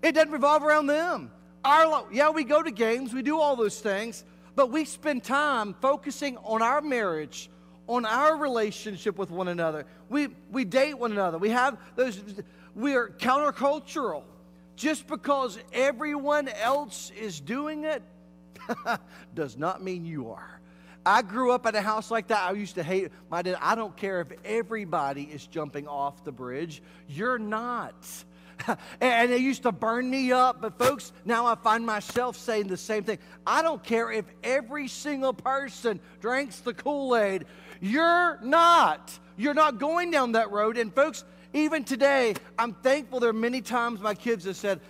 it 0.02 0.12
doesn't 0.12 0.32
revolve 0.32 0.62
around 0.62 0.86
them. 0.86 1.30
Our, 1.64 2.06
yeah, 2.12 2.30
we 2.30 2.44
go 2.44 2.62
to 2.62 2.70
games, 2.70 3.12
we 3.12 3.22
do 3.22 3.38
all 3.38 3.56
those 3.56 3.80
things, 3.80 4.24
but 4.54 4.70
we 4.70 4.84
spend 4.84 5.24
time 5.24 5.74
focusing 5.80 6.36
on 6.38 6.62
our 6.62 6.80
marriage, 6.80 7.50
on 7.86 8.04
our 8.06 8.36
relationship 8.36 9.18
with 9.18 9.30
one 9.30 9.48
another. 9.48 9.86
We, 10.08 10.28
we 10.50 10.64
date 10.64 10.94
one 10.94 11.12
another. 11.12 11.38
We 11.38 11.50
have 11.50 11.78
those, 11.96 12.20
we 12.74 12.94
are 12.94 13.08
countercultural. 13.08 14.22
Just 14.76 15.08
because 15.08 15.58
everyone 15.72 16.46
else 16.48 17.10
is 17.20 17.40
doing 17.40 17.82
it 17.84 18.02
does 19.34 19.56
not 19.56 19.82
mean 19.82 20.04
you 20.04 20.30
are. 20.30 20.57
I 21.04 21.22
grew 21.22 21.52
up 21.52 21.66
in 21.66 21.74
a 21.74 21.80
house 21.80 22.10
like 22.10 22.28
that. 22.28 22.48
I 22.48 22.52
used 22.52 22.74
to 22.74 22.82
hate 22.82 23.10
my 23.30 23.42
dad. 23.42 23.56
I 23.60 23.74
don't 23.74 23.96
care 23.96 24.20
if 24.20 24.28
everybody 24.44 25.22
is 25.22 25.46
jumping 25.46 25.88
off 25.88 26.24
the 26.24 26.32
bridge. 26.32 26.82
You're 27.08 27.38
not. 27.38 27.94
and 29.00 29.30
it 29.30 29.40
used 29.40 29.62
to 29.62 29.72
burn 29.72 30.10
me 30.10 30.32
up. 30.32 30.60
But, 30.60 30.78
folks, 30.78 31.12
now 31.24 31.46
I 31.46 31.54
find 31.54 31.86
myself 31.86 32.36
saying 32.36 32.68
the 32.68 32.76
same 32.76 33.04
thing. 33.04 33.18
I 33.46 33.62
don't 33.62 33.82
care 33.82 34.10
if 34.10 34.24
every 34.42 34.88
single 34.88 35.32
person 35.32 36.00
drinks 36.20 36.60
the 36.60 36.74
Kool 36.74 37.16
Aid. 37.16 37.46
You're 37.80 38.38
not. 38.42 39.16
You're 39.36 39.54
not 39.54 39.78
going 39.78 40.10
down 40.10 40.32
that 40.32 40.50
road. 40.50 40.76
And, 40.76 40.94
folks, 40.94 41.24
even 41.52 41.84
today, 41.84 42.34
I'm 42.58 42.74
thankful 42.74 43.20
there 43.20 43.30
are 43.30 43.34
many 43.34 43.62
times 43.62 44.00
my 44.00 44.14
kids 44.14 44.44
have 44.44 44.56
said, 44.56 44.80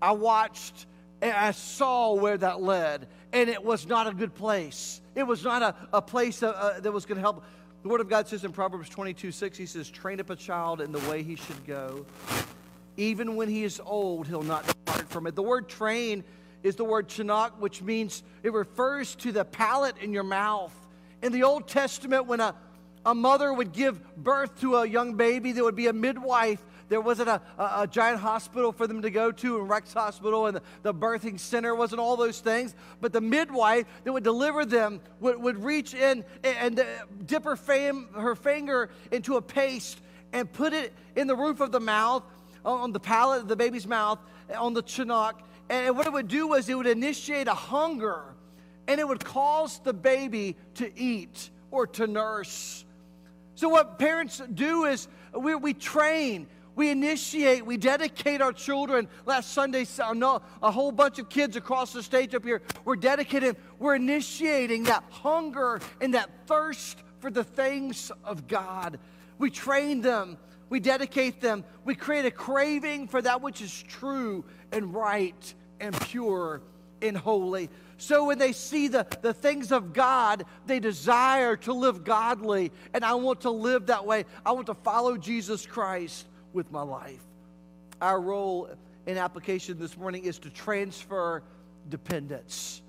I 0.00 0.12
watched 0.12 0.86
and 1.20 1.32
I 1.32 1.50
saw 1.50 2.14
where 2.14 2.38
that 2.38 2.62
led, 2.62 3.08
and 3.32 3.48
it 3.48 3.64
was 3.64 3.86
not 3.86 4.06
a 4.06 4.12
good 4.12 4.34
place. 4.34 5.00
It 5.14 5.24
was 5.24 5.44
not 5.44 5.62
a, 5.62 5.74
a 5.92 6.02
place 6.02 6.40
that, 6.40 6.54
uh, 6.54 6.80
that 6.80 6.92
was 6.92 7.06
going 7.06 7.16
to 7.16 7.22
help. 7.22 7.44
The 7.82 7.88
Word 7.88 8.00
of 8.00 8.08
God 8.08 8.26
says 8.26 8.44
in 8.44 8.52
Proverbs 8.52 8.88
22 8.88 9.32
6, 9.32 9.58
He 9.58 9.66
says, 9.66 9.90
Train 9.90 10.20
up 10.20 10.30
a 10.30 10.36
child 10.36 10.80
in 10.80 10.92
the 10.92 11.00
way 11.10 11.22
he 11.22 11.36
should 11.36 11.66
go. 11.66 12.06
Even 12.96 13.36
when 13.36 13.48
he 13.48 13.62
is 13.62 13.80
old, 13.84 14.26
he'll 14.26 14.42
not 14.42 14.66
depart 14.66 15.08
from 15.08 15.26
it. 15.26 15.36
The 15.36 15.42
word 15.42 15.68
train 15.68 16.24
is 16.64 16.74
the 16.74 16.84
word 16.84 17.08
chanok, 17.08 17.58
which 17.58 17.80
means 17.80 18.24
it 18.42 18.52
refers 18.52 19.14
to 19.16 19.30
the 19.30 19.44
palate 19.44 19.96
in 19.98 20.12
your 20.12 20.24
mouth. 20.24 20.74
In 21.22 21.32
the 21.32 21.44
Old 21.44 21.68
Testament, 21.68 22.26
when 22.26 22.40
a, 22.40 22.56
a 23.06 23.14
mother 23.14 23.52
would 23.52 23.72
give 23.72 24.00
birth 24.16 24.60
to 24.60 24.76
a 24.76 24.86
young 24.86 25.14
baby, 25.14 25.52
there 25.52 25.62
would 25.62 25.76
be 25.76 25.86
a 25.86 25.92
midwife 25.92 26.60
there 26.88 27.00
wasn't 27.00 27.28
a, 27.28 27.40
a, 27.58 27.82
a, 27.82 27.86
giant 27.86 28.20
hospital 28.20 28.72
for 28.72 28.86
them 28.86 29.02
to 29.02 29.10
go 29.10 29.30
to, 29.30 29.58
and 29.58 29.68
Rex 29.68 29.92
Hospital 29.92 30.46
and 30.46 30.56
the, 30.56 30.62
the, 30.82 30.94
birthing 30.94 31.38
center 31.38 31.74
wasn't 31.74 32.00
all 32.00 32.16
those 32.16 32.40
things. 32.40 32.74
But 33.00 33.12
the 33.12 33.20
midwife 33.20 33.86
that 34.04 34.12
would 34.12 34.24
deliver 34.24 34.64
them 34.64 35.00
would, 35.20 35.40
would 35.40 35.62
reach 35.62 35.94
in 35.94 36.24
and, 36.42 36.56
and 36.58 36.80
uh, 36.80 36.84
dip 37.26 37.44
her, 37.44 37.56
fam, 37.56 38.08
her 38.14 38.34
finger 38.34 38.90
into 39.12 39.36
a 39.36 39.42
paste 39.42 40.00
and 40.32 40.50
put 40.50 40.72
it 40.72 40.92
in 41.16 41.26
the 41.26 41.36
roof 41.36 41.60
of 41.60 41.72
the 41.72 41.80
mouth, 41.80 42.22
on 42.64 42.92
the 42.92 43.00
palate 43.00 43.42
of 43.42 43.48
the 43.48 43.56
baby's 43.56 43.86
mouth, 43.86 44.18
on 44.56 44.74
the 44.74 44.82
chanok. 44.82 45.34
And 45.70 45.96
what 45.96 46.06
it 46.06 46.12
would 46.12 46.28
do 46.28 46.48
was 46.48 46.68
it 46.68 46.76
would 46.76 46.86
initiate 46.86 47.48
a 47.48 47.54
hunger 47.54 48.22
and 48.86 48.98
it 48.98 49.06
would 49.06 49.22
cause 49.22 49.80
the 49.80 49.92
baby 49.92 50.56
to 50.74 50.90
eat 50.98 51.50
or 51.70 51.86
to 51.86 52.06
nurse. 52.06 52.84
So, 53.54 53.68
what 53.68 53.98
parents 53.98 54.40
do 54.54 54.84
is 54.84 55.08
we, 55.38 55.54
we 55.54 55.74
train, 55.74 56.46
we 56.78 56.90
initiate, 56.90 57.66
we 57.66 57.76
dedicate 57.76 58.40
our 58.40 58.52
children. 58.52 59.08
Last 59.26 59.52
Sunday, 59.52 59.84
a 60.62 60.70
whole 60.70 60.92
bunch 60.92 61.18
of 61.18 61.28
kids 61.28 61.56
across 61.56 61.92
the 61.92 62.04
stage 62.04 62.36
up 62.36 62.44
here 62.44 62.62
were 62.84 62.94
dedicated. 62.94 63.56
We're 63.80 63.96
initiating 63.96 64.84
that 64.84 65.02
hunger 65.10 65.80
and 66.00 66.14
that 66.14 66.30
thirst 66.46 67.02
for 67.18 67.32
the 67.32 67.42
things 67.42 68.12
of 68.22 68.46
God. 68.46 69.00
We 69.38 69.50
train 69.50 70.02
them, 70.02 70.38
we 70.68 70.78
dedicate 70.78 71.40
them, 71.40 71.64
we 71.84 71.96
create 71.96 72.26
a 72.26 72.30
craving 72.30 73.08
for 73.08 73.20
that 73.22 73.42
which 73.42 73.60
is 73.60 73.82
true 73.82 74.44
and 74.70 74.94
right 74.94 75.54
and 75.80 76.00
pure 76.02 76.62
and 77.02 77.16
holy. 77.16 77.70
So 77.96 78.26
when 78.26 78.38
they 78.38 78.52
see 78.52 78.86
the, 78.86 79.04
the 79.20 79.34
things 79.34 79.72
of 79.72 79.92
God, 79.92 80.44
they 80.66 80.78
desire 80.78 81.56
to 81.56 81.72
live 81.72 82.04
godly. 82.04 82.70
And 82.94 83.04
I 83.04 83.14
want 83.14 83.40
to 83.40 83.50
live 83.50 83.86
that 83.86 84.06
way. 84.06 84.26
I 84.46 84.52
want 84.52 84.68
to 84.68 84.74
follow 84.74 85.16
Jesus 85.16 85.66
Christ 85.66 86.27
with 86.52 86.70
my 86.70 86.82
life. 86.82 87.22
Our 88.00 88.20
role 88.20 88.68
in 89.06 89.16
application 89.16 89.78
this 89.78 89.96
morning 89.96 90.24
is 90.24 90.38
to 90.40 90.50
transfer 90.50 91.42
dependence. 91.88 92.82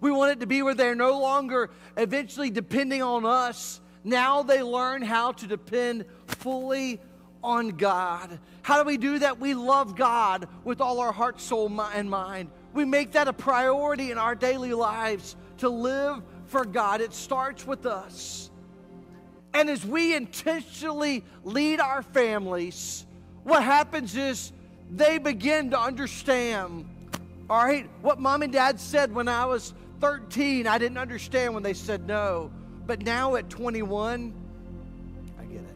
We 0.00 0.10
want 0.10 0.32
it 0.32 0.40
to 0.40 0.46
be 0.46 0.62
where 0.62 0.74
they're 0.74 0.94
no 0.94 1.18
longer 1.20 1.70
eventually 1.96 2.50
depending 2.50 3.02
on 3.02 3.24
us. 3.24 3.80
Now 4.04 4.42
they 4.42 4.62
learn 4.62 5.02
how 5.02 5.32
to 5.32 5.46
depend 5.46 6.04
fully 6.26 7.00
on 7.42 7.70
God. 7.70 8.38
How 8.62 8.82
do 8.82 8.86
we 8.86 8.96
do 8.96 9.18
that? 9.20 9.38
We 9.40 9.54
love 9.54 9.96
God 9.96 10.48
with 10.64 10.80
all 10.80 11.00
our 11.00 11.12
heart, 11.12 11.40
soul, 11.40 11.68
and 11.94 12.10
mind. 12.10 12.50
We 12.72 12.84
make 12.84 13.12
that 13.12 13.28
a 13.28 13.32
priority 13.32 14.10
in 14.10 14.18
our 14.18 14.34
daily 14.34 14.72
lives 14.72 15.36
to 15.58 15.68
live 15.68 16.22
for 16.46 16.64
God. 16.64 17.00
It 17.00 17.12
starts 17.12 17.66
with 17.66 17.86
us. 17.86 18.50
And 19.54 19.70
as 19.70 19.84
we 19.84 20.14
intentionally 20.14 21.24
lead 21.44 21.80
our 21.80 22.02
families, 22.02 23.06
what 23.44 23.62
happens 23.62 24.14
is 24.16 24.52
they 24.90 25.18
begin 25.18 25.70
to 25.70 25.80
understand, 25.80 26.86
all 27.48 27.64
right, 27.64 27.88
what 28.02 28.20
mom 28.20 28.42
and 28.42 28.52
dad 28.52 28.78
said 28.78 29.14
when 29.14 29.28
I 29.28 29.46
was 29.46 29.74
13, 30.00 30.66
I 30.66 30.78
didn't 30.78 30.98
understand 30.98 31.54
when 31.54 31.62
they 31.62 31.74
said 31.74 32.06
no. 32.06 32.50
But 32.86 33.02
now 33.02 33.36
at 33.36 33.50
21, 33.50 34.32
I 35.38 35.44
get 35.44 35.60
it. 35.60 35.66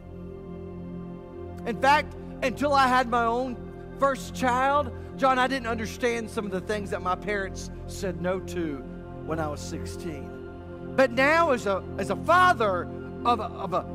In 1.69 1.81
fact, 1.81 2.15
until 2.41 2.73
I 2.73 2.87
had 2.87 3.09
my 3.09 3.25
own 3.25 3.57
first 3.99 4.33
child, 4.35 4.91
John, 5.17 5.37
I 5.37 5.47
didn't 5.47 5.67
understand 5.67 6.29
some 6.29 6.45
of 6.45 6.51
the 6.51 6.61
things 6.61 6.89
that 6.89 7.01
my 7.01 7.15
parents 7.15 7.69
said 7.87 8.21
no 8.21 8.39
to 8.39 8.77
when 9.25 9.39
I 9.39 9.47
was 9.47 9.61
16. 9.61 10.93
But 10.95 11.11
now, 11.11 11.51
as 11.51 11.65
a, 11.65 11.83
as 11.97 12.09
a 12.09 12.15
father 12.15 12.87
of 13.25 13.39
a, 13.39 13.43
of 13.43 13.73
a 13.73 13.85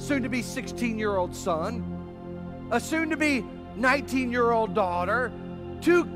soon 0.00 0.22
to 0.22 0.28
be 0.28 0.42
16 0.42 0.98
year 0.98 1.16
old 1.16 1.34
son, 1.34 2.68
a 2.70 2.80
soon 2.80 3.10
to 3.10 3.16
be 3.16 3.44
19 3.76 4.30
year 4.30 4.50
old 4.50 4.74
daughter, 4.74 5.32
two 5.80 6.08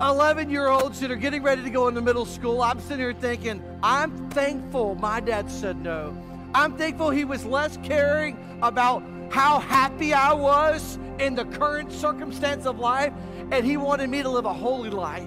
11 0.00 0.48
year 0.48 0.68
olds 0.68 1.00
that 1.00 1.10
are 1.10 1.16
getting 1.16 1.42
ready 1.42 1.62
to 1.62 1.70
go 1.70 1.88
into 1.88 2.00
middle 2.00 2.24
school, 2.24 2.62
I'm 2.62 2.80
sitting 2.80 3.00
here 3.00 3.12
thinking, 3.12 3.62
I'm 3.82 4.30
thankful 4.30 4.94
my 4.94 5.20
dad 5.20 5.50
said 5.50 5.76
no. 5.82 6.16
I'm 6.54 6.76
thankful 6.76 7.10
he 7.10 7.24
was 7.24 7.44
less 7.44 7.76
caring 7.82 8.58
about 8.62 9.02
how 9.30 9.60
happy 9.60 10.12
I 10.12 10.32
was 10.32 10.98
in 11.18 11.34
the 11.34 11.44
current 11.44 11.92
circumstance 11.92 12.66
of 12.66 12.78
life, 12.78 13.12
and 13.50 13.64
He 13.64 13.76
wanted 13.76 14.10
me 14.10 14.22
to 14.22 14.28
live 14.28 14.44
a 14.44 14.52
holy 14.52 14.90
life. 14.90 15.26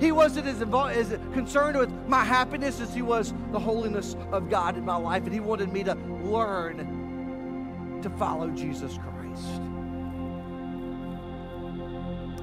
He 0.00 0.12
wasn't 0.12 0.46
as, 0.46 0.60
involved, 0.60 0.96
as 0.96 1.10
concerned 1.32 1.78
with 1.78 1.90
my 2.08 2.24
happiness 2.24 2.80
as 2.80 2.92
He 2.94 3.02
was 3.02 3.32
the 3.52 3.60
holiness 3.60 4.16
of 4.32 4.50
God 4.50 4.76
in 4.76 4.84
my 4.84 4.96
life, 4.96 5.24
and 5.24 5.32
He 5.32 5.40
wanted 5.40 5.72
me 5.72 5.84
to 5.84 5.94
learn 6.24 8.00
to 8.02 8.10
follow 8.10 8.50
Jesus 8.50 8.98
Christ. 8.98 9.60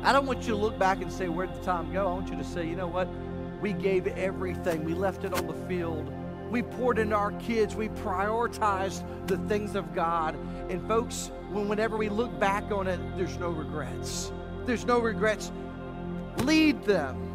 I 0.04 0.12
don't 0.12 0.26
want 0.26 0.41
you 0.43 0.49
to 0.49 0.56
look 0.56 0.80
back 0.80 1.02
and 1.02 1.12
say, 1.12 1.28
Where'd 1.28 1.54
the 1.54 1.64
time 1.64 1.93
go? 1.93 2.08
I 2.08 2.14
want 2.14 2.30
you 2.30 2.38
to 2.38 2.43
say, 2.43 2.68
You 2.68 2.76
know 2.76 2.88
what? 2.88 3.08
We 3.62 3.74
gave 3.74 4.08
everything, 4.08 4.84
we 4.84 4.93
left 4.93 5.24
it 5.24 5.34
on 5.34 5.45
the 5.45 5.54
field 5.68 6.12
we 6.52 6.62
poured 6.62 6.99
into 6.99 7.16
our 7.16 7.32
kids. 7.34 7.76
We 7.76 7.89
prioritized 7.89 9.04
the 9.28 9.38
things 9.47 9.76
of 9.76 9.95
God. 9.95 10.36
And 10.70 10.86
folks, 10.88 11.32
when, 11.49 11.68
whenever 11.68 11.97
we 11.97 12.10
look 12.10 12.38
back 12.39 12.72
on 12.72 12.88
it, 12.88 12.99
there's 13.16 13.38
no 13.38 13.49
regrets. 13.49 14.32
There's 14.66 14.86
no 14.86 14.99
regrets. 14.99 15.52
Lead 16.39 16.84
them. 16.84 17.30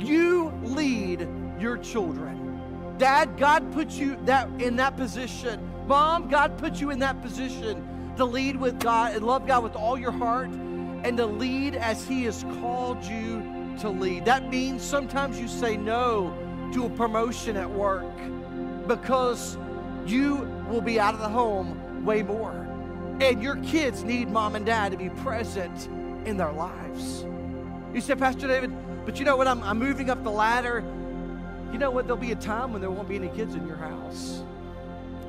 You 0.00 0.52
lead 0.62 1.28
your 1.58 1.76
children. 1.76 2.94
Dad, 2.98 3.36
God 3.36 3.72
put 3.72 3.90
you 3.90 4.18
that 4.24 4.48
in 4.60 4.76
that 4.76 4.96
position. 4.96 5.60
Mom, 5.86 6.28
God 6.28 6.58
put 6.58 6.80
you 6.80 6.90
in 6.90 6.98
that 7.00 7.22
position 7.22 7.86
to 8.16 8.24
lead 8.24 8.56
with 8.56 8.80
God 8.80 9.14
and 9.14 9.24
love 9.24 9.46
God 9.46 9.62
with 9.62 9.76
all 9.76 9.98
your 9.98 10.12
heart 10.12 10.48
and 10.48 11.16
to 11.16 11.26
lead 11.26 11.74
as 11.74 12.06
He 12.06 12.24
has 12.24 12.44
called 12.60 13.04
you 13.04 13.74
to 13.80 13.88
lead. 13.88 14.24
That 14.24 14.48
means 14.50 14.82
sometimes 14.82 15.40
you 15.40 15.48
say 15.48 15.76
no 15.76 16.34
to 16.74 16.86
a 16.86 16.90
promotion 16.90 17.56
at 17.56 17.70
work 17.70 18.16
because 18.86 19.56
you 20.06 20.36
will 20.68 20.80
be 20.80 21.00
out 21.00 21.14
of 21.14 21.20
the 21.20 21.28
home 21.28 22.04
way 22.04 22.22
more. 22.22 22.66
And 23.20 23.42
your 23.42 23.56
kids 23.56 24.02
need 24.02 24.28
mom 24.28 24.56
and 24.56 24.64
dad 24.64 24.92
to 24.92 24.98
be 24.98 25.10
present 25.10 25.86
in 26.26 26.36
their 26.36 26.52
lives. 26.52 27.24
You 27.94 28.00
said, 28.00 28.18
Pastor 28.18 28.46
David, 28.46 28.72
but 29.04 29.18
you 29.18 29.24
know 29.24 29.36
what? 29.36 29.48
I'm, 29.48 29.62
I'm 29.62 29.78
moving 29.78 30.10
up 30.10 30.22
the 30.22 30.30
ladder. 30.30 30.84
You 31.72 31.78
know 31.78 31.90
what? 31.90 32.06
There'll 32.06 32.20
be 32.20 32.32
a 32.32 32.36
time 32.36 32.72
when 32.72 32.80
there 32.80 32.90
won't 32.90 33.08
be 33.08 33.16
any 33.16 33.28
kids 33.28 33.54
in 33.54 33.66
your 33.66 33.76
house. 33.76 34.42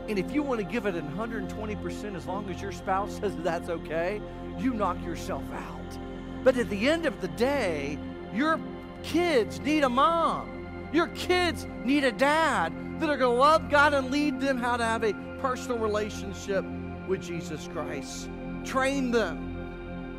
And 0.09 0.17
if 0.19 0.31
you 0.33 0.43
want 0.43 0.59
to 0.59 0.65
give 0.65 0.85
it 0.85 0.95
120% 0.95 2.15
as 2.15 2.25
long 2.25 2.49
as 2.49 2.61
your 2.61 2.71
spouse 2.71 3.17
says 3.19 3.35
that's 3.37 3.69
okay, 3.69 4.21
you 4.57 4.73
knock 4.73 5.01
yourself 5.03 5.43
out. 5.53 5.97
But 6.43 6.57
at 6.57 6.69
the 6.69 6.89
end 6.89 7.05
of 7.05 7.21
the 7.21 7.27
day, 7.29 7.97
your 8.33 8.59
kids 9.03 9.59
need 9.59 9.83
a 9.83 9.89
mom. 9.89 10.89
Your 10.91 11.07
kids 11.07 11.67
need 11.85 12.03
a 12.03 12.11
dad 12.11 12.73
that 12.99 13.09
are 13.09 13.17
going 13.17 13.35
to 13.35 13.39
love 13.39 13.69
God 13.69 13.93
and 13.93 14.11
lead 14.11 14.39
them 14.39 14.57
how 14.57 14.77
to 14.77 14.83
have 14.83 15.03
a 15.03 15.13
personal 15.39 15.77
relationship 15.77 16.65
with 17.07 17.21
Jesus 17.21 17.67
Christ. 17.71 18.29
Train 18.63 19.11
them. 19.11 19.50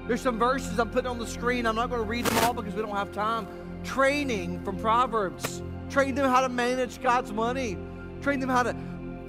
There's 0.09 0.21
some 0.21 0.39
verses 0.39 0.79
I'm 0.81 0.91
putting 0.91 1.09
on 1.09 1.19
the 1.19 1.27
screen. 1.27 1.65
I'm 1.65 1.77
not 1.77 1.89
going 1.89 2.03
to 2.03 2.09
read 2.09 2.25
them 2.25 2.45
all 2.45 2.55
because 2.55 2.75
we 2.75 2.83
don't 2.83 2.97
have 2.97 3.13
time. 3.13 3.47
Training 3.85 4.63
from 4.65 4.77
Proverbs. 4.79 5.63
Train 5.91 6.15
them 6.15 6.29
how 6.29 6.41
to 6.41 6.49
manage 6.49 7.01
God's 7.01 7.33
money. 7.33 7.79
Train 8.21 8.41
them 8.41 8.49
how 8.49 8.65
to 8.65 8.75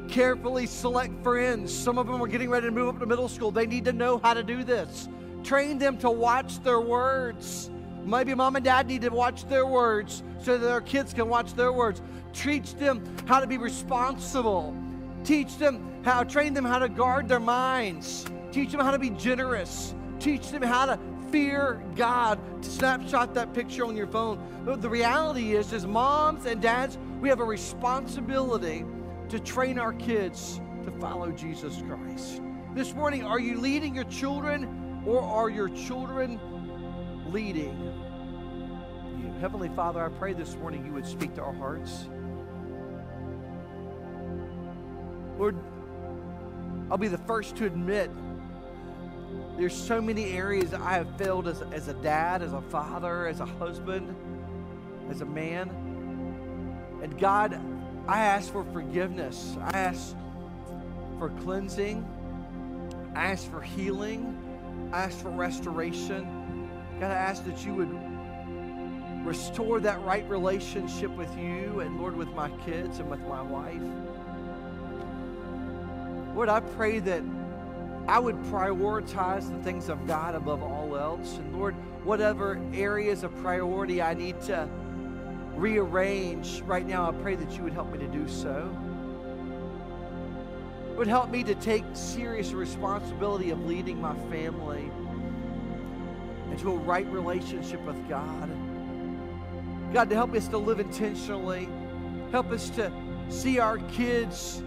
carefully 0.08 0.66
select 0.66 1.24
friends. 1.24 1.72
Some 1.74 1.98
of 1.98 2.08
them 2.08 2.22
are 2.22 2.28
getting 2.28 2.50
ready 2.50 2.68
to 2.68 2.72
move 2.72 2.90
up 2.90 3.00
to 3.00 3.06
middle 3.06 3.30
school. 3.30 3.52
They 3.52 3.68
need 3.68 3.86
to 3.86 3.94
know 3.94 4.18
how 4.18 4.34
to 4.34 4.44
do 4.44 4.64
this. 4.64 5.10
Train 5.44 5.78
them 5.78 5.98
to 6.00 6.10
watch 6.10 6.62
their 6.64 6.82
words. 6.82 7.70
Maybe 8.04 8.34
mom 8.34 8.56
and 8.56 8.66
dad 8.66 8.88
need 8.88 9.02
to 9.04 9.10
watch 9.10 9.46
their 9.48 9.66
words 9.66 10.24
so 10.42 10.58
that 10.58 10.66
their 10.66 10.82
kids 10.82 11.14
can 11.14 11.30
watch 11.30 11.54
their 11.54 11.72
words. 11.72 12.02
Teach 12.34 12.76
them 12.76 13.04
how 13.28 13.40
to 13.40 13.48
be 13.48 13.58
responsible. 13.58 14.76
Teach 15.24 15.58
them 15.58 16.02
how, 16.04 16.24
train 16.24 16.54
them 16.54 16.66
how 16.66 16.80
to 16.80 16.90
guard 16.90 17.28
their 17.30 17.40
minds. 17.40 18.26
Teach 18.52 18.72
them 18.72 18.82
how 18.82 18.92
to 18.92 19.00
be 19.00 19.12
generous. 19.12 19.94
Teach 20.24 20.52
them 20.52 20.62
how 20.62 20.86
to 20.86 20.98
fear 21.32 21.84
God. 21.96 22.40
Snapshot 22.62 23.34
that 23.34 23.54
picture 23.54 23.86
on 23.86 23.98
your 23.98 24.08
phone. 24.08 24.40
But 24.64 24.82
the 24.82 24.88
reality 24.90 25.54
is, 25.54 25.74
as 25.74 25.86
moms 25.86 26.46
and 26.46 26.62
dads, 26.62 26.98
we 27.20 27.28
have 27.28 27.42
a 27.42 27.44
responsibility 27.44 28.86
to 29.28 29.40
train 29.42 29.78
our 29.78 29.92
kids 29.92 30.62
to 30.86 30.92
follow 30.92 31.30
Jesus 31.34 31.84
Christ. 31.86 32.42
This 32.74 32.94
morning, 32.94 33.26
are 33.26 33.40
you 33.40 33.60
leading 33.60 33.94
your 33.94 34.06
children 34.06 35.04
or 35.06 35.22
are 35.22 35.50
your 35.50 35.68
children 35.68 36.40
leading 37.30 37.78
you? 39.22 39.34
Heavenly 39.42 39.70
Father, 39.76 40.02
I 40.02 40.08
pray 40.08 40.32
this 40.32 40.56
morning 40.56 40.86
you 40.86 40.94
would 40.94 41.06
speak 41.06 41.36
to 41.36 41.42
our 41.42 41.52
hearts. 41.52 42.08
Lord, 45.38 45.58
I'll 46.90 46.98
be 46.98 47.10
the 47.10 47.18
first 47.18 47.58
to 47.58 47.66
admit 47.66 48.10
there's 49.58 49.76
so 49.76 50.02
many 50.02 50.32
areas 50.32 50.74
I 50.74 50.94
have 50.94 51.16
failed 51.18 51.48
as, 51.48 51.62
as 51.72 51.88
a 51.88 51.94
dad, 51.94 52.42
as 52.42 52.54
a 52.54 52.62
father, 52.62 53.28
as 53.28 53.40
a 53.40 53.46
husband, 53.46 54.16
as 55.10 55.22
a 55.22 55.26
man. 55.26 55.70
And 57.02 57.18
God, 57.20 57.60
I 58.08 58.20
ask 58.26 58.52
for 58.52 58.64
forgiveness. 58.66 59.56
I 59.62 59.78
ask 59.78 60.16
for 61.20 61.30
cleansing. 61.42 62.06
I 63.16 63.26
ask 63.26 63.50
for 63.50 63.62
healing. 63.62 64.90
I 64.92 65.04
ask 65.04 65.20
for 65.20 65.30
restoration. 65.30 66.70
God, 67.00 67.12
I 67.12 67.16
ask 67.16 67.46
that 67.46 67.64
you 67.64 67.76
would 67.76 69.26
restore 69.26 69.80
that 69.82 70.02
right 70.02 70.28
relationship 70.28 71.12
with 71.12 71.30
you 71.38 71.80
and, 71.80 72.00
Lord, 72.00 72.16
with 72.16 72.30
my 72.30 72.50
kids 72.66 73.00
and 73.00 73.10
with 73.10 73.22
my 73.22 73.42
wife. 73.42 73.82
Lord, 76.36 76.50
I 76.50 76.60
pray 76.60 77.00
that 77.00 77.24
I 78.08 78.20
would 78.20 78.36
prioritize 78.44 79.50
the 79.50 79.64
things 79.64 79.88
of 79.88 80.06
God 80.06 80.36
above 80.36 80.62
all 80.62 80.98
else. 80.98 81.38
And 81.38 81.58
Lord, 81.58 81.76
whatever 82.04 82.60
areas 82.74 83.24
of 83.24 83.36
priority 83.38 84.02
I 84.02 84.14
need 84.14 84.42
to 84.42 84.68
rearrange 85.56 86.62
right 86.62 86.86
now, 86.86 87.08
I 87.08 87.14
pray 87.14 87.36
that 87.36 87.52
you 87.56 87.64
would 87.64 87.74
help 87.74 87.92
me 87.92 88.00
to 88.00 88.08
do 88.08 88.28
so. 88.28 88.76
It 90.92 90.98
would 90.98 91.08
help 91.08 91.30
me 91.30 91.44
to 91.46 91.56
take 91.56 91.86
serious 91.94 92.52
responsibility 92.52 93.52
of 93.52 93.66
leading 93.66 94.00
my 94.00 94.16
family 94.30 94.92
into 96.52 96.72
a 96.72 96.76
right 96.76 97.08
relationship 97.08 97.82
with 97.86 98.08
God. 98.10 98.50
God, 99.94 100.10
to 100.10 100.16
help 100.16 100.34
us 100.36 100.48
to 100.50 100.58
live 100.58 100.80
intentionally, 100.80 101.70
help 102.32 102.52
us 102.52 102.70
to 102.72 102.92
see 103.30 103.60
our 103.60 103.78
kids 103.78 104.62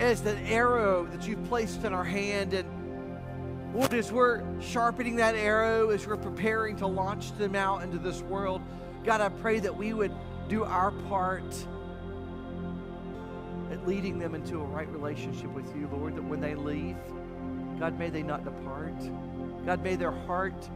as 0.00 0.22
the 0.22 0.36
arrow 0.40 1.04
that 1.12 1.28
you've 1.28 1.44
placed 1.44 1.84
in 1.84 1.92
our 1.92 2.04
hand. 2.04 2.54
And 2.54 3.74
Lord, 3.74 3.92
as 3.92 4.10
we're 4.10 4.42
sharpening 4.60 5.16
that 5.16 5.34
arrow, 5.34 5.90
as 5.90 6.06
we're 6.06 6.16
preparing 6.16 6.74
to 6.76 6.86
launch 6.86 7.36
them 7.36 7.54
out 7.54 7.82
into 7.82 7.98
this 7.98 8.22
world, 8.22 8.62
God, 9.04 9.20
I 9.20 9.28
pray 9.28 9.60
that 9.60 9.76
we 9.76 9.92
would 9.92 10.12
do 10.48 10.64
our 10.64 10.90
part 10.90 11.54
at 13.70 13.86
leading 13.86 14.18
them 14.18 14.34
into 14.34 14.60
a 14.60 14.64
right 14.64 14.88
relationship 14.88 15.52
with 15.52 15.76
you, 15.76 15.88
Lord, 15.92 16.16
that 16.16 16.24
when 16.24 16.40
they 16.40 16.54
leave, 16.54 16.96
God, 17.78 17.98
may 17.98 18.08
they 18.08 18.22
not 18.22 18.42
depart. 18.42 18.98
God, 19.64 19.84
may 19.84 19.96
their 19.96 20.10
heart 20.10 20.68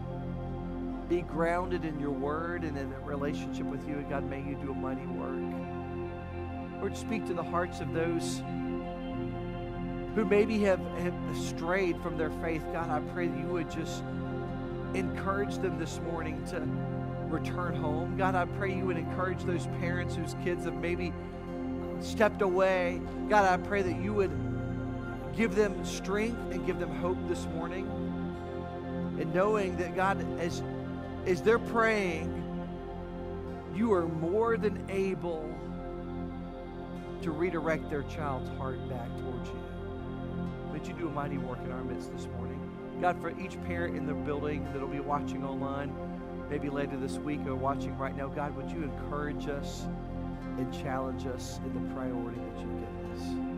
be 1.08 1.22
grounded 1.22 1.84
in 1.84 1.98
your 1.98 2.12
word 2.12 2.62
and 2.62 2.76
in 2.76 2.92
a 2.92 3.00
relationship 3.00 3.66
with 3.66 3.86
you. 3.88 3.94
And 3.94 4.08
God, 4.08 4.28
may 4.28 4.42
you 4.42 4.54
do 4.54 4.70
a 4.70 4.74
mighty 4.74 5.06
work. 5.06 6.80
Lord, 6.80 6.96
speak 6.96 7.26
to 7.26 7.34
the 7.34 7.42
hearts 7.42 7.80
of 7.80 7.92
those 7.92 8.42
who 10.14 10.24
maybe 10.24 10.60
have, 10.60 10.80
have 10.98 11.14
strayed 11.34 12.00
from 12.00 12.16
their 12.16 12.30
faith. 12.42 12.64
God, 12.72 12.88
I 12.88 13.00
pray 13.12 13.26
that 13.26 13.38
you 13.38 13.46
would 13.46 13.70
just 13.70 14.02
encourage 14.94 15.58
them 15.58 15.78
this 15.78 16.00
morning 16.00 16.44
to 16.46 16.60
return 17.28 17.74
home. 17.74 18.16
God, 18.16 18.34
I 18.34 18.44
pray 18.44 18.74
you 18.74 18.84
would 18.86 18.96
encourage 18.96 19.42
those 19.42 19.66
parents 19.80 20.14
whose 20.14 20.36
kids 20.44 20.64
have 20.64 20.76
maybe 20.76 21.12
stepped 22.00 22.42
away. 22.42 23.00
God, 23.28 23.44
I 23.44 23.62
pray 23.66 23.82
that 23.82 24.00
you 24.00 24.12
would 24.14 24.30
give 25.36 25.56
them 25.56 25.84
strength 25.84 26.52
and 26.52 26.64
give 26.64 26.78
them 26.78 26.94
hope 26.96 27.18
this 27.28 27.44
morning. 27.46 27.86
And 29.18 29.34
knowing 29.34 29.76
that, 29.78 29.96
God, 29.96 30.24
as, 30.38 30.62
as 31.26 31.42
they're 31.42 31.58
praying, 31.58 32.40
you 33.74 33.92
are 33.92 34.06
more 34.06 34.56
than 34.56 34.88
able 34.88 35.48
to 37.22 37.32
redirect 37.32 37.90
their 37.90 38.02
child's 38.04 38.48
heart 38.58 38.78
back 38.88 39.08
towards 39.08 39.23
you. 40.86 40.94
You 40.94 41.00
do 41.00 41.08
a 41.08 41.10
mighty 41.10 41.38
work 41.38 41.58
in 41.64 41.72
our 41.72 41.82
midst 41.82 42.12
this 42.12 42.26
morning? 42.36 42.60
God, 43.00 43.20
for 43.20 43.30
each 43.40 43.60
parent 43.64 43.96
in 43.96 44.06
the 44.06 44.14
building 44.14 44.66
that'll 44.72 44.88
be 44.88 45.00
watching 45.00 45.44
online, 45.44 45.92
maybe 46.48 46.68
later 46.68 46.96
this 46.96 47.16
week 47.18 47.40
or 47.46 47.54
watching 47.54 47.96
right 47.98 48.16
now, 48.16 48.28
God, 48.28 48.56
would 48.56 48.70
you 48.70 48.82
encourage 48.82 49.48
us 49.48 49.86
and 50.58 50.72
challenge 50.72 51.26
us 51.26 51.60
in 51.64 51.74
the 51.74 51.94
priority 51.94 52.38
that 52.38 52.60
you've 52.60 52.80
given 52.80 53.48
us? 53.48 53.53